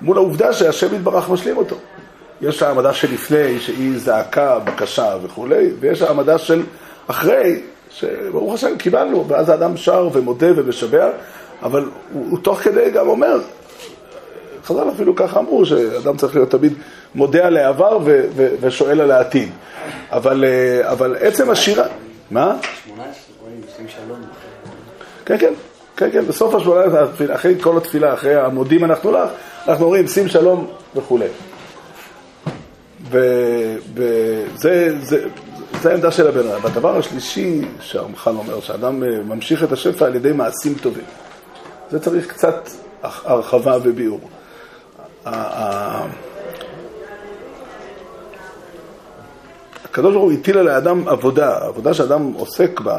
מול 0.00 0.16
העובדה 0.16 0.52
שהשם 0.52 0.94
יתברך 0.94 1.30
משלים 1.30 1.56
אותו. 1.56 1.76
יש 2.40 2.62
העמדה 2.62 2.92
שלפני, 2.92 3.60
שהיא 3.60 3.98
זעקה, 3.98 4.58
בקשה 4.58 5.16
וכולי, 5.22 5.70
ויש 5.80 6.02
העמדה 6.02 6.38
של 6.38 6.62
אחרי, 7.06 7.60
שברוך 7.90 8.54
השם 8.54 8.76
קיבלנו, 8.78 9.28
ואז 9.28 9.48
האדם 9.48 9.76
שר 9.76 10.08
ומודה 10.12 10.46
ומשבח, 10.56 11.08
אבל 11.62 11.88
הוא, 12.12 12.26
הוא 12.30 12.38
תוך 12.38 12.58
כדי 12.58 12.90
גם 12.90 13.08
אומר, 13.08 13.40
חז"ל 14.64 14.88
אפילו 14.94 15.16
ככה 15.16 15.40
אמרו, 15.40 15.66
שאדם 15.66 16.16
צריך 16.16 16.34
להיות 16.34 16.50
תמיד 16.50 16.72
מודה 17.14 17.46
על 17.46 17.56
העבר 17.56 17.98
ו- 18.04 18.24
ו- 18.36 18.54
ושואל 18.60 19.00
על 19.00 19.10
העתיד. 19.10 19.48
אבל, 20.10 20.44
אה, 20.44 20.92
אבל 20.92 21.16
עצם 21.20 21.50
השירה... 21.50 21.84
מה? 22.30 22.56
18, 22.86 23.12
רואים, 23.42 23.60
עושים 23.70 23.86
שלום. 23.88 24.20
כן, 25.24 25.38
כן, 25.38 25.52
כן, 25.96 26.10
כן, 26.12 26.26
בסוף 26.26 26.54
השמונה, 26.54 26.82
אחרי 27.34 27.54
כל 27.60 27.76
התפילה, 27.76 28.14
אחרי 28.14 28.34
המודים 28.34 28.84
אנחנו 28.84 29.12
לך, 29.12 29.30
אנחנו 29.68 29.84
אומרים 29.84 30.06
שים 30.06 30.28
שלום 30.28 30.66
וכולי. 30.96 31.26
וזה 33.94 34.96
זה, 35.02 35.28
זה 35.82 35.90
העמדה 35.90 36.10
של 36.10 36.28
הבן 36.28 36.48
אדם. 36.48 36.64
והדבר 36.64 36.96
השלישי 36.96 37.60
שהרמח"ל 37.80 38.30
אומר, 38.30 38.60
שאדם 38.60 39.02
אה, 39.02 39.08
ממשיך 39.08 39.64
את 39.64 39.72
השפע 39.72 40.06
על 40.06 40.14
ידי 40.14 40.32
מעשים 40.32 40.74
טובים. 40.74 41.04
זה 41.90 42.00
צריך 42.00 42.26
קצת 42.26 42.68
הרחבה 43.02 43.76
וביאור. 43.82 44.20
הקדוש 49.84 50.14
ברוך 50.14 50.24
הוא 50.24 50.32
הטיל 50.32 50.58
על 50.58 50.68
האדם 50.68 51.08
עבודה, 51.08 51.58
עבודה 51.66 51.94
שאדם 51.94 52.32
עוסק 52.32 52.80
בה 52.80 52.98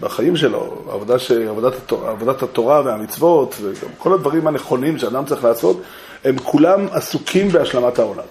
בחיים 0.00 0.36
שלו, 0.36 0.82
עבודה 0.90 1.18
ש... 1.18 1.30
עבודת, 1.30 1.72
התורה, 1.76 2.10
עבודת 2.10 2.42
התורה 2.42 2.82
והמצוות 2.84 3.54
וכל 3.60 4.14
הדברים 4.14 4.46
הנכונים 4.46 4.98
שאדם 4.98 5.24
צריך 5.24 5.44
לעשות, 5.44 5.82
הם 6.24 6.38
כולם 6.38 6.86
עסוקים 6.92 7.48
בהשלמת 7.48 7.98
העולם. 7.98 8.24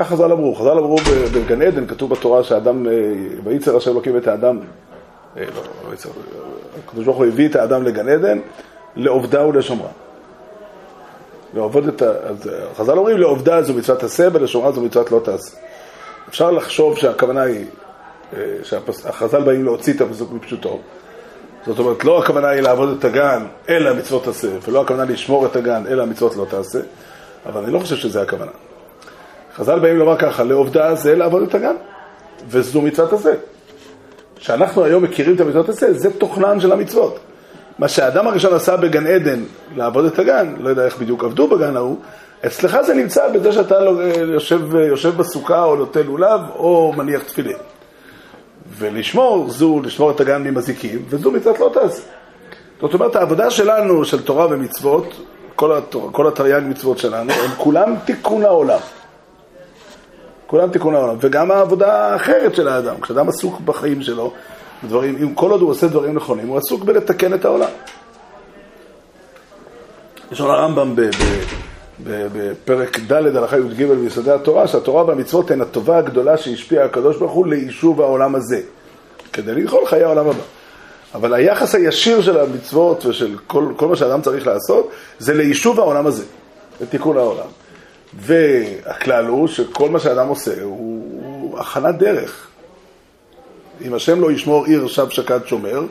כך 0.00 0.08
חז"ל 0.08 0.32
אמרו, 0.32 0.54
חז"ל 0.54 0.78
אמרו 0.78 0.96
בגן 1.34 1.62
עדן, 1.62 1.86
כתוב 1.86 2.10
בתורה 2.10 2.44
שאדם, 2.44 2.86
אה, 2.86 2.92
וייצר 3.44 3.76
השם 3.76 3.90
אלוקים 3.90 4.16
את 4.16 4.26
האדם, 4.26 4.58
אה, 5.36 5.44
לא, 5.44 5.62
לא 5.90 6.10
הקדוש 6.84 7.04
ברוך 7.04 7.16
הוא 7.16 7.26
הביא 7.26 7.48
את 7.48 7.56
האדם 7.56 7.82
לגן 7.82 8.08
עדן, 8.08 8.38
לעובדה 8.96 9.46
ולשומרה. 9.46 9.88
לעובד 11.54 11.88
את 11.88 12.02
ה... 12.02 12.10
אז 12.10 12.50
חז"ל 12.76 12.98
אומרים 12.98 13.18
לעובדה 13.18 13.62
זו 13.62 13.74
מצוות 13.74 14.02
עשה 14.02 14.28
ולשומרה 14.32 14.72
זו 14.72 14.80
מצוות 14.80 15.10
לא 15.10 15.20
תעשה. 15.24 15.56
אפשר 16.28 16.50
לחשוב 16.50 16.98
שהכוונה 16.98 17.42
היא, 17.42 17.64
אה, 18.36 18.42
שהחז"ל 18.62 19.42
באים 19.42 19.64
להוציא 19.64 19.92
את 19.92 20.00
הפסוק 20.00 20.32
מפשוטו. 20.32 20.78
זאת 21.66 21.78
אומרת, 21.78 22.04
לא 22.04 22.22
הכוונה 22.22 22.48
היא 22.48 22.60
לעבוד 22.60 22.96
את 22.98 23.04
הגן, 23.04 23.44
אלא 23.68 23.94
מצוות 23.94 24.26
עשה, 24.26 24.48
ולא 24.68 24.80
הכוונה 24.80 25.04
לשמור 25.04 25.46
את 25.46 25.56
הגן, 25.56 25.86
אלא 25.86 26.06
מצוות 26.06 26.36
לא 26.36 26.46
תעשה, 26.50 26.80
אבל 27.46 27.64
אני 27.64 27.72
לא 27.72 27.78
חושב 27.78 27.96
שזה 27.96 28.22
הכוונה. 28.22 28.69
חז"ל 29.60 29.78
באים 29.78 29.96
לומר 29.96 30.16
ככה, 30.18 30.44
לעובדה 30.44 30.94
זה 30.94 31.14
לעבוד 31.16 31.42
את 31.42 31.54
הגן, 31.54 31.74
וזו 32.48 32.82
מצוות 32.82 33.12
עשה. 33.12 33.32
כשאנחנו 34.36 34.84
היום 34.84 35.02
מכירים 35.02 35.34
את 35.36 35.40
המצוות 35.40 35.68
עשה, 35.68 35.92
זה 35.92 36.10
תוכנן 36.18 36.60
של 36.60 36.72
המצוות. 36.72 37.18
מה 37.78 37.88
שהאדם 37.88 38.26
הראשון 38.26 38.54
עשה 38.54 38.76
בגן 38.76 39.06
עדן, 39.06 39.42
לעבוד 39.76 40.04
את 40.04 40.18
הגן, 40.18 40.54
לא 40.58 40.68
יודע 40.68 40.84
איך 40.84 40.98
בדיוק 40.98 41.24
עבדו 41.24 41.48
בגן 41.48 41.76
ההוא, 41.76 41.96
אצלך 42.46 42.78
זה 42.86 42.94
נמצא 42.94 43.28
בזה 43.28 43.52
שאתה 43.52 43.80
לא, 43.80 43.90
יושב, 44.32 44.74
יושב 44.74 45.16
בסוכה 45.16 45.64
או 45.64 45.76
נוטה 45.76 46.02
לולב 46.02 46.40
או 46.56 46.92
מניח 46.96 47.22
תפילין. 47.22 47.56
ולשמור, 48.78 49.48
זו 49.48 49.80
לשמור 49.84 50.10
את 50.10 50.20
הגן 50.20 50.42
ממזיקים, 50.42 51.02
וזו 51.08 51.30
מצוות 51.30 51.58
לא 51.58 51.70
תעשה. 51.74 52.02
זאת 52.80 52.94
אומרת, 52.94 53.16
העבודה 53.16 53.50
שלנו, 53.50 54.04
של 54.04 54.22
תורה 54.22 54.46
ומצוות, 54.50 55.14
כל, 55.56 55.72
התור, 55.72 56.08
כל 56.12 56.26
התרי"ג 56.28 56.62
מצוות 56.68 56.98
שלנו, 56.98 57.32
הם 57.32 57.50
כולם 57.56 57.94
תיקון 58.04 58.44
העולם. 58.44 58.78
כולם 60.50 60.70
תיקון 60.70 60.94
העולם. 60.94 61.16
וגם 61.20 61.50
העבודה 61.50 62.12
האחרת 62.12 62.54
של 62.54 62.68
האדם, 62.68 63.00
כשאדם 63.00 63.28
עסוק 63.28 63.60
בחיים 63.60 64.02
שלו, 64.02 64.32
דברים, 64.84 65.16
אם 65.22 65.34
כל 65.34 65.50
עוד 65.50 65.60
הוא 65.60 65.70
עושה 65.70 65.88
דברים 65.88 66.14
נכונים, 66.14 66.48
הוא 66.48 66.58
עסוק 66.58 66.84
בלתקן 66.84 67.34
את 67.34 67.44
העולם. 67.44 67.68
יש 70.32 70.40
לנו 70.40 70.52
הרמב"ם 70.52 70.94
בפרק 72.04 72.98
ד' 73.00 73.36
הלכה 73.36 73.58
י"ג 73.58 73.84
ביסודי 73.84 74.30
התורה, 74.30 74.68
שהתורה 74.68 75.04
והמצוות 75.04 75.50
הן 75.50 75.60
הטובה 75.60 75.98
הגדולה 75.98 76.36
שהשפיעה 76.36 76.84
הקדוש 76.84 77.16
ברוך 77.16 77.32
הוא 77.32 77.46
ליישוב 77.46 78.00
העולם 78.00 78.34
הזה, 78.34 78.60
כדי 79.32 79.54
לכל 79.54 79.86
חיי 79.86 80.04
העולם 80.04 80.28
הבא. 80.28 80.42
אבל 81.14 81.34
היחס 81.34 81.74
הישיר 81.74 82.22
של 82.22 82.40
המצוות 82.40 83.06
ושל 83.06 83.36
כל, 83.46 83.64
כל 83.76 83.88
מה 83.88 83.96
שאדם 83.96 84.22
צריך 84.22 84.46
לעשות, 84.46 84.90
זה 85.18 85.34
ליישוב 85.34 85.80
העולם 85.80 86.06
הזה, 86.06 86.24
לתיקון 86.80 87.16
העולם. 87.16 87.59
והכלל 88.14 89.26
הוא 89.26 89.48
שכל 89.48 89.88
מה 89.88 89.98
שאדם 89.98 90.28
עושה 90.28 90.62
הוא, 90.62 91.02
הוא 91.22 91.58
הכנת 91.58 91.98
דרך. 91.98 92.46
אם 93.86 93.94
השם 93.94 94.20
לא 94.20 94.32
ישמור 94.32 94.64
עיר, 94.64 94.86
שב 94.86 95.08
שקד 95.08 95.40
שומר, 95.46 95.82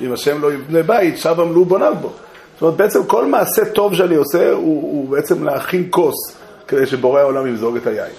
אם 0.00 0.12
השם 0.12 0.42
לא 0.42 0.52
יבנה 0.52 0.82
בית, 0.82 1.18
שב 1.18 1.40
עמלו 1.40 1.64
בוניו 1.64 1.94
בו. 2.00 2.12
זאת 2.54 2.62
אומרת, 2.62 2.76
בעצם 2.76 3.04
כל 3.04 3.26
מעשה 3.26 3.64
טוב 3.64 3.94
שאני 3.94 4.14
עושה 4.14 4.52
הוא, 4.52 4.82
הוא 4.82 5.08
בעצם 5.08 5.44
להכין 5.44 5.86
כוס 5.90 6.36
כדי 6.68 6.86
שבורא 6.86 7.20
העולם 7.20 7.46
ימזוג 7.46 7.76
את 7.76 7.86
היין. 7.86 8.12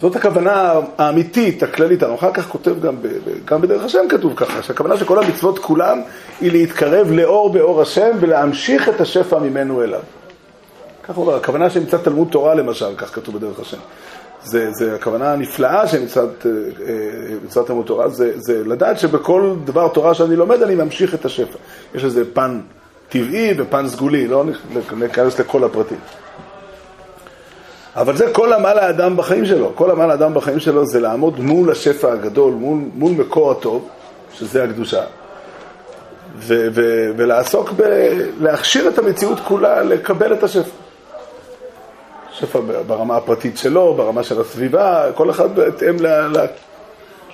זאת 0.00 0.16
הכוונה 0.16 0.72
האמיתית, 0.98 1.62
הכללית. 1.62 2.02
אני 2.02 2.14
אחר 2.14 2.32
כך 2.32 2.48
כותב 2.48 2.80
גם, 2.80 3.02
ב, 3.02 3.08
גם 3.44 3.60
בדרך 3.60 3.84
השם 3.84 4.04
כתוב 4.08 4.32
ככה, 4.36 4.62
שהכוונה 4.62 4.96
שכל 4.96 5.24
המצוות 5.24 5.58
כולם 5.58 6.02
היא 6.40 6.52
להתקרב 6.52 7.10
לאור 7.10 7.52
באור 7.52 7.82
השם 7.82 8.10
ולהמשיך 8.20 8.88
את 8.88 9.00
השפע 9.00 9.38
ממנו 9.38 9.82
אליו. 9.82 10.00
כך 11.10 11.18
אומר, 11.18 11.34
הכוונה 11.34 11.70
שנמצא 11.70 11.96
תלמוד 11.96 12.28
תורה 12.30 12.54
למשל, 12.54 12.96
כך 12.96 13.14
כתוב 13.14 13.36
בדרך 13.36 13.60
השם. 13.60 13.76
זה, 14.44 14.70
זה 14.72 14.94
הכוונה 14.94 15.32
הנפלאה 15.32 15.86
של 15.86 16.02
מצוות 16.02 16.46
אה, 17.58 17.62
תלמוד 17.66 17.86
תורה, 17.86 18.08
זה, 18.08 18.32
זה 18.36 18.62
לדעת 18.66 18.98
שבכל 18.98 19.54
דבר 19.64 19.88
תורה 19.88 20.14
שאני 20.14 20.36
לומד 20.36 20.62
אני 20.62 20.74
ממשיך 20.74 21.14
את 21.14 21.24
השפע. 21.24 21.58
יש 21.94 22.04
איזה 22.04 22.34
פן 22.34 22.60
טבעי 23.08 23.54
ופן 23.58 23.88
סגולי, 23.88 24.28
לא 24.28 24.44
ניכנס 24.96 25.40
לכל 25.40 25.64
הפרטים. 25.64 25.98
אבל 27.96 28.16
זה 28.16 28.30
כל 28.32 28.52
עמל 28.52 28.78
האדם 28.78 29.16
בחיים 29.16 29.46
שלו, 29.46 29.72
כל 29.74 29.90
עמל 29.90 30.10
האדם 30.10 30.34
בחיים 30.34 30.60
שלו 30.60 30.86
זה 30.86 31.00
לעמוד 31.00 31.40
מול 31.40 31.70
השפע 31.70 32.12
הגדול, 32.12 32.52
מול, 32.52 32.78
מול 32.94 33.12
מקור 33.12 33.50
הטוב, 33.50 33.88
שזה 34.32 34.64
הקדושה, 34.64 35.02
ו, 36.36 36.68
ו, 36.74 37.10
ולעסוק 37.16 37.70
בלהכשיר 37.70 38.88
את 38.88 38.98
המציאות 38.98 39.40
כולה 39.40 39.82
לקבל 39.82 40.32
את 40.32 40.42
השפע. 40.42 40.89
שפע 42.40 42.60
ברמה 42.86 43.16
הפרטית 43.16 43.58
שלו, 43.58 43.94
ברמה 43.94 44.22
של 44.22 44.40
הסביבה, 44.40 45.06
כל 45.14 45.30
אחד 45.30 45.54
בהתאם 45.54 45.96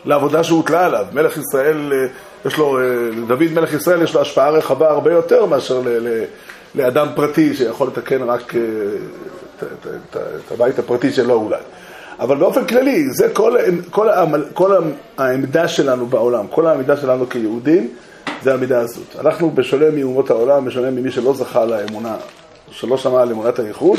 לעבודה 0.05 0.45
שהוטלה 0.45 0.87
עליו. 0.87 1.07
מלך 1.13 1.37
ישראל, 1.37 1.93
אה, 1.93 2.07
יש 2.47 2.59
לו, 2.59 2.79
אה, 2.79 2.85
דוד 3.27 3.53
מלך 3.53 3.73
ישראל 3.73 4.03
יש 4.03 4.15
לו 4.15 4.21
השפעה 4.21 4.51
רחבה 4.51 4.91
הרבה 4.91 5.13
יותר 5.13 5.47
מאשר 5.47 5.81
ל, 5.81 5.89
ל, 5.89 6.25
לאדם 6.75 7.09
פרטי 7.15 7.55
שיכול 7.55 7.89
לתקן 7.89 8.23
רק 8.23 8.55
אה, 8.55 8.61
את, 9.57 9.63
את, 9.63 9.87
את, 9.87 10.17
את 10.17 10.53
הבית 10.53 10.79
הפרטי 10.79 11.13
שלו 11.13 11.35
אולי. 11.35 11.61
אבל 12.21 12.37
באופן 12.37 12.67
כללי, 12.67 13.11
זה 13.11 13.29
כל, 13.33 13.57
כל, 13.91 14.09
כל 14.53 14.73
העמדה 15.19 15.69
שלנו 15.69 16.07
בעולם, 16.07 16.47
כל 16.51 16.67
העמדה 16.67 16.97
שלנו 16.97 17.29
כיהודים, 17.29 17.89
זה 18.43 18.51
העמידה 18.51 18.81
הזאת. 18.81 19.17
אנחנו, 19.21 19.51
בשונה 19.51 19.91
מאומות 19.91 20.31
העולם, 20.31 20.65
בשונה 20.65 20.91
ממי 20.91 21.11
שלא 21.11 21.35
זכה 21.35 21.65
לאמונה, 21.65 22.17
שלא 22.71 22.97
שמע 22.97 23.23
על 23.23 23.31
אמונת 23.31 23.59
הייחוד, 23.59 23.99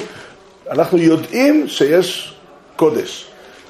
אנחנו 0.72 0.98
יודעים 0.98 1.68
שיש 1.68 2.36
קודש. 2.76 3.28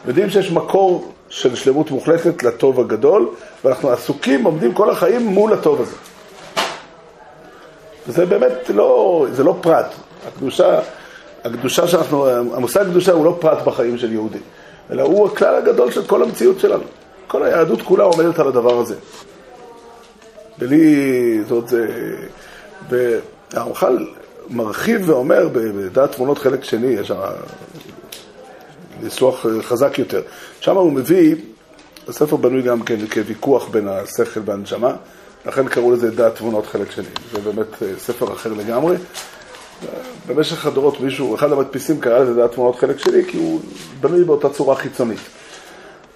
יודעים 0.07 0.29
שיש 0.29 0.51
מקור 0.51 1.13
של 1.29 1.55
שלמות 1.55 1.91
מוחלטת 1.91 2.43
לטוב 2.43 2.79
הגדול, 2.79 3.29
ואנחנו 3.63 3.91
עסוקים, 3.91 4.43
עומדים 4.43 4.73
כל 4.73 4.89
החיים 4.89 5.21
מול 5.21 5.53
הטוב 5.53 5.81
הזה. 5.81 5.95
זה 8.07 8.25
באמת 8.25 8.69
לא, 8.69 9.25
זה 9.31 9.43
לא 9.43 9.55
פרט. 9.61 9.93
הקדושה, 10.27 10.79
הקדושה 11.43 11.87
שאנחנו, 11.87 12.29
המושג 12.29 12.83
קדושה 12.83 13.11
הוא 13.11 13.25
לא 13.25 13.37
פרט 13.39 13.63
בחיים 13.63 13.97
של 13.97 14.11
יהודי, 14.11 14.39
אלא 14.91 15.01
הוא 15.01 15.27
הכלל 15.27 15.55
הגדול 15.55 15.91
של 15.91 16.05
כל 16.05 16.23
המציאות 16.23 16.59
שלנו. 16.59 16.83
כל 17.27 17.43
היהדות 17.43 17.81
כולה 17.81 18.03
עומדת 18.03 18.39
על 18.39 18.47
הדבר 18.47 18.79
הזה. 18.79 18.95
בלי, 20.57 21.43
זאת 21.47 21.51
אומרת, 21.51 21.89
והרמח"ל 22.89 24.07
מרחיב 24.49 25.09
ואומר, 25.09 25.49
בדעת 25.53 26.11
תמונות 26.11 26.37
חלק 26.37 26.63
שני, 26.63 26.87
יש 26.87 27.07
שם 27.07 27.15
ניסוח 29.01 29.45
חזק 29.61 29.99
יותר. 29.99 30.21
שם 30.59 30.77
הוא 30.77 30.91
מביא, 30.91 31.35
הספר 32.07 32.35
בנוי 32.35 32.61
גם 32.61 32.81
כן 32.81 33.07
כוויכוח 33.07 33.67
בין 33.67 33.87
השכל 33.87 34.39
והנשמה, 34.45 34.95
לכן 35.45 35.67
קראו 35.67 35.91
לזה 35.91 36.11
דעת 36.11 36.35
תמונות 36.35 36.67
חלק 36.67 36.91
שני. 36.91 37.05
זה 37.31 37.39
באמת 37.39 37.83
אה, 37.83 37.87
ספר 37.97 38.33
אחר 38.33 38.53
לגמרי. 38.53 38.95
במשך 40.27 40.65
הדורות 40.65 41.01
מישהו, 41.01 41.35
אחד 41.35 41.51
המדפיסים 41.51 41.99
קרא 41.99 42.19
לזה 42.19 42.33
דעת 42.33 42.51
תמונות 42.51 42.79
חלק 42.79 42.99
שני, 42.99 43.25
כי 43.27 43.37
הוא 43.37 43.59
בנוי 43.99 44.23
באותה 44.23 44.49
צורה 44.49 44.75
חיצונית. 44.75 45.19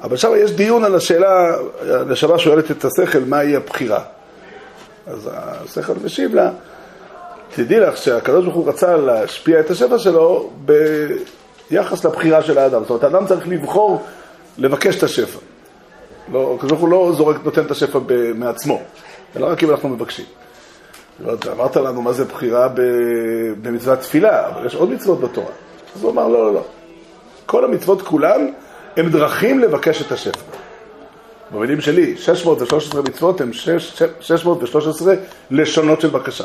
אבל 0.04 0.18
שם 0.18 0.30
יש 0.38 0.52
דיון 0.52 0.84
על 0.84 0.96
השאלה, 0.96 1.56
הנשמה 1.82 2.40
שואלת 2.40 2.72
את 2.72 2.86
השכל, 2.86 3.20
מהי 3.20 3.56
הבחירה? 3.56 4.04
אז 5.08 5.30
השכל 5.34 5.94
משיב 6.04 6.36
לה, 6.36 6.52
תדעי 7.56 7.80
לך 7.80 7.98
שהקדוש 7.98 8.44
ברוך 8.46 8.56
הוא 8.56 8.70
רצה 8.70 8.98
להשפיע 8.98 9.60
את 9.60 9.70
השפע 9.70 9.98
שלו 9.98 10.50
ביחס 11.70 12.06
לבחירה 12.06 12.42
של 12.44 12.58
האדם. 12.58 12.82
זאת 12.82 12.90
אומרת, 12.90 13.04
האדם 13.04 13.28
צריך 13.28 13.48
לבחור 13.48 14.04
לבקש 14.58 14.98
את 14.98 15.04
השפע. 15.04 15.40
לא, 16.32 16.56
הקדוש 16.56 16.72
ברוך 16.72 16.82
הוא 16.82 16.90
לא 16.90 17.12
זורק, 17.18 17.36
נותן 17.44 17.66
את 17.66 17.72
השפע 17.72 18.00
מעצמו, 18.36 18.82
אלא 19.36 19.46
רק 19.46 19.64
אם 19.64 19.72
אנחנו 19.72 19.90
מבקשים. 19.90 20.26
אמרת 21.52 21.76
לנו 21.76 22.02
מה 22.02 22.14
זה 22.14 22.26
בחירה 22.26 22.68
במצוות 23.62 24.00
תפילה, 24.00 24.48
אבל 24.48 24.66
יש 24.66 24.76
עוד 24.76 24.90
מצוות 24.90 25.20
בתורה. 25.20 25.52
אז 25.96 26.04
הוא 26.04 26.12
אמר, 26.12 26.28
לא, 26.28 26.46
לא, 26.46 26.54
לא. 26.54 26.64
כל 27.46 27.66
המצוות 27.66 28.02
כולן 28.02 28.48
הן 28.98 29.10
דרכים 29.10 29.60
לבקש 29.60 30.02
את 30.02 30.12
השפע. 30.12 30.40
במילים 31.52 31.82
שלי, 31.82 32.18
613 32.18 33.02
מצוות 33.02 33.42
הן 33.42 33.54
613 33.54 35.14
לשונות 35.52 36.02
של 36.02 36.08
בקשה. 36.08 36.44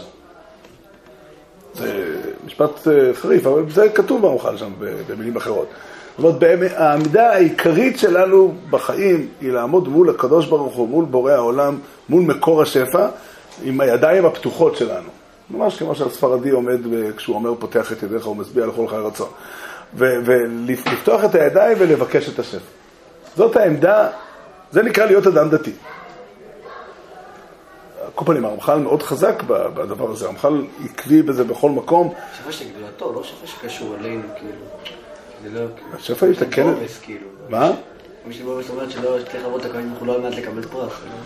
משפט 2.46 2.88
אה, 2.88 3.14
חריף, 3.14 3.46
אבל 3.46 3.62
זה 3.70 3.88
כתוב 3.88 4.22
במוכל 4.22 4.56
שם 4.56 4.70
במילים 5.06 5.36
אחרות. 5.36 5.66
זאת 6.18 6.42
אומרת, 6.42 6.72
העמידה 6.76 7.30
העיקרית 7.32 7.98
שלנו 7.98 8.54
בחיים 8.70 9.28
היא 9.40 9.52
לעמוד 9.52 9.88
מול 9.88 10.10
הקדוש 10.10 10.46
ברוך 10.46 10.74
הוא, 10.74 10.88
מול 10.88 11.04
בורא 11.04 11.32
העולם, 11.32 11.78
מול 12.08 12.22
מקור 12.22 12.62
השפע, 12.62 13.08
עם 13.62 13.80
הידיים 13.80 14.26
הפתוחות 14.26 14.76
שלנו. 14.76 15.08
ממש 15.50 15.78
כמו 15.78 15.94
שהספרדי 15.94 16.50
עומד 16.50 16.78
כשהוא 17.16 17.36
אומר 17.36 17.54
פותח 17.58 17.92
את 17.92 18.02
ידיך 18.02 18.26
ומשביע 18.26 18.66
לכל 18.66 18.88
חי 18.88 18.96
רצון. 18.96 19.28
ולפתוח 19.94 21.24
את 21.24 21.34
הידיים 21.34 21.76
ולבקש 21.80 22.28
את 22.28 22.38
השפע. 22.38 22.58
זאת 23.36 23.56
העמדה, 23.56 24.08
זה 24.70 24.82
נקרא 24.82 25.04
להיות 25.04 25.26
אדם 25.26 25.48
דתי. 25.48 25.72
כל 28.16 28.24
פנים, 28.24 28.44
הרמח"ל 28.44 28.78
מאוד 28.78 29.02
חזק 29.02 29.42
בדבר 29.48 30.10
הזה, 30.10 30.26
הרמח"ל 30.26 30.64
עקבי 30.84 31.22
בזה 31.22 31.44
בכל 31.44 31.70
מקום. 31.70 32.14
שפע 32.38 32.52
של 32.52 32.64
גדולתו, 32.76 33.12
לא 33.12 33.22
שפע 33.22 33.46
שקשור 33.46 33.96
אלינו, 34.00 34.22
כאילו. 34.38 34.52
זה 35.42 35.60
לא... 35.60 35.66
השפע 35.94 36.26
יתקן... 36.26 36.74
כאילו. 37.02 37.26
מה? 37.48 37.70
מי 38.26 38.34
שבובס 38.34 38.70
אומרת 38.70 38.90
שלא 38.90 39.20
שתי 39.20 39.38
חברות 39.40 39.64
הקמים 39.64 39.90
יוכלו 39.94 40.14
על 40.14 40.20
מנת 40.20 40.34
לקבל 40.36 40.62
פרס. 40.62 40.92
לא? 40.92 41.18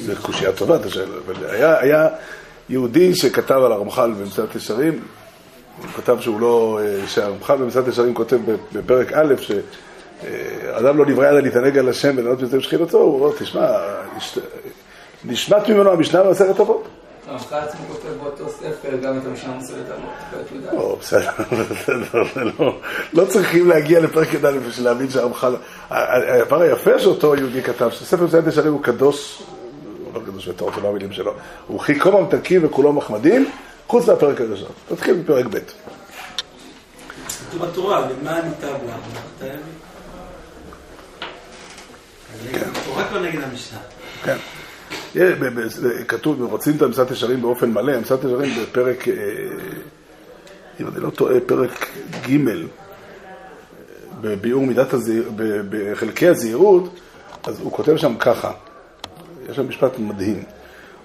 זה 0.00 0.16
קושייה 0.22 0.52
טובה, 0.52 0.76
אתה 0.76 0.90
שואל. 0.90 1.08
היה 1.80 2.08
יהודי 2.68 3.14
שכתב 3.14 3.60
על 3.64 3.72
הרמח"ל 3.72 4.12
במסעדת 4.12 4.54
ישרים, 4.54 5.00
הוא 5.78 5.86
כתב 5.96 6.16
שהוא 6.20 6.40
לא... 6.40 6.80
שהרמח"ל 7.06 7.56
במסעדת 7.56 7.88
ישרים 7.88 8.14
כותב 8.14 8.38
בפרק 8.72 9.12
א', 9.12 9.34
שאדם 9.38 10.98
לא 10.98 11.06
נברא 11.06 11.28
אלא 11.28 11.40
להתענג 11.40 11.78
על 11.78 11.88
השם 11.88 12.14
ולנות 12.16 12.38
בזה 12.38 12.60
שכינתו, 12.60 12.98
הוא 12.98 13.20
אומר, 13.20 13.36
תשמע, 13.38 13.66
נשמט 15.26 15.68
ממנו 15.68 15.90
המשנה 15.90 16.22
במסכת 16.22 16.60
אבות. 16.60 16.88
הרמח"ל 17.26 17.56
עצמו 17.56 17.80
כותב 17.88 18.08
באותו 18.22 18.48
ספר 18.48 18.96
גם 19.02 19.18
את 19.18 19.26
המשנה 19.26 19.52
במסכת 19.52 19.76
אבות, 19.90 20.72
לא, 20.72 20.96
בסדר, 21.00 22.22
לא, 22.58 22.78
לא 23.12 23.24
צריכים 23.24 23.68
להגיע 23.68 24.00
לפרק 24.00 24.34
י"א 24.34 24.50
בשביל 24.68 24.84
להבין 24.86 25.10
שהרמח"ל... 25.10 25.54
הדבר 25.90 26.60
היפה 26.60 26.98
שאותו 26.98 27.36
יהודי 27.36 27.62
כתב, 27.62 27.90
שספר 27.90 28.24
מסעדת 28.24 28.46
ישרים 28.46 28.72
הוא 28.72 28.82
קדוש, 28.82 29.42
הוא 30.04 30.14
לא 30.14 30.20
קדוש 30.26 30.48
וטהור, 30.48 30.70
זה 30.74 30.80
לא 30.80 30.88
המילים 30.88 31.12
שלו, 31.12 31.34
הוא 31.66 31.80
חיכו 31.80 32.22
ממתקים 32.22 32.64
וכולו 32.64 32.92
מחמדים, 32.92 33.50
חוץ 33.86 34.08
מהפרק 34.08 34.40
הראשון. 34.40 34.68
תתחיל 34.88 35.14
בפרק 35.14 35.46
ב'. 35.46 35.58
כתוב 37.50 37.66
בתורה, 37.66 38.00
למה 38.00 38.40
ניתן 38.42 38.66
לה? 38.86 38.96
התורה 42.52 43.04
כבר 43.08 43.20
נגד 43.22 43.42
המשנה. 43.42 43.78
כן. 44.24 44.36
כתוב, 46.08 46.42
רוצים 46.42 46.76
את 46.76 46.82
המסעת 46.82 47.10
ישרים 47.10 47.42
באופן 47.42 47.70
מלא, 47.70 47.92
המסעת 47.92 48.18
ישרים 48.24 48.62
בפרק, 48.62 49.08
אם 50.80 50.88
אני 50.88 51.00
לא 51.00 51.10
טועה, 51.10 51.40
פרק 51.46 51.86
ג' 52.28 52.36
בביאור 54.20 54.66
מידת 54.66 54.92
הזהירות, 54.92 55.32
בחלקי 55.70 56.28
הזהירות, 56.28 56.94
אז 57.44 57.60
הוא 57.60 57.72
כותב 57.72 57.96
שם 57.96 58.16
ככה, 58.18 58.52
יש 59.50 59.56
שם 59.56 59.68
משפט 59.68 59.98
מדהים, 59.98 60.42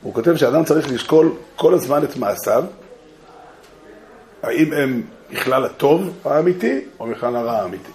הוא 0.02 0.14
כותב 0.14 0.36
שאדם 0.36 0.64
צריך 0.64 0.92
לשקול 0.92 1.32
כל 1.56 1.74
הזמן 1.74 2.04
את 2.04 2.18
מעשיו, 2.18 2.64
האם 4.44 4.74
הם 4.74 5.02
מכלל 5.32 5.66
הטוב 5.66 6.10
האמיתי 6.26 6.82
או 7.00 7.08
מכלל 7.08 7.36
הרע 7.36 7.52
האמיתי. 7.52 7.92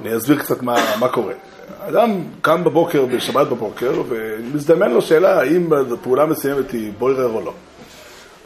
אני 0.00 0.16
אסביר 0.16 0.38
קצת 0.38 0.62
מה, 0.62 0.96
מה 1.00 1.08
קורה. 1.08 1.34
אדם 1.88 2.10
קם 2.42 2.64
בבוקר, 2.64 3.04
בשבת 3.04 3.46
בבוקר, 3.46 4.02
ומזדמן 4.08 4.90
לו 4.90 5.02
שאלה 5.02 5.40
האם 5.40 5.70
פעולה 6.02 6.26
מסוימת 6.26 6.70
היא 6.70 6.92
בוירר 6.98 7.32
או 7.34 7.40
לא. 7.40 7.52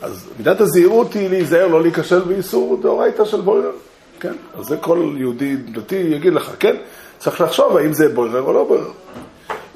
אז 0.03 0.29
מידת 0.39 0.61
הזהירות 0.61 1.15
היא 1.15 1.31
להיזהר, 1.31 1.67
לא 1.67 1.83
להיכשל 1.83 2.21
באיסור 2.21 2.79
דאורייתא 2.83 3.25
של 3.25 3.41
בוירר. 3.41 3.73
כן, 4.21 4.33
אז 4.59 4.67
זה 4.67 4.77
כל 4.77 5.15
יהודי 5.17 5.57
דתי 5.57 5.97
יגיד 5.97 6.33
לך, 6.33 6.51
כן, 6.59 6.77
צריך 7.19 7.41
לחשוב 7.41 7.77
האם 7.77 7.93
זה 7.93 8.09
בוירר 8.09 8.43
או 8.43 8.53
לא 8.53 8.65
בוירר. 8.65 8.91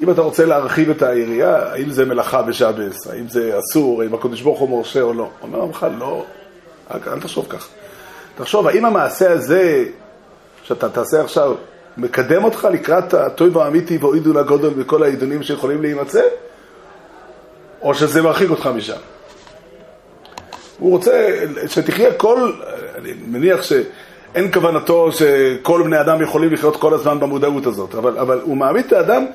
אם 0.03 0.11
אתה 0.11 0.21
רוצה 0.21 0.45
להרחיב 0.45 0.89
את 0.89 1.01
היריעה, 1.01 1.71
האם 1.71 1.89
זה 1.89 2.05
מלאכה 2.05 2.41
בשבס, 2.41 3.07
האם 3.07 3.27
זה 3.27 3.59
אסור, 3.59 4.01
האם 4.01 4.13
הקדוש 4.13 4.41
ברוך 4.41 4.59
הוא 4.59 4.69
מורשה 4.69 5.01
או 5.01 5.13
לא. 5.13 5.29
אומר 5.41 5.61
המח"ל, 5.61 5.91
לא, 5.99 6.23
אל 6.91 7.19
תחשוב 7.19 7.45
כך. 7.49 7.67
תחשוב, 8.37 8.67
האם 8.67 8.85
המעשה 8.85 9.31
הזה 9.31 9.85
שאתה 10.63 10.89
תעשה 10.89 11.21
עכשיו, 11.21 11.55
מקדם 11.97 12.43
אותך 12.43 12.67
לקראת 12.71 13.13
הטוב 13.13 13.57
האמיתי 13.57 13.97
והועידו 13.97 14.33
לגודל 14.33 14.69
בכל 14.69 15.03
העידונים 15.03 15.43
שיכולים 15.43 15.81
להימצא, 15.81 16.21
או 17.81 17.93
שזה 17.93 18.21
מרחיק 18.21 18.49
אותך 18.49 18.69
משם. 18.75 18.97
הוא 20.79 20.91
רוצה 20.91 21.35
שתחיה 21.67 22.13
כל, 22.13 22.51
אני 22.95 23.13
מניח 23.27 23.61
שאין 23.63 24.51
כוונתו 24.53 25.11
שכל 25.11 25.81
בני 25.83 26.01
אדם 26.01 26.21
יכולים 26.21 26.53
לחיות 26.53 26.75
כל 26.75 26.93
הזמן 26.93 27.19
במודעות 27.19 27.65
הזאת, 27.65 27.95
אבל, 27.95 28.17
אבל 28.17 28.41
הוא 28.43 28.57
מעמיד 28.57 28.85
את 28.85 28.93
האדם, 28.93 29.25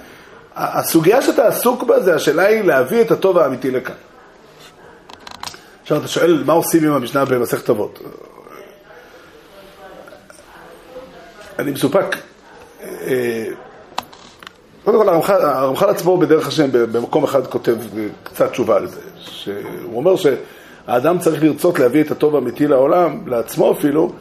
הסוגיה 0.56 1.22
שאתה 1.22 1.46
עסוק 1.46 1.82
בה 1.82 2.00
זה 2.00 2.14
השאלה 2.14 2.42
היא 2.42 2.62
להביא 2.62 3.00
את 3.00 3.10
הטוב 3.10 3.38
האמיתי 3.38 3.70
לכאן. 3.70 3.94
עכשיו 5.82 5.98
אתה 5.98 6.08
שואל, 6.08 6.42
מה 6.46 6.52
עושים 6.52 6.84
עם 6.84 6.92
המשנה 6.92 7.24
במסכת 7.24 7.70
אבות? 7.70 7.98
אני 11.58 11.70
מסופק. 11.70 12.16
אה, 12.82 13.46
קודם 14.84 14.98
כל, 14.98 15.08
הרמח"ל 15.28 15.88
עצמו 15.88 16.16
בדרך 16.18 16.48
השם 16.48 16.68
במקום 16.72 17.24
אחד 17.24 17.46
כותב 17.46 17.76
קצת 18.22 18.50
תשובה 18.50 18.76
על 18.76 18.86
זה. 18.86 19.00
שהוא 19.18 19.96
אומר 19.96 20.14
שהאדם 20.16 21.18
צריך 21.18 21.42
לרצות 21.42 21.78
להביא 21.78 22.02
את 22.02 22.10
הטוב 22.10 22.34
האמיתי 22.34 22.66
לעולם, 22.66 23.28
לעצמו 23.28 23.72
אפילו, 23.72 24.12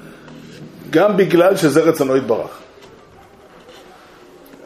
גם 0.89 1.17
בגלל 1.17 1.55
שזה 1.55 1.81
רצונו 1.81 2.17
יתברך. 2.17 2.59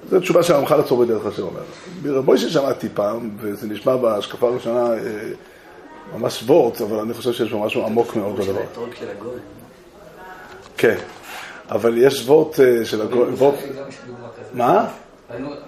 זו 0.09 0.19
תשובה 0.19 0.43
שהרמח"ל 0.43 0.79
עצמו 0.79 0.97
בדרך 0.97 1.25
השם 1.25 1.43
אומר. 1.43 1.61
מרב 2.03 2.25
מוישה 2.25 2.49
שמעתי 2.49 2.87
פעם, 2.93 3.29
וזה 3.37 3.67
נשמע 3.67 3.95
בהשקפה 3.95 4.47
הראשונה 4.47 4.93
אה, 4.93 4.97
ממש 6.17 6.43
וורט, 6.45 6.81
אבל 6.81 6.99
אני 6.99 7.13
חושב 7.13 7.31
שיש 7.33 7.51
בו 7.51 7.65
משהו 7.65 7.85
עמוק 7.85 8.15
מאוד 8.15 8.35
בדבר. 8.35 8.61
כן, 10.77 10.95
אבל 11.73 11.97
יש 11.97 12.23
וורט 12.27 12.59
אה, 12.59 12.85
של 12.85 13.01
הגוי, 13.01 13.29
וורט... 13.29 13.55
גם 13.59 13.89
יש 13.89 13.95
דוגמה 14.07 14.27
כזאת. 14.39 14.53
מה? 14.53 14.87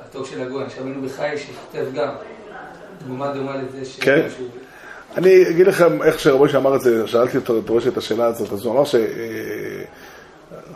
הטוב 0.10 0.28
של 0.28 0.42
הגוי, 0.42 0.64
עכשיו 0.64 0.86
היינו 0.86 1.02
בחי 1.02 1.38
שכותב 1.38 1.86
גם. 1.94 2.10
דוגמה 3.08 3.34
דומה 3.34 3.56
לזה 3.58 3.86
ש... 3.86 4.00
כן. 4.00 4.28
אני 5.18 5.50
אגיד 5.50 5.68
לכם 5.68 6.04
איך 6.04 6.20
שרבוי 6.20 6.50
שאמר 6.50 6.76
את 6.76 6.82
זה, 6.82 7.08
שאלתי 7.08 7.38
אותו, 7.38 7.62
ראש 7.70 7.88
את 7.88 7.98
השאלה 7.98 8.26
הזאת, 8.26 8.54
אז 8.54 8.66
הוא 8.66 8.74
אמר 8.74 8.84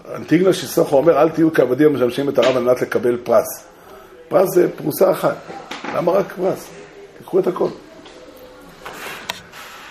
שאנטיגנה 0.07 0.53
שיסוכו 0.53 0.97
אומר, 0.97 1.21
אל 1.21 1.29
תהיו 1.29 1.53
כעבדים 1.53 1.87
המשמשים 1.87 2.29
את 2.29 2.37
הרב 2.37 2.57
על 2.57 2.63
מנת 2.63 2.81
לקבל 2.81 3.17
פרס. 3.23 3.67
פרס 4.27 4.49
זה 4.55 4.67
פרוסה 4.77 5.11
אחת, 5.11 5.35
למה 5.95 6.11
רק 6.11 6.33
פרס? 6.37 6.69
תיקחו 7.17 7.39
את 7.39 7.47
הכל. 7.47 7.69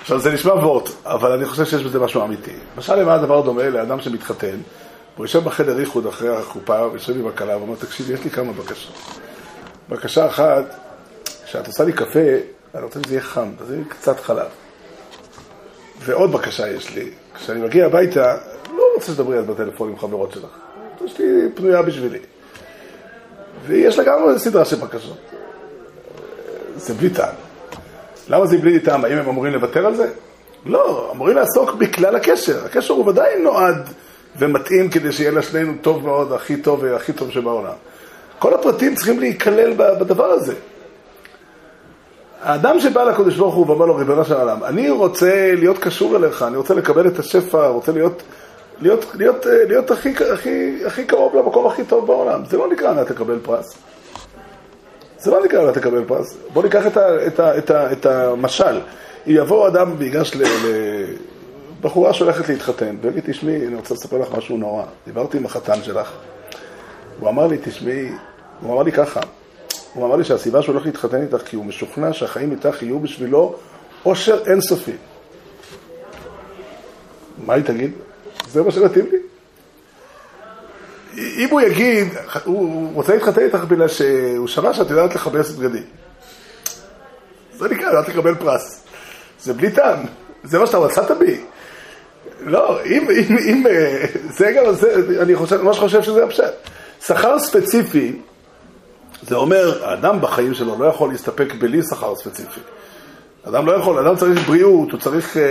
עכשיו 0.00 0.18
זה 0.20 0.32
נשמע 0.32 0.52
וורט, 0.52 0.88
אבל 1.04 1.32
אני 1.32 1.44
חושב 1.44 1.64
שיש 1.64 1.82
בזה 1.82 1.98
משהו 2.00 2.24
אמיתי. 2.24 2.54
למשל, 2.76 2.94
למה 2.94 3.14
הדבר 3.14 3.40
דומה 3.40 3.68
לאדם 3.68 4.00
שמתחתן, 4.00 4.56
הוא 5.18 5.26
יושב 5.26 5.44
בחדר 5.44 5.80
איחוד 5.80 6.06
אחרי 6.06 6.36
החופה, 6.36 6.78
יושב 6.92 7.16
עם 7.16 7.26
הכלה, 7.26 7.56
ואומר, 7.56 7.74
תקשיבי, 7.74 8.12
יש 8.12 8.24
לי 8.24 8.30
כמה 8.30 8.52
בקשות. 8.52 8.94
בקשה 9.88 10.26
אחת, 10.26 10.64
כשאת 11.44 11.66
עושה 11.66 11.84
לי 11.84 11.92
קפה, 11.92 12.18
אני 12.74 12.82
רוצה 12.82 13.00
שזה 13.04 13.14
יהיה 13.14 13.22
חם, 13.22 13.48
אז 13.60 13.70
יהיה 13.70 13.84
קצת 13.88 14.20
חלב. 14.20 14.46
ועוד 16.00 16.32
בקשה 16.32 16.68
יש 16.68 16.94
לי, 16.94 17.10
כשאני 17.34 17.60
מגיע 17.60 17.86
הביתה, 17.86 18.36
לא 18.76 18.82
רוצה 18.94 19.12
שתדברי 19.12 19.38
אז 19.38 19.46
בטלפון 19.46 19.88
עם 19.88 19.98
חברות 19.98 20.32
שלך. 20.32 20.50
יש 21.04 21.18
לי 21.18 21.48
פנויה 21.54 21.82
בשבילי. 21.82 22.18
ויש 23.66 23.98
לה 23.98 24.04
גם 24.04 24.38
סדרה 24.38 24.64
של 24.64 24.76
בקשות. 24.76 25.18
זה 26.76 26.94
בלי 26.94 27.10
טעם. 27.10 27.34
למה 28.28 28.46
זה 28.46 28.58
בלי 28.58 28.80
טעם? 28.80 29.04
האם 29.04 29.18
הם 29.18 29.28
אמורים 29.28 29.52
לוותר 29.52 29.86
על 29.86 29.94
זה? 29.94 30.10
לא, 30.66 31.10
אמורים 31.14 31.36
לעסוק 31.36 31.74
בכלל 31.74 32.16
הקשר. 32.16 32.64
הקשר 32.64 32.94
הוא 32.94 33.08
ודאי 33.08 33.42
נועד 33.42 33.88
ומתאים 34.38 34.90
כדי 34.90 35.12
שיהיה 35.12 35.30
לשנינו 35.30 35.72
טוב 35.80 36.04
מאוד, 36.04 36.32
הכי 36.32 36.56
טוב 36.56 36.82
והכי 36.82 37.12
טוב 37.12 37.30
שבעולם. 37.30 37.72
כל 38.38 38.54
הפרטים 38.54 38.94
צריכים 38.94 39.20
להיכלל 39.20 39.72
בדבר 39.76 40.24
הזה. 40.26 40.54
האדם 42.42 42.80
שבא 42.80 43.04
לקדוש 43.04 43.36
ברוך 43.36 43.54
הוא 43.54 43.66
ואומר 43.66 43.86
לו, 43.86 43.96
ריבונו 43.96 44.24
של 44.24 44.34
עולם, 44.34 44.64
אני 44.64 44.90
רוצה 44.90 45.54
להיות 45.54 45.78
קשור 45.78 46.16
אליך, 46.16 46.42
אני 46.42 46.56
רוצה 46.56 46.74
לקבל 46.74 47.06
את 47.06 47.18
השפע, 47.18 47.66
רוצה 47.66 47.92
להיות, 47.92 48.22
להיות, 48.80 49.06
להיות, 49.14 49.46
אה, 49.46 49.64
להיות 49.68 49.90
הכי, 49.90 50.14
הכי, 50.32 50.84
הכי 50.86 51.04
קרוב 51.04 51.36
למקום 51.36 51.66
הכי 51.66 51.84
טוב 51.84 52.06
בעולם. 52.06 52.40
זה 52.50 52.56
לא 52.56 52.72
נקרא 52.72 53.02
אתה 53.02 53.14
תקבל 53.14 53.38
פרס. 53.42 53.76
זה 55.18 55.30
לא 55.30 55.44
נקרא 55.44 55.70
אתה 55.70 55.80
תקבל 55.80 56.04
פרס. 56.04 56.36
בוא 56.52 56.62
ניקח 56.62 56.86
את, 56.86 56.96
ה, 56.96 57.26
את, 57.26 57.40
ה, 57.40 57.58
את, 57.58 57.70
ה, 57.70 57.92
את 57.92 58.06
המשל. 58.06 58.80
יבוא 59.26 59.68
אדם 59.68 59.94
ויגש 59.98 60.36
לבחורה 61.78 62.14
שהולכת 62.14 62.48
להתחתן, 62.48 62.96
ויגיד, 63.00 63.24
תשמעי, 63.26 63.66
אני 63.66 63.74
רוצה 63.74 63.94
לספר 63.94 64.18
לך 64.18 64.34
משהו 64.34 64.56
נורא. 64.56 64.84
דיברתי 65.06 65.38
עם 65.38 65.46
החתן 65.46 65.82
שלך, 65.82 66.12
הוא 67.20 67.28
אמר 67.28 67.46
לי, 67.46 67.58
תשמעי, 67.64 68.08
הוא 68.60 68.74
אמר 68.74 68.82
לי 68.82 68.92
ככה, 68.92 69.20
הוא 69.94 70.06
אמר 70.06 70.16
לי 70.16 70.24
שהסיבה 70.24 70.62
שהוא 70.62 70.72
הולך 70.72 70.86
להתחתן 70.86 71.22
איתך 71.22 71.42
כי 71.46 71.56
הוא 71.56 71.64
משוכנע 71.64 72.12
שהחיים 72.12 72.50
איתך 72.50 72.82
יהיו 72.82 73.00
בשבילו 73.00 73.54
אושר 74.04 74.42
אינסופי. 74.46 74.92
מה 77.46 77.54
היא 77.54 77.64
תגיד? 77.64 77.92
זה 78.48 78.62
מה 78.62 78.70
שמתאים 78.70 79.06
לי. 79.10 79.18
אם 81.16 81.48
הוא 81.50 81.60
יגיד, 81.60 82.08
הוא 82.44 82.92
רוצה 82.94 83.14
להתחתן 83.14 83.44
איתך 83.44 83.58
בגלל 83.58 83.88
שהוא 83.88 84.48
שמע 84.48 84.74
שאת 84.74 84.90
יודעת 84.90 85.14
לכבס 85.14 85.50
בגדים. 85.50 85.84
זה 87.56 87.68
נקרא, 87.68 87.86
יודעת 87.86 88.08
לקבל 88.08 88.34
פרס. 88.34 88.84
זה 89.40 89.54
בלי 89.54 89.70
טעם, 89.70 89.98
זה 90.44 90.58
מה 90.58 90.66
שאתה 90.66 90.80
מצאת 90.80 91.18
בי. 91.18 91.40
לא, 92.40 92.84
אם, 92.84 93.08
אם, 93.10 93.36
אם, 93.38 93.66
אה, 93.66 94.04
זה 94.30 94.52
גם, 94.52 94.72
זה, 94.72 94.94
אני 95.22 95.36
חושב, 95.36 95.62
ממש 95.62 95.78
חושב 95.78 96.02
שזה 96.02 96.24
הפשט. 96.24 96.54
שכר 97.06 97.38
ספציפי, 97.38 98.16
זה 99.22 99.36
אומר, 99.36 99.84
האדם 99.84 100.20
בחיים 100.20 100.54
שלו 100.54 100.76
לא 100.78 100.84
יכול 100.84 101.10
להסתפק 101.10 101.54
בלי 101.58 101.82
שכר 101.82 102.16
ספציפי. 102.16 102.60
אדם 103.48 103.66
לא 103.66 103.72
יכול, 103.72 104.06
אדם 104.06 104.16
צריך 104.16 104.48
בריאות, 104.48 104.92
הוא 104.92 105.00
צריך, 105.00 105.36
אה, 105.36 105.42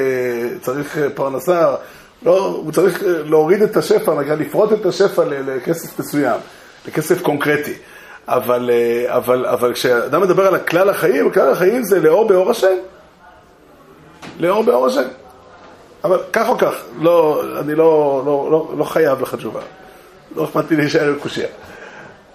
צריך 0.62 0.98
אה, 0.98 1.10
פרנסה, 1.10 1.76
לא, 2.24 2.46
הוא 2.64 2.72
צריך 2.72 3.04
להוריד 3.04 3.62
את 3.62 3.78
השפע, 3.78 4.16
נגיד, 4.16 4.34
לפרוט 4.34 4.74
את 4.74 4.86
השפע 4.86 5.24
לכסף 5.26 6.00
מסוים, 6.00 6.40
לכסף 6.88 7.22
קונקרטי. 7.22 7.74
אבל, 8.28 8.70
אבל, 9.08 9.46
אבל 9.46 9.74
כשאדם 9.74 10.22
מדבר 10.22 10.48
על 10.48 10.58
כלל 10.58 10.90
החיים, 10.90 11.32
כלל 11.32 11.52
החיים 11.52 11.84
זה 11.84 12.00
לאור 12.00 12.28
באור 12.28 12.52
השם. 12.52 12.76
לאור 14.40 14.64
באור 14.64 14.88
השם. 14.88 15.08
אבל 16.04 16.20
כך 16.34 16.50
או 16.50 16.58
כך, 16.58 16.74
לא, 17.02 17.44
אני 17.60 17.76
לא, 17.76 18.22
לא, 18.26 18.48
לא, 18.52 18.74
לא 18.78 18.84
חייב 18.84 19.22
לך 19.22 19.36
תשובה. 19.36 19.62
לא 20.36 20.44
אכפת 20.44 20.72
לי 20.72 20.78
להישאר 20.78 21.08
עם 21.08 21.20
קושייה. 21.20 21.48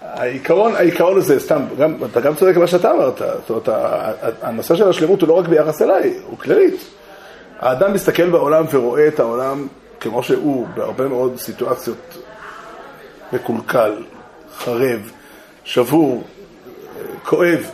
העיקרון, 0.01 0.75
העיקרון 0.75 1.17
הזה, 1.17 1.39
סתם, 1.39 1.61
גם, 1.77 1.95
אתה 2.11 2.21
גם 2.21 2.35
צודק 2.35 2.55
במה 2.55 2.67
שאתה 2.67 2.91
אמרת, 2.91 3.17
זאת 3.17 3.49
אומרת, 3.49 3.69
הנושא 4.41 4.75
של 4.75 4.89
השלמות 4.89 5.21
הוא 5.21 5.29
לא 5.29 5.33
רק 5.33 5.47
ביחס 5.47 5.81
אליי, 5.81 6.19
הוא 6.27 6.37
כללית. 6.37 6.75
האדם 7.59 7.93
מסתכל 7.93 8.29
בעולם 8.29 8.65
ורואה 8.71 9.07
את 9.07 9.19
העולם 9.19 9.67
כמו 9.99 10.23
שהוא, 10.23 10.67
בהרבה 10.75 11.07
מאוד 11.07 11.37
סיטואציות 11.37 12.17
מקולקל, 13.33 14.03
חרב, 14.57 15.11
שבור, 15.63 16.23
כואב 17.25 17.69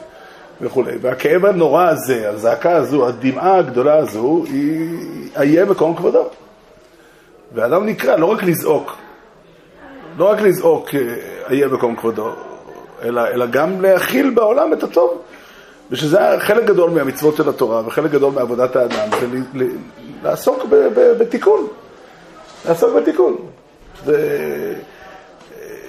וכולי. 0.62 0.92
והכאב 1.02 1.46
הנורא 1.46 1.84
הזה, 1.88 2.30
הזעקה 2.30 2.76
הזו, 2.76 3.08
הדמעה 3.08 3.58
הגדולה 3.58 3.96
הזו, 3.96 4.44
היא 4.46 4.90
איה 5.40 5.66
מקום 5.66 5.96
כבודו. 5.96 6.28
ואדם 7.54 7.86
נקרא 7.86 8.16
לא 8.16 8.26
רק 8.26 8.44
לזעוק, 8.44 8.96
לא 10.18 10.30
רק 10.30 10.42
לזעוק 10.42 10.96
אה, 10.96 11.00
איה 11.50 11.68
מקום 11.68 11.96
כבודו, 11.96 12.30
אלא, 13.04 13.28
אלא 13.28 13.46
גם 13.46 13.82
להכיל 13.82 14.30
בעולם 14.30 14.74
את 14.74 14.84
הטוב. 14.84 15.22
ושזה 15.92 16.20
חלק 16.40 16.66
גדול 16.66 16.90
מהמצוות 16.90 17.36
של 17.36 17.50
התורה 17.50 17.88
וחלק 17.88 18.12
גדול 18.12 18.34
מעבודת 18.34 18.76
האדם, 18.76 19.10
זה 19.20 19.28
ל- 19.28 19.64
ל- 19.64 19.78
לעסוק 20.24 20.66
ב- 20.70 20.76
ב- 20.76 21.14
בתיקון. 21.20 21.68
לעסוק 22.68 22.96
בתיקון. 22.96 23.36
זה... 24.06 24.74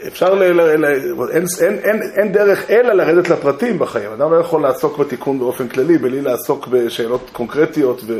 אפשר 0.06 0.34
ל... 0.34 0.42
ל... 0.42 0.84
אין, 1.30 1.44
אין, 1.60 1.78
אין, 1.78 2.02
אין 2.16 2.32
דרך 2.32 2.70
אלא 2.70 2.92
לרדת 2.92 3.28
לפרטים 3.28 3.78
בחיים. 3.78 4.12
אדם 4.12 4.32
לא 4.32 4.36
יכול 4.36 4.62
לעסוק 4.62 4.98
בתיקון 4.98 5.38
באופן 5.38 5.68
כללי 5.68 5.98
בלי 5.98 6.20
לעסוק 6.20 6.66
בשאלות 6.66 7.30
קונקרטיות 7.32 8.00
ו... 8.06 8.18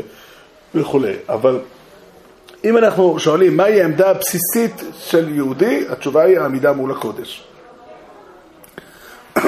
וכולי. 0.75 1.13
אבל 1.29 1.59
אם 2.63 2.77
אנחנו 2.77 3.19
שואלים 3.19 3.57
מהי 3.57 3.81
העמדה 3.81 4.09
הבסיסית 4.09 4.83
של 4.99 5.35
יהודי, 5.35 5.85
התשובה 5.89 6.23
היא 6.23 6.39
העמידה 6.39 6.73
מול 6.73 6.91
הקודש. 6.91 7.47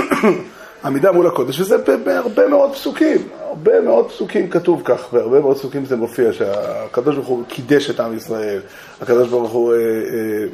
עמידה 0.85 1.11
מול 1.11 1.27
הקודש, 1.27 1.59
וזה 1.59 1.77
בהרבה 1.77 2.47
מאוד 2.47 2.73
פסוקים, 2.73 3.27
הרבה 3.39 3.81
מאוד 3.81 4.09
פסוקים 4.09 4.49
כתוב 4.49 4.81
כך, 4.85 5.13
בהרבה 5.13 5.39
מאוד 5.39 5.57
פסוקים 5.57 5.85
זה 5.85 5.95
מופיע 5.95 6.33
שהקדוש 6.33 7.15
ברוך 7.15 7.27
הוא 7.27 7.43
קידש 7.47 7.89
את 7.89 7.99
עם 7.99 8.17
ישראל, 8.17 8.59
הקדוש 9.01 9.29
ברוך 9.29 9.51
הוא, 9.51 9.73
אה, 9.73 9.77
אה, 9.77 10.45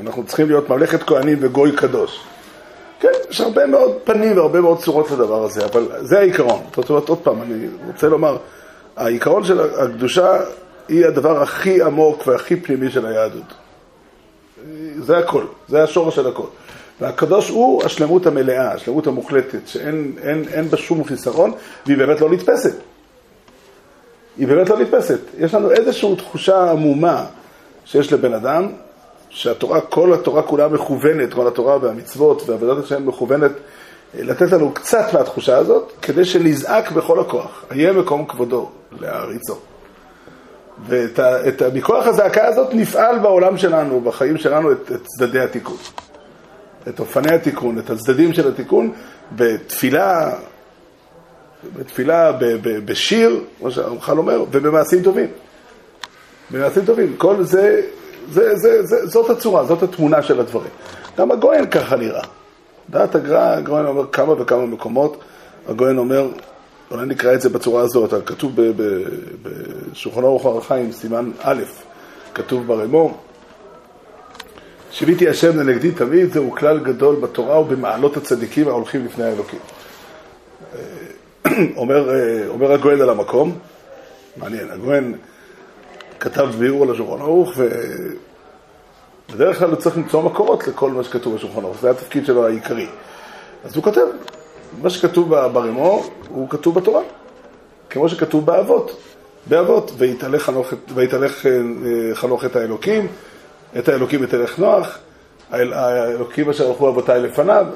אנחנו 0.00 0.24
צריכים 0.26 0.48
להיות 0.48 0.70
ממלכת 0.70 1.02
כהנים 1.02 1.38
וגוי 1.40 1.76
קדוש. 1.76 2.20
כן, 3.00 3.08
יש 3.30 3.40
הרבה 3.40 3.66
מאוד 3.66 3.96
פנים 4.04 4.36
והרבה 4.36 4.60
מאוד 4.60 4.78
צורות 4.78 5.10
לדבר 5.10 5.44
הזה, 5.44 5.64
אבל 5.64 5.88
זה 6.00 6.18
העיקרון. 6.18 6.62
זאת 6.76 6.90
אומרת, 6.90 7.08
עוד 7.08 7.18
פעם, 7.18 7.42
אני 7.42 7.66
רוצה 7.86 8.08
לומר, 8.08 8.36
העיקרון 8.96 9.44
של 9.44 9.60
הקדושה 9.60 10.40
היא 10.88 11.06
הדבר 11.06 11.42
הכי 11.42 11.82
עמוק 11.82 12.26
והכי 12.26 12.56
פנימי 12.56 12.90
של 12.90 13.06
היהדות. 13.06 13.54
זה 14.98 15.18
הכל, 15.18 15.44
זה 15.68 15.82
השורש 15.82 16.14
של 16.16 16.26
הכל. 16.26 16.46
והקדוש 17.00 17.48
הוא 17.48 17.84
השלמות 17.84 18.26
המלאה, 18.26 18.72
השלמות 18.72 19.06
המוחלטת, 19.06 19.68
שאין 19.68 20.12
אין, 20.22 20.44
אין 20.52 20.68
בה 20.68 20.76
שום 20.76 21.04
חיסרון, 21.04 21.52
והיא 21.86 21.98
באמת 21.98 22.20
לא 22.20 22.30
נתפסת. 22.30 22.74
היא 24.38 24.48
באמת 24.48 24.68
לא 24.68 24.78
נתפסת. 24.78 25.20
יש 25.38 25.54
לנו 25.54 25.70
איזושהי 25.70 26.16
תחושה 26.16 26.70
עמומה 26.70 27.24
שיש 27.84 28.12
לבן 28.12 28.34
אדם, 28.34 28.68
שהתורה, 29.30 29.80
כל 29.80 30.14
התורה 30.14 30.42
כולה 30.42 30.68
מכוונת, 30.68 31.34
כל 31.34 31.46
התורה 31.46 31.78
והמצוות 31.80 32.42
ועבודת 32.48 32.84
השם 32.84 33.06
מכוונת 33.06 33.50
אה, 33.50 34.22
לתת 34.22 34.52
לנו 34.52 34.72
קצת 34.74 35.14
מהתחושה 35.14 35.56
הזאת, 35.56 35.92
כדי 36.02 36.24
שנזעק 36.24 36.90
בכל 36.90 37.20
הכוח, 37.20 37.64
אהיה 37.70 37.92
מקום 37.92 38.26
כבודו 38.26 38.70
להעריצו. 39.00 39.54
ומכוח 40.86 42.06
הזעקה 42.06 42.46
הזאת 42.46 42.74
נפעל 42.74 43.18
בעולם 43.18 43.56
שלנו, 43.56 44.00
בחיים 44.00 44.38
שלנו, 44.38 44.72
את, 44.72 44.92
את 44.92 45.04
צדדי 45.04 45.40
התיקון. 45.40 45.76
את 46.88 47.00
אופני 47.00 47.34
התיקון, 47.34 47.78
את 47.78 47.90
הצדדים 47.90 48.32
של 48.32 48.48
התיקון, 48.48 48.92
בתפילה, 49.36 50.30
בתפילה, 51.76 52.32
ב, 52.32 52.44
ב, 52.44 52.84
בשיר, 52.84 53.44
כמו 53.58 53.70
שהרמח"ל 53.70 54.18
אומר, 54.18 54.44
ובמעשים 54.50 55.02
טובים. 55.02 55.26
במעשים 56.50 56.84
טובים. 56.84 57.16
כל 57.16 57.42
זה, 57.42 57.80
זה, 58.30 58.56
זה, 58.56 58.86
זה, 58.86 59.06
זאת 59.06 59.30
הצורה, 59.30 59.64
זאת 59.64 59.82
התמונה 59.82 60.22
של 60.22 60.40
הדברים. 60.40 60.70
גם 61.18 61.30
הגויין 61.30 61.70
ככה 61.70 61.96
נראה. 61.96 62.22
דעת 62.90 63.14
הגר"א, 63.14 63.54
הגויין 63.56 63.86
אומר 63.86 64.04
כמה 64.12 64.42
וכמה 64.42 64.66
מקומות, 64.66 65.20
הגויין 65.68 65.98
אומר, 65.98 66.28
אולי 66.90 67.06
נקרא 67.06 67.34
את 67.34 67.40
זה 67.40 67.48
בצורה 67.48 67.82
הזאת, 67.82 68.26
כתוב 68.26 68.52
בשולחן 69.42 70.24
ערוך 70.24 70.46
הר 70.46 70.58
החיים, 70.58 70.92
סימן 70.92 71.30
א', 71.42 71.62
כתוב 72.34 72.66
ברמו, 72.66 73.16
שיוויתי 74.90 75.28
השם 75.28 75.58
לנגדי 75.58 75.92
תמיד, 75.92 76.32
זהו 76.32 76.50
כלל 76.50 76.78
גדול 76.78 77.16
בתורה 77.16 77.60
ובמעלות 77.60 78.16
הצדיקים 78.16 78.68
ההולכים 78.68 79.04
לפני 79.04 79.24
האלוקים. 79.24 79.58
אומר, 81.76 82.08
אומר 82.48 82.72
הגויין 82.72 83.00
על 83.00 83.10
המקום, 83.10 83.58
מעניין, 84.36 84.70
הגויין 84.70 85.14
כתב 86.20 86.48
ביאור 86.58 86.82
על 86.82 86.90
השולחן 86.90 87.22
ערוך, 87.22 87.52
ובדרך 89.28 89.58
כלל 89.58 89.70
הוא 89.70 89.76
צריך 89.76 89.96
למצוא 89.96 90.22
מקורות 90.22 90.68
לכל 90.68 90.90
מה 90.90 91.04
שכתוב 91.04 91.34
בשולחן 91.34 91.64
ערוך, 91.64 91.76
זה 91.80 91.90
התפקיד 91.90 92.26
שלו 92.26 92.46
העיקרי. 92.46 92.86
אז 93.64 93.76
הוא 93.76 93.84
כותב, 93.84 94.06
מה 94.82 94.90
שכתוב 94.90 95.34
ברמו, 95.34 96.04
הוא 96.28 96.48
כתוב 96.48 96.74
בתורה, 96.74 97.02
כמו 97.90 98.08
שכתוב 98.08 98.46
באבות, 98.46 99.00
באבות, 99.46 99.92
ויתהלך 99.98 100.42
חנוך, 100.42 100.72
אה, 100.72 102.14
חנוך 102.14 102.44
את 102.44 102.56
האלוקים, 102.56 103.06
את 103.78 103.88
האלוקים 103.88 104.20
ותלך 104.24 104.58
נוח, 104.58 104.98
האלוקים 105.50 106.50
אשר 106.50 106.68
הלכו 106.68 106.88
אבותיי 106.88 107.20
לפניו, 107.20 107.66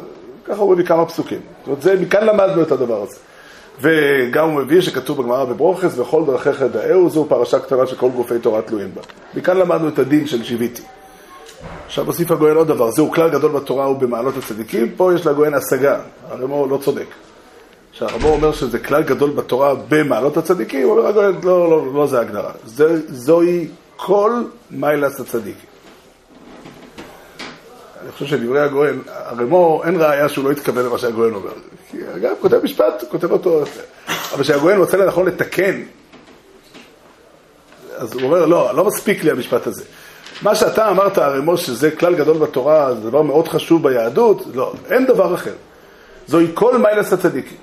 ככה 0.45 0.61
הוא 0.61 0.73
מביא 0.73 0.85
כמה 0.85 1.07
פסוקים. 1.07 1.41
זאת 1.59 1.67
אומרת, 1.67 1.83
זה, 1.83 2.01
מכאן 2.01 2.27
למדנו 2.27 2.63
את 2.63 2.73
הדבר 2.73 3.03
הזה. 3.03 3.17
וגם 3.81 4.51
הוא 4.51 4.61
מביא 4.61 4.81
שכתוב 4.81 5.23
בגמרא 5.23 5.45
בברוכס, 5.45 5.99
וכל 5.99 6.25
דרכיך 6.27 6.63
דאהו, 6.63 7.11
זו 7.11 7.27
פרשה 7.29 7.59
קטנה 7.59 7.87
שכל 7.87 8.09
גופי 8.09 8.39
תורה 8.39 8.63
תלויים 8.63 8.91
בה. 8.95 9.03
מכאן 9.35 9.57
למדנו 9.57 9.89
את 9.89 9.99
הדין 9.99 10.27
של 10.27 10.45
שיוויתי. 10.45 10.83
עכשיו 11.87 12.07
הוסיף 12.07 12.31
הגויין 12.31 12.57
עוד 12.57 12.69
דבר, 12.69 12.91
זהו 12.91 13.11
כלל 13.11 13.31
גדול 13.31 13.53
בתורה 13.53 13.91
ובמעלות 13.91 14.37
הצדיקים, 14.37 14.93
פה 14.97 15.15
יש 15.15 15.27
לגויין 15.27 15.55
השגה, 15.55 16.01
הרמו 16.31 16.67
לא 16.67 16.77
צודק. 16.77 17.07
כשהרמו 17.93 18.29
אומר 18.29 18.53
שזה 18.53 18.79
כלל 18.79 19.03
גדול 19.03 19.31
בתורה 19.31 19.75
במעלות 19.89 20.37
הצדיקים, 20.37 20.83
הוא 20.83 20.99
אומר 20.99 21.07
הגויין, 21.09 21.35
לא, 21.45 21.71
לא, 21.71 21.95
לא 21.95 22.07
זה 22.07 22.19
ההגדרה. 22.19 22.53
זה, 22.65 23.01
זוהי 23.09 23.69
כל 23.97 24.33
מיילס 24.71 25.21
הצדיקים. 25.21 25.73
אני 28.03 28.13
חושב 28.13 28.27
שדברי 28.27 28.61
הגויין, 28.61 29.03
הרמו, 29.07 29.83
אין 29.85 30.01
ראיה 30.01 30.29
שהוא 30.29 30.45
לא 30.45 30.51
התכוון 30.51 30.87
למה 30.87 30.99
שהגויין 30.99 31.35
אומר. 31.35 31.53
כי 31.93 31.99
אגב, 32.17 32.35
כותב 32.41 32.61
משפט, 32.65 33.05
כותב 33.11 33.33
אותו, 33.33 33.65
אבל 34.35 34.43
כשהגויין 34.43 34.79
רוצה 34.79 34.97
לנכון 34.97 35.27
לתקן, 35.27 35.83
אז 37.97 38.15
הוא 38.15 38.23
אומר, 38.23 38.47
לא, 38.47 38.75
לא 38.75 38.85
מספיק 38.85 39.25
לי 39.25 39.31
המשפט 39.31 39.67
הזה. 39.67 39.85
מה 40.43 40.55
שאתה 40.55 40.89
אמרת, 40.89 41.19
הרמו, 41.19 41.57
שזה 41.57 41.91
כלל 41.91 42.15
גדול 42.15 42.39
בתורה, 42.39 42.95
זה 42.95 43.01
דבר 43.01 43.23
מאוד 43.23 43.49
חשוב 43.49 43.83
ביהדות, 43.83 44.43
לא, 44.55 44.73
אין 44.91 45.07
דבר 45.07 45.35
אחר. 45.35 45.53
זוהי 46.27 46.47
כל 46.55 46.79
מיילס 46.79 47.13
הצדיקים. 47.13 47.59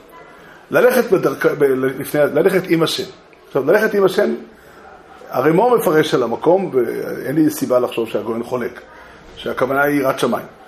ללכת 0.71 1.11
בדרכ... 1.11 1.45
ב... 1.45 1.63
לפני... 1.99 2.21
ללכת 2.33 2.61
עם 2.69 2.83
השם. 2.83 3.03
עכשיו, 3.47 3.71
ללכת 3.71 3.93
עם 3.93 4.03
השם, 4.03 4.35
הרמו 5.29 5.75
מפרש 5.77 6.13
על 6.13 6.23
המקום, 6.23 6.71
ואין 6.73 7.35
לי 7.35 7.49
סיבה 7.49 7.79
לחשוב 7.79 8.09
שהגויין 8.09 8.43
חולק, 8.43 8.81
שהכוונה 9.35 9.81
היא 9.81 9.99
יראת 9.99 10.19
שמיים. 10.19 10.58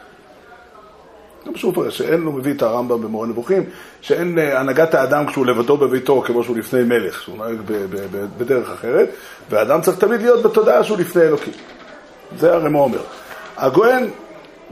גם 1.48 1.56
שהוא 1.56 1.72
מפרש, 1.72 1.98
שאין 1.98 2.22
לו 2.22 2.32
מביא 2.32 2.54
את 2.54 2.62
הרמב"ם 2.62 3.02
במורה 3.02 3.28
נבוכים, 3.28 3.64
שאין 4.02 4.40
אה, 4.40 4.60
הנהגת 4.60 4.94
האדם 4.94 5.26
כשהוא 5.28 5.46
לבדו 5.46 5.78
בביתו 5.78 6.22
כמו 6.22 6.44
שהוא 6.44 6.58
לפני 6.58 6.84
מלך, 6.84 7.22
שהוא 7.22 7.38
נוהג 7.38 7.58
בדרך 8.38 8.70
אחרת, 8.70 9.10
והאדם 9.50 9.82
צריך 9.82 9.98
תמיד 9.98 10.22
להיות 10.22 10.44
בתודעה 10.44 10.84
שהוא 10.84 10.98
לפני 10.98 11.22
אלוקים. 11.22 11.54
זה 12.40 12.54
הרמו 12.54 12.84
אומר. 12.84 13.02
הגויין 13.58 14.10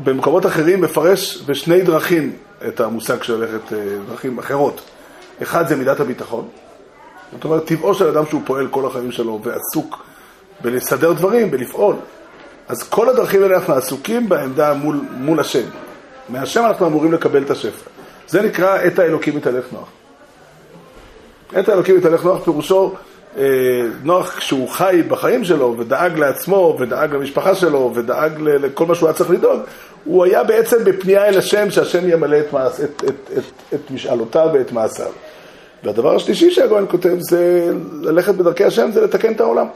במקומות 0.03 0.45
אחרים 0.45 0.81
מפרש 0.81 1.43
בשני 1.45 1.81
דרכים 1.81 2.35
את 2.67 2.79
המושג 2.79 3.23
של 3.23 3.35
ללכת, 3.35 3.73
אה, 3.73 3.77
דרכים 4.09 4.39
אחרות. 4.39 4.81
אחד 5.41 5.67
זה 5.67 5.75
מידת 5.75 5.99
הביטחון. 5.99 6.47
זאת 7.31 7.43
אומרת, 7.43 7.65
טבעו 7.65 7.93
של 7.93 8.07
אדם 8.07 8.25
שהוא 8.25 8.41
פועל 8.45 8.67
כל 8.67 8.85
החיים 8.85 9.11
שלו 9.11 9.39
ועסוק 9.43 10.03
בלסדר 10.61 11.13
דברים, 11.13 11.51
בלפעול. 11.51 11.95
אז 12.67 12.83
כל 12.83 13.09
הדרכים 13.09 13.43
האלה 13.43 13.55
אנחנו 13.55 13.73
עסוקים 13.73 14.29
בעמדה 14.29 14.73
מול, 14.73 15.01
מול 15.17 15.39
השם. 15.39 15.63
מהשם 16.29 16.65
אנחנו 16.65 16.87
אמורים 16.87 17.13
לקבל 17.13 17.43
את 17.43 17.49
השפע. 17.49 17.89
זה 18.27 18.41
נקרא 18.41 18.85
את 18.87 18.99
האלוקים 18.99 19.37
מתהלך 19.37 19.65
נוח. 19.71 19.89
את 21.59 21.69
האלוקים 21.69 21.97
מתהלך 21.97 22.25
נוח 22.25 22.43
פירושו 22.43 22.93
אה, 23.37 23.43
נוח 24.03 24.37
כשהוא 24.37 24.69
חי 24.69 25.01
בחיים 25.07 25.43
שלו 25.43 25.75
ודאג 25.77 26.19
לעצמו 26.19 26.77
ודאג 26.79 27.13
למשפחה 27.13 27.55
שלו 27.55 27.91
ודאג 27.95 28.31
לכל 28.39 28.85
מה 28.85 28.95
שהוא 28.95 29.09
היה 29.09 29.17
צריך 29.17 29.29
לדאוג, 29.29 29.59
הוא 30.03 30.25
היה 30.25 30.43
בעצם 30.43 30.83
בפנייה 30.83 31.25
אל 31.25 31.37
השם 31.37 31.71
שהשם 31.71 32.09
ימלא 32.09 32.39
את, 32.39 32.53
מעש, 32.53 32.79
את, 32.79 33.03
את, 33.03 33.29
את, 33.37 33.43
את 33.73 33.91
משאלותיו 33.91 34.49
ואת 34.53 34.71
מעשיו. 34.71 35.11
והדבר 35.83 36.15
השלישי 36.15 36.51
שהגויין 36.51 36.85
כותב 36.89 37.15
זה 37.19 37.71
ללכת 38.01 38.35
בדרכי 38.35 38.63
השם 38.63 38.91
זה 38.91 39.01
לתקן 39.01 39.33
את 39.33 39.41
העולם. 39.41 39.67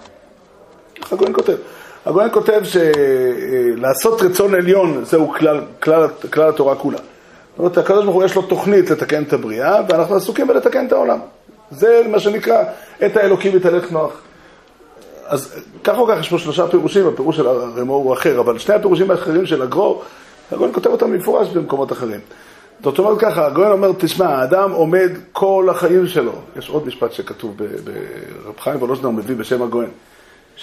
איך 1.02 1.14
הגויין 1.14 1.34
כותב? 1.34 1.56
הגויין 2.06 2.32
כותב 2.32 2.62
שלעשות 2.64 4.22
רצון 4.22 4.56
עליון 4.56 5.06
זהו 5.06 5.34
כלל, 5.40 5.62
כלל, 5.84 6.08
כלל 6.34 6.50
התורה 6.50 6.76
כולה. 6.76 6.98
זאת 6.98 7.60
אומרת, 7.60 7.78
הקדוש 7.78 8.04
ברוך 8.04 8.16
הוא 8.16 8.24
יש 8.24 8.36
לו 8.36 8.42
תוכנית 8.42 8.90
לתקן 8.90 9.24
את 9.24 9.34
הבריאה, 9.34 9.82
ואנחנו 9.90 10.16
עסוקים 10.16 10.48
בלתקן 10.48 10.86
את 10.88 10.92
העולם. 10.92 11.20
זה 11.72 12.02
מה 12.12 12.20
שנקרא, 12.20 12.64
את 13.06 13.18
האלוקים 13.18 13.58
יתהלך 13.58 13.92
נוח. 13.92 14.12
אז 15.26 15.62
כך 15.84 15.98
או 15.98 16.08
כך 16.08 16.20
יש 16.20 16.30
פה 16.30 16.38
שלושה 16.38 16.68
פירושים, 16.68 17.08
הפירוש 17.08 17.38
של 17.38 17.48
הרמו 17.48 17.94
הוא 17.94 18.14
אחר, 18.14 18.40
אבל 18.40 18.60
שני 18.60 18.76
הפירושים 18.76 19.12
האחרים 19.12 19.46
של 19.46 19.62
הגרו, 19.62 20.02
הגויין 20.52 20.74
כותב 20.74 20.90
אותם 20.90 21.12
במפורש 21.12 21.48
במקומות 21.48 21.92
אחרים. 21.92 22.20
זאת 22.84 23.00
אומרת 23.00 23.20
ככה, 23.20 23.46
הגויין 23.46 23.72
אומר, 23.72 23.92
תשמע, 23.98 24.26
האדם 24.26 24.72
עומד 24.72 25.12
כל 25.32 25.68
החיים 25.72 26.08
שלו. 26.08 26.34
יש 26.58 26.70
עוד 26.70 26.88
משפט 26.88 27.12
שכתוב 27.12 27.58
ברב 27.58 28.60
חיים 28.60 28.78
וולוז'נר 28.78 29.10
מביא 29.10 29.36
בשם 29.36 29.62
הגויין. 29.62 29.92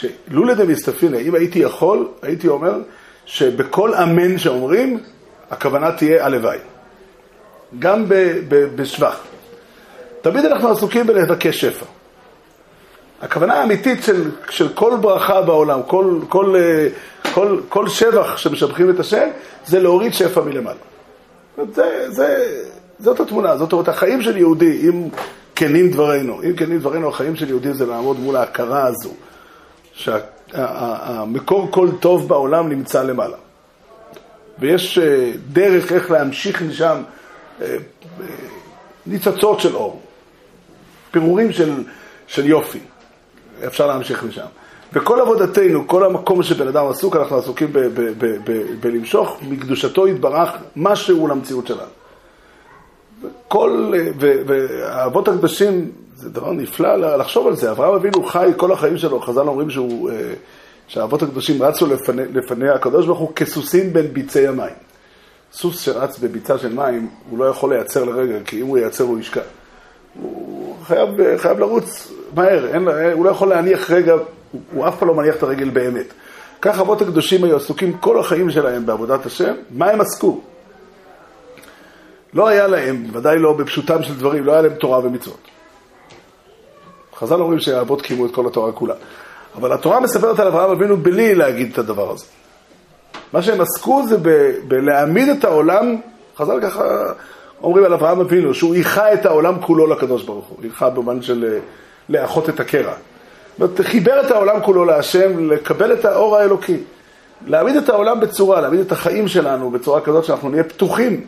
שלולא 0.00 0.54
דמסתפינא, 0.54 1.16
אם 1.16 1.34
הייתי 1.34 1.58
יכול, 1.58 2.08
הייתי 2.22 2.48
אומר 2.48 2.78
שבכל 3.26 3.94
אמן 3.94 4.38
שאומרים, 4.38 5.00
הכוונה 5.50 5.92
תהיה 5.92 6.26
הלוואי. 6.26 6.58
גם 7.78 8.04
בשבח. 8.76 9.20
תמיד 10.20 10.44
אנחנו 10.44 10.68
עסוקים 10.68 11.06
בלבקש 11.06 11.60
שפע. 11.60 11.86
הכוונה 13.22 13.54
האמיתית 13.54 14.02
של, 14.02 14.30
של 14.50 14.68
כל 14.68 14.96
ברכה 15.00 15.42
בעולם, 15.42 15.82
כל, 15.86 16.18
כל, 16.28 16.54
כל, 17.34 17.60
כל 17.68 17.88
שבח 17.88 18.36
שמשבחים 18.36 18.90
את 18.90 19.00
השם, 19.00 19.28
זה 19.66 19.80
להוריד 19.80 20.14
שפע 20.14 20.40
מלמעלה. 20.40 20.78
זה, 21.72 22.06
זה, 22.08 22.46
זאת 22.98 23.20
התמונה, 23.20 23.56
זאת 23.56 23.72
אומרת, 23.72 23.88
החיים 23.88 24.22
של 24.22 24.36
יהודי, 24.36 24.88
אם 24.88 25.08
כנים 25.56 25.90
דברינו, 25.90 26.42
אם 26.42 26.56
כנים 26.56 26.78
דברינו, 26.78 27.08
החיים 27.08 27.36
של 27.36 27.48
יהודי 27.48 27.72
זה 27.72 27.86
לעמוד 27.86 28.20
מול 28.20 28.36
ההכרה 28.36 28.86
הזו, 28.86 29.10
שהמקור 30.00 31.68
כל 31.70 31.88
טוב 32.00 32.28
בעולם 32.28 32.68
נמצא 32.68 33.02
למעלה. 33.02 33.36
ויש 34.58 34.98
אה, 34.98 35.32
דרך 35.52 35.92
איך 35.92 36.10
להמשיך 36.10 36.62
משם 36.62 37.02
אה, 37.60 37.66
אה, 37.66 37.76
ניצוצות 39.06 39.60
של 39.60 39.74
אור, 39.74 40.00
פירורים 41.10 41.52
של, 41.52 41.84
של 42.26 42.46
יופי, 42.46 42.78
אפשר 43.66 43.86
להמשיך 43.86 44.24
משם. 44.24 44.46
וכל 44.92 45.20
עבודתנו, 45.20 45.88
כל 45.88 46.04
המקום 46.04 46.42
שבן 46.42 46.68
אדם 46.68 46.86
עסוק, 46.86 47.16
אנחנו 47.16 47.36
עסוקים 47.36 47.72
בלמשוך 48.80 49.36
מקדושתו 49.48 50.08
יתברך 50.08 50.50
משהו 50.76 51.26
למציאות 51.26 51.66
שלנו. 51.66 51.90
כל, 53.48 53.92
והאבות 54.18 55.28
הקדושים, 55.28 55.90
זה 56.20 56.30
דבר 56.30 56.52
נפלא 56.52 57.16
לחשוב 57.16 57.46
על 57.46 57.56
זה. 57.56 57.70
אברהם 57.70 57.94
אבינו 57.94 58.24
חי 58.24 58.50
כל 58.56 58.72
החיים 58.72 58.98
שלו, 58.98 59.20
חז"ל 59.20 59.48
אומרים 59.48 59.70
שהוא, 59.70 60.10
אה, 60.10 60.32
שהאבות 60.88 61.22
הקדושים 61.22 61.62
רצו 61.62 61.86
לפני, 61.86 62.22
לפני 62.32 62.68
הקדוש 62.68 63.06
ברוך 63.06 63.18
הוא 63.18 63.32
כסוסים 63.36 63.92
בין 63.92 64.06
ביצי 64.06 64.46
המים. 64.46 64.74
סוס 65.52 65.80
שרץ 65.80 66.18
בביצה 66.18 66.58
של 66.58 66.74
מים, 66.74 67.08
הוא 67.30 67.38
לא 67.38 67.44
יכול 67.44 67.74
לייצר 67.74 68.04
לרגע, 68.04 68.34
כי 68.44 68.60
אם 68.60 68.66
הוא 68.66 68.78
ייצר 68.78 69.04
הוא 69.04 69.18
ישקע. 69.18 69.40
הוא 70.22 70.76
חייב, 70.84 71.08
חייב 71.36 71.58
לרוץ 71.58 72.12
מהר, 72.34 72.66
אין, 72.74 72.88
הוא 73.12 73.24
לא 73.24 73.30
יכול 73.30 73.48
להניח 73.48 73.90
רגע 73.90 74.12
הוא, 74.12 74.60
הוא 74.72 74.88
אף 74.88 74.98
פעם 74.98 75.08
לא 75.08 75.14
מניח 75.14 75.36
את 75.36 75.42
הרגל 75.42 75.70
באמת. 75.70 76.06
כך 76.62 76.80
אבות 76.80 77.02
הקדושים 77.02 77.44
היו 77.44 77.56
עסוקים 77.56 77.92
כל 77.92 78.20
החיים 78.20 78.50
שלהם 78.50 78.86
בעבודת 78.86 79.26
השם, 79.26 79.54
מה 79.70 79.90
הם 79.90 80.00
עסקו? 80.00 80.40
לא 82.34 82.48
היה 82.48 82.66
להם, 82.66 83.06
ודאי 83.12 83.38
לא 83.38 83.52
בפשוטם 83.52 84.02
של 84.02 84.18
דברים, 84.18 84.44
לא 84.44 84.52
היה 84.52 84.62
להם 84.62 84.74
תורה 84.74 84.98
ומצוות. 84.98 85.59
חז"ל 87.20 87.40
אומרים 87.40 87.58
שהאבות 87.58 88.02
קיימו 88.02 88.26
את 88.26 88.34
כל 88.34 88.46
התורה 88.46 88.72
כולה. 88.72 88.94
אבל 89.56 89.72
התורה 89.72 90.00
מספרת 90.00 90.38
על 90.38 90.46
אברהם 90.46 90.70
אבינו 90.70 90.96
בלי 90.96 91.34
להגיד 91.34 91.72
את 91.72 91.78
הדבר 91.78 92.10
הזה. 92.10 92.24
מה 93.32 93.42
שהם 93.42 93.60
עסקו 93.60 94.02
זה 94.08 94.16
ב- 94.22 94.52
בלהעמיד 94.68 95.28
את 95.28 95.44
העולם, 95.44 95.96
חז"ל 96.36 96.60
ככה 96.62 96.84
אומרים 97.62 97.84
על 97.84 97.92
אברהם 97.92 98.20
אבינו, 98.20 98.54
שהוא 98.54 98.74
איחה 98.74 99.12
את 99.12 99.26
העולם 99.26 99.60
כולו 99.60 99.86
לקדוש 99.86 100.22
ברוך 100.22 100.46
הוא. 100.46 100.58
איחה 100.64 100.90
במובן 100.90 101.22
של 101.22 101.48
אה, 101.52 101.58
לאחות 102.08 102.48
את 102.48 102.60
הקרע. 102.60 102.94
אומרת, 103.60 103.80
חיבר 103.80 104.26
את 104.26 104.30
העולם 104.30 104.62
כולו 104.62 104.84
להשם, 104.84 105.50
לקבל 105.50 105.92
את 105.92 106.04
האור 106.04 106.36
האלוקי. 106.36 106.76
להעמיד 107.46 107.76
את 107.76 107.88
העולם 107.88 108.20
בצורה, 108.20 108.60
להעמיד 108.60 108.80
את 108.80 108.92
החיים 108.92 109.28
שלנו 109.28 109.70
בצורה 109.70 110.00
כזאת 110.00 110.24
שאנחנו 110.24 110.48
נהיה 110.48 110.64
פתוחים 110.64 111.26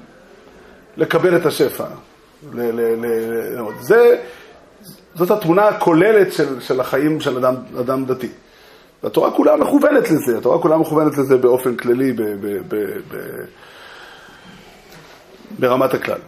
לקבל 0.96 1.36
את 1.36 1.46
השפע. 1.46 1.84
ל- 2.54 2.60
ל- 2.60 3.06
ל- 3.06 3.62
זה, 3.80 4.16
זאת 5.14 5.30
התמונה 5.30 5.68
הכוללת 5.68 6.32
של, 6.32 6.60
של 6.60 6.80
החיים 6.80 7.20
של 7.20 7.36
אדם, 7.38 7.54
אדם 7.80 8.04
דתי. 8.04 8.28
והתורה 9.02 9.30
כולה 9.30 9.56
מכוונת 9.56 10.10
לזה, 10.10 10.38
התורה 10.38 10.58
כולה 10.58 10.76
מכוונת 10.76 11.18
לזה 11.18 11.36
באופן 11.36 11.76
כללי 11.76 12.12
ב, 12.12 12.22
ב, 12.22 12.46
ב, 12.68 12.76
ב, 13.08 13.16
ברמת 15.58 15.94
הכלל. 15.94 16.18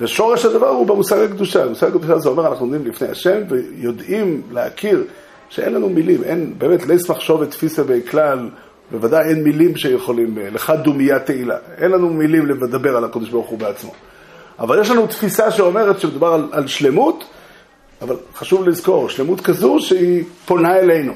ושורש 0.00 0.44
הדבר 0.44 0.68
הוא 0.68 0.86
במושג 0.86 1.18
הקדושה. 1.18 1.66
במושג 1.66 1.86
הקדושה 1.86 2.18
זה 2.18 2.28
אומר, 2.28 2.46
אנחנו 2.46 2.66
עומדים 2.66 2.86
לפני 2.86 3.08
השם 3.08 3.40
ויודעים 3.48 4.42
להכיר 4.50 5.04
שאין 5.48 5.74
לנו 5.74 5.88
מילים, 5.88 6.22
אין, 6.24 6.54
באמת, 6.58 6.86
ליס 6.86 7.10
מחשוב 7.10 7.40
ותפיסה 7.40 7.82
בי 7.82 8.02
כלל, 8.10 8.50
בוודאי 8.90 9.28
אין 9.28 9.42
מילים 9.44 9.76
שיכולים, 9.76 10.38
לך 10.52 10.72
דומיה 10.84 11.18
תהילה. 11.18 11.56
אין 11.78 11.90
לנו 11.90 12.10
מילים 12.10 12.46
לדבר 12.46 12.96
על 12.96 13.04
הקדוש 13.04 13.30
ברוך 13.30 13.48
הוא 13.48 13.58
בעצמו. 13.58 13.92
אבל 14.58 14.80
יש 14.80 14.90
לנו 14.90 15.06
תפיסה 15.06 15.50
שאומרת 15.50 16.00
שמדובר 16.00 16.32
על, 16.32 16.48
על 16.52 16.66
שלמות, 16.66 17.24
אבל 18.04 18.16
חשוב 18.34 18.68
לזכור, 18.68 19.08
שלמות 19.08 19.40
כזו 19.40 19.76
שהיא 19.80 20.24
פונה 20.46 20.78
אלינו. 20.78 21.12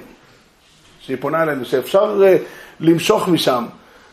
שהיא 1.00 1.16
פונה 1.20 1.42
אלינו, 1.42 1.64
שאפשר 1.64 2.22
uh, 2.22 2.42
למשוך 2.80 3.28
משם, 3.28 3.64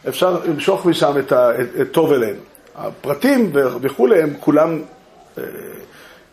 אפשר 0.07 0.39
למשוך 0.45 0.85
משם 0.85 1.13
את, 1.19 1.31
ה, 1.31 1.61
את, 1.61 1.81
את 1.81 1.91
טוב 1.91 2.11
אלינו. 2.11 2.39
הפרטים 2.75 3.51
וכולי 3.81 4.21
הם 4.21 4.33
כולם 4.39 4.81
uh, 5.35 5.39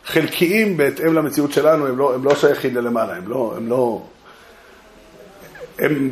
חלקיים 0.05 0.77
בהתאם 0.77 1.15
למציאות 1.15 1.53
שלנו, 1.53 1.87
הם 1.87 1.99
לא, 1.99 2.15
הם 2.15 2.25
לא 2.25 2.35
שייכים 2.35 2.77
ללמעלה, 2.77 3.17
הם 3.17 3.29
לא... 3.29 3.55
הם 3.57 3.69
לא 3.69 4.03
הם 5.79 6.11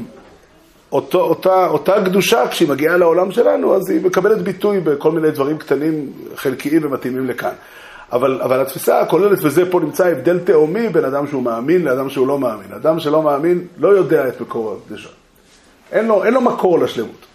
אותו, 0.92 1.20
אותה, 1.20 1.66
אותה 1.66 2.04
קדושה, 2.04 2.48
כשהיא 2.50 2.68
מגיעה 2.68 2.96
לעולם 2.96 3.32
שלנו, 3.32 3.76
אז 3.76 3.90
היא 3.90 4.00
מקבלת 4.04 4.42
ביטוי 4.42 4.80
בכל 4.80 5.12
מיני 5.12 5.30
דברים 5.30 5.58
קטנים, 5.58 6.12
חלקיים 6.36 6.84
ומתאימים 6.84 7.26
לכאן. 7.26 7.52
אבל, 8.12 8.40
אבל 8.42 8.60
התפיסה 8.60 9.00
הכוללת, 9.00 9.38
וזה 9.42 9.70
פה 9.70 9.80
נמצא 9.80 10.06
הבדל 10.06 10.38
תהומי 10.38 10.88
בין 10.88 11.04
אדם 11.04 11.26
שהוא 11.26 11.42
מאמין 11.42 11.84
לאדם 11.84 12.10
שהוא 12.10 12.26
לא 12.26 12.38
מאמין. 12.38 12.72
אדם 12.72 13.00
שלא 13.00 13.22
מאמין 13.22 13.66
לא 13.78 13.88
יודע 13.88 14.28
את 14.28 14.40
מקור 14.40 14.76
הקדושה. 14.82 15.08
אין 15.92 16.06
לו, 16.06 16.24
אין 16.24 16.34
לו 16.34 16.40
מקור 16.40 16.78
לשלמות. 16.78 17.26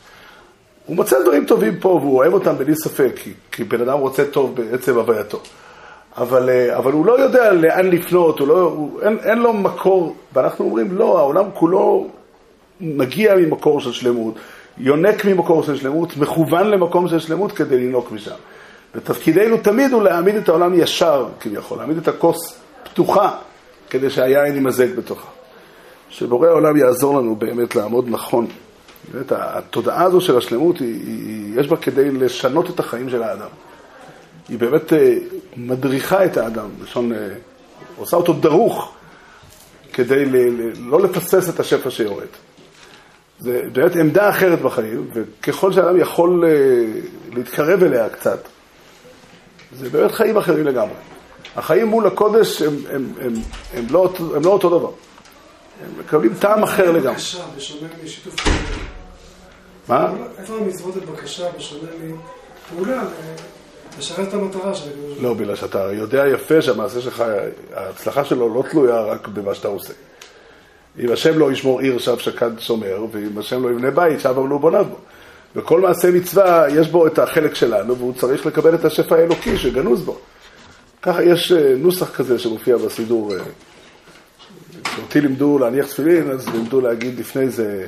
הוא 0.85 0.95
מוצא 0.95 1.21
דברים 1.21 1.45
טובים 1.45 1.79
פה 1.79 1.89
והוא 1.89 2.17
אוהב 2.17 2.33
אותם 2.33 2.57
בלי 2.57 2.75
ספק, 2.75 3.11
כי, 3.15 3.33
כי 3.51 3.63
בן 3.63 3.81
אדם 3.81 3.99
רוצה 3.99 4.25
טוב 4.25 4.55
בעצם 4.55 4.97
הווייתו. 4.97 5.39
אבל, 6.17 6.49
אבל 6.77 6.91
הוא 6.91 7.05
לא 7.05 7.19
יודע 7.19 7.53
לאן 7.53 7.89
לפנות, 7.89 8.39
הוא 8.39 8.47
לא, 8.47 8.61
הוא, 8.61 9.01
אין, 9.01 9.17
אין 9.23 9.37
לו 9.37 9.53
מקור, 9.53 10.15
ואנחנו 10.33 10.65
אומרים, 10.65 10.91
לא, 10.91 11.19
העולם 11.19 11.45
כולו 11.53 12.07
מגיע 12.81 13.35
ממקור 13.35 13.81
של 13.81 13.91
שלמות, 13.91 14.33
יונק 14.77 15.25
ממקור 15.25 15.63
של 15.63 15.75
שלמות, 15.75 16.17
מכוון 16.17 16.67
למקום 16.67 17.07
של 17.07 17.19
שלמות 17.19 17.51
כדי 17.51 17.77
לנהוג 17.77 18.05
משם. 18.11 18.35
ותפקידנו 18.95 19.57
תמיד 19.57 19.91
הוא 19.91 20.03
להעמיד 20.03 20.35
את 20.35 20.49
העולם 20.49 20.79
ישר, 20.79 21.27
כביכול, 21.39 21.77
להעמיד 21.77 21.97
את 21.97 22.07
הכוס 22.07 22.57
פתוחה, 22.83 23.31
כדי 23.89 24.09
שהיין 24.09 24.55
יימזג 24.55 24.95
בתוכה. 24.95 25.27
שבורא 26.09 26.47
העולם 26.47 26.77
יעזור 26.77 27.19
לנו 27.19 27.35
באמת 27.35 27.75
לעמוד 27.75 28.05
נכון. 28.09 28.47
באמת, 29.13 29.31
התודעה 29.31 30.03
הזו 30.03 30.21
של 30.21 30.37
השלמות, 30.37 30.79
היא, 30.79 31.01
היא, 31.07 31.59
יש 31.59 31.67
בה 31.67 31.77
כדי 31.77 32.11
לשנות 32.11 32.69
את 32.69 32.79
החיים 32.79 33.09
של 33.09 33.23
האדם. 33.23 33.47
היא 34.49 34.59
באמת 34.59 34.93
אה, 34.93 35.17
מדריכה 35.57 36.25
את 36.25 36.37
האדם, 36.37 36.69
לשון, 36.83 37.13
אה, 37.13 37.27
עושה 37.97 38.17
אותו 38.17 38.33
דרוך, 38.33 38.93
כדי 39.93 40.25
ל, 40.25 40.35
ל, 40.35 40.71
לא 40.77 41.01
לפסס 41.01 41.49
את 41.49 41.59
השפע 41.59 41.89
שיורד. 41.89 42.27
זה 43.39 43.61
באמת 43.73 43.95
עמדה 43.95 44.29
אחרת 44.29 44.61
בחיים, 44.61 45.07
וככל 45.13 45.71
שאדם 45.73 45.99
יכול 45.99 46.43
אה, 46.45 46.51
להתקרב 47.33 47.83
אליה 47.83 48.09
קצת, 48.09 48.39
זה 49.73 49.89
באמת 49.89 50.11
חיים 50.11 50.37
אחרים 50.37 50.65
לגמרי. 50.65 50.95
החיים 51.55 51.87
מול 51.87 52.07
הקודש 52.07 52.61
הם, 52.61 52.75
הם, 52.89 53.13
הם, 53.21 53.33
הם, 53.73 53.85
לא, 53.89 54.13
הם 54.35 54.43
לא 54.43 54.49
אותו 54.49 54.69
דבר. 54.69 54.91
הם 55.83 55.99
מקבלים 55.99 56.33
טעם 56.39 56.63
אחר 56.63 56.91
לגמרי. 56.91 57.13
בקשה, 57.13 57.43
בשונה 57.57 57.87
משיתוף 58.03 58.35
פעולה. 58.35 58.59
מה? 59.87 60.11
איפה 60.37 60.53
המזוות 60.55 60.97
את 60.97 61.05
בקשה, 61.05 61.51
בשונה 61.57 61.89
מפעולה, 62.71 63.03
לשרת 63.99 64.27
את 64.27 64.33
המטרה 64.33 64.75
של 64.75 64.89
הקדוש 64.89 65.17
לא, 65.21 65.33
בגלל 65.33 65.55
שאתה 65.55 65.91
יודע 65.93 66.27
יפה 66.27 66.61
שהמעשה 66.61 67.01
שלך, 67.01 67.23
ההצלחה 67.73 68.25
שלו 68.25 68.55
לא 68.55 68.63
תלויה 68.71 69.01
רק 69.01 69.27
במה 69.27 69.55
שאתה 69.55 69.67
עושה. 69.67 69.93
אם 70.99 71.11
השם 71.11 71.39
לא 71.39 71.51
ישמור 71.51 71.79
עיר, 71.79 71.99
שב 71.99 72.17
שקד 72.17 72.59
שומר, 72.59 73.05
ואם 73.11 73.37
השם 73.37 73.63
לא 73.63 73.69
יבנה 73.69 73.91
בית, 73.91 74.19
שב 74.19 74.39
עמלו 74.39 74.59
בוניו 74.59 74.85
בו. 74.85 74.97
וכל 75.55 75.81
מעשה 75.81 76.11
מצווה, 76.11 76.65
יש 76.69 76.87
בו 76.87 77.07
את 77.07 77.19
החלק 77.19 77.55
שלנו, 77.55 77.97
והוא 77.97 78.13
צריך 78.13 78.45
לקבל 78.45 78.75
את 78.75 78.85
השפע 78.85 79.15
האלוקי 79.15 79.57
שגנוז 79.57 80.01
בו. 80.01 80.17
ככה 81.01 81.23
יש 81.23 81.51
אה, 81.51 81.75
נוסח 81.77 82.15
כזה 82.15 82.39
שמופיע 82.39 82.77
בסידור. 82.77 83.33
אה, 83.33 83.39
כשאותי 84.83 85.21
לימדו 85.21 85.59
להניח 85.59 85.87
תפילין, 85.87 86.31
אז 86.31 86.49
לימדו 86.49 86.81
להגיד 86.81 87.19
לפני 87.19 87.49
זה, 87.49 87.87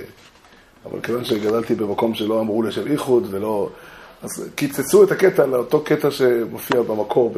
אבל 0.86 1.00
כיוון 1.02 1.26
שגדלתי 1.26 1.76
במקום 1.76 2.14
שלא 2.14 2.40
אמרו 2.40 2.64
לשם 2.64 2.88
איחוד 2.88 3.28
ולא... 3.32 3.70
אז 4.24 4.50
קיצצו 4.56 5.04
את 5.04 5.12
הקטע 5.12 5.46
לאותו 5.46 5.82
קטע 5.82 6.12
שמופיע 6.12 6.82
במקור 6.82 7.34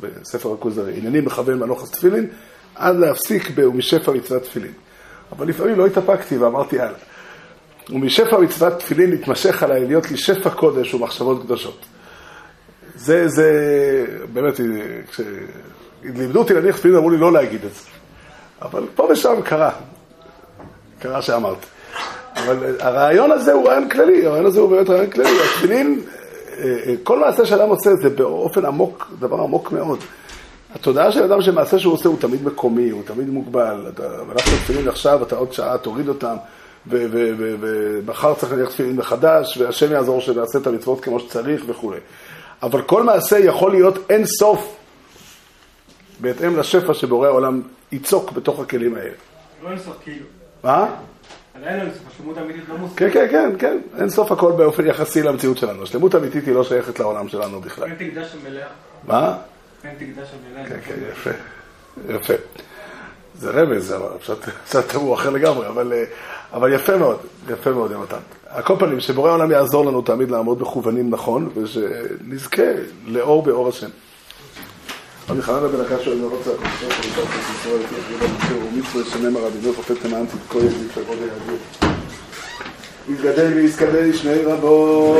בספר 0.00 0.52
הכוזרי. 0.52 0.92
עניינים 0.96 1.24
מכוון 1.24 1.58
מנוחס 1.58 1.90
תפילין, 1.90 2.26
עד 2.74 2.96
להפסיק 2.96 3.50
ב"ומשפע 3.54 4.12
מצוות 4.12 4.42
תפילין". 4.42 4.72
אבל 5.32 5.48
לפעמים 5.48 5.78
לא 5.78 5.86
התאפקתי 5.86 6.36
ואמרתי 6.36 6.80
הלאה. 6.80 6.98
ומשפע 7.92 8.38
מצוות 8.38 8.78
תפילין 8.78 9.12
התמשך 9.12 9.62
עליי 9.62 9.86
להיות 9.86 10.10
לי 10.10 10.16
שפע 10.16 10.50
קודש 10.50 10.94
ומחשבות 10.94 11.42
קדושות. 11.42 11.84
זה, 12.94 13.28
זה, 13.28 13.50
באמת, 14.32 14.60
כשלימדו 15.10 16.38
אותי 16.38 16.54
להניח 16.54 16.76
תפילין 16.76 16.96
אמרו 16.96 17.10
לי 17.10 17.16
לא 17.16 17.32
להגיד 17.32 17.64
את 17.64 17.74
זה. 17.74 17.80
אבל 18.62 18.86
פה 18.94 19.08
ושם 19.10 19.42
קרה, 19.44 19.70
קרה 20.98 21.22
שאמרתי. 21.22 21.66
אבל 22.36 22.76
הרעיון 22.80 23.32
הזה 23.32 23.52
הוא 23.52 23.68
רעיון 23.68 23.88
כללי, 23.88 24.26
הרעיון 24.26 24.46
הזה 24.46 24.60
הוא 24.60 24.70
באמת 24.70 24.90
רעיון 24.90 25.10
כללי. 25.10 25.40
התפילין, 25.40 26.00
כל 27.02 27.18
מעשה 27.18 27.46
שאדם 27.46 27.68
עושה 27.68 27.90
זה 28.02 28.10
באופן 28.10 28.64
עמוק, 28.64 29.10
דבר 29.18 29.40
עמוק 29.40 29.72
מאוד. 29.72 29.98
התודעה 30.74 31.12
של 31.12 31.22
אדם 31.22 31.42
שמעשה 31.42 31.78
שהוא 31.78 31.94
עושה 31.94 32.08
הוא 32.08 32.18
תמיד 32.20 32.44
מקומי, 32.44 32.90
הוא 32.90 33.02
תמיד 33.06 33.28
מוגבל. 33.30 33.86
אתה 33.94 34.02
הלכת 34.30 34.52
לתפילין 34.52 34.88
עכשיו, 34.88 35.22
אתה 35.22 35.36
עוד 35.36 35.52
שעה 35.52 35.78
תוריד 35.78 36.08
אותם, 36.08 36.36
ומחר 36.86 38.34
צריך 38.34 38.52
להניח 38.52 38.68
תפילין 38.68 38.96
מחדש, 38.96 39.56
והשם 39.56 39.92
יעזור 39.92 40.20
שנעשה 40.20 40.58
את 40.58 40.66
המצוות 40.66 41.00
כמו 41.00 41.20
שצריך 41.20 41.64
וכולי. 41.66 41.98
אבל 42.62 42.82
כל 42.82 43.02
מעשה 43.02 43.38
יכול 43.38 43.70
להיות 43.70 44.10
אין 44.10 44.26
סוף, 44.26 44.76
בהתאם 46.20 46.56
לשפע 46.56 46.94
שבורא 46.94 47.28
העולם 47.28 47.62
ייצוק 47.92 48.32
בתוך 48.32 48.60
הכלים 48.60 48.94
האלה. 48.94 49.14
לא 49.62 49.70
אינסוף 49.70 49.96
כאילו. 50.04 50.26
מה? 50.64 50.86
לא 51.62 51.70
לא. 52.68 52.86
כן, 52.96 53.10
כן, 53.12 53.26
כן, 53.30 53.50
כן. 53.58 53.78
אין 53.98 54.10
סוף 54.10 54.32
הכל 54.32 54.52
באופן 54.52 54.86
יחסי 54.86 55.22
למציאות 55.22 55.58
שלנו. 55.58 55.82
השלמות 55.82 56.14
האמיתית 56.14 56.46
היא 56.46 56.54
לא 56.54 56.64
שייכת 56.64 56.98
לעולם 56.98 57.28
שלנו 57.28 57.60
בכלל. 57.60 57.84
אין 57.84 57.94
תקדש 57.94 58.34
המלאה. 58.40 58.66
מה? 59.06 59.36
אין 59.84 59.94
תקדש 59.98 60.28
המלאה. 60.34 60.68
כן, 60.68 60.80
כן, 60.84 60.94
יפה. 61.12 61.30
יפה. 62.08 62.34
זה 63.40 63.50
רמז, 63.50 63.92
אבל 63.92 64.36
קצת 64.64 64.88
תיאור 64.88 65.14
אחר 65.14 65.30
לגמרי, 65.30 65.66
אבל, 65.68 65.92
אבל 66.52 66.72
יפה 66.72 66.96
מאוד, 66.96 67.16
יפה 67.48 67.70
מאוד, 67.70 67.90
יונתן. 67.90 68.16
על 68.48 68.62
כל 68.62 68.76
פנים, 68.78 69.00
שבורא 69.00 69.30
העולם 69.30 69.50
יעזור 69.50 69.84
לנו 69.84 70.02
תמיד 70.02 70.30
לעמוד 70.30 70.62
מכוונים 70.62 71.10
נכון, 71.10 71.48
ושנזכה 71.56 72.62
לאור 73.06 73.42
באור 73.42 73.68
השם. 73.68 73.88
רבי 75.28 75.42
חנן 75.42 75.68
בן 75.68 75.80
הקש 75.80 76.04
שואל 76.04 76.16
לא 76.16 76.26
הוא 76.26 76.40
את 76.40 77.92
יחידה 77.98 78.32
בציר 78.34 78.56
ומצווה 78.72 79.04
שנאמר 79.04 79.40
רבינו 79.40 79.74
חופט 79.74 79.96
תמנתי 80.02 80.36
כל 80.48 80.58
ידי 80.58 80.88
כבוד 80.94 81.16
היהדות. 81.18 81.92
יתגדל 83.08 83.52
ויזכדל 83.54 84.12
שמי 84.12 84.42
רבו 84.44 85.16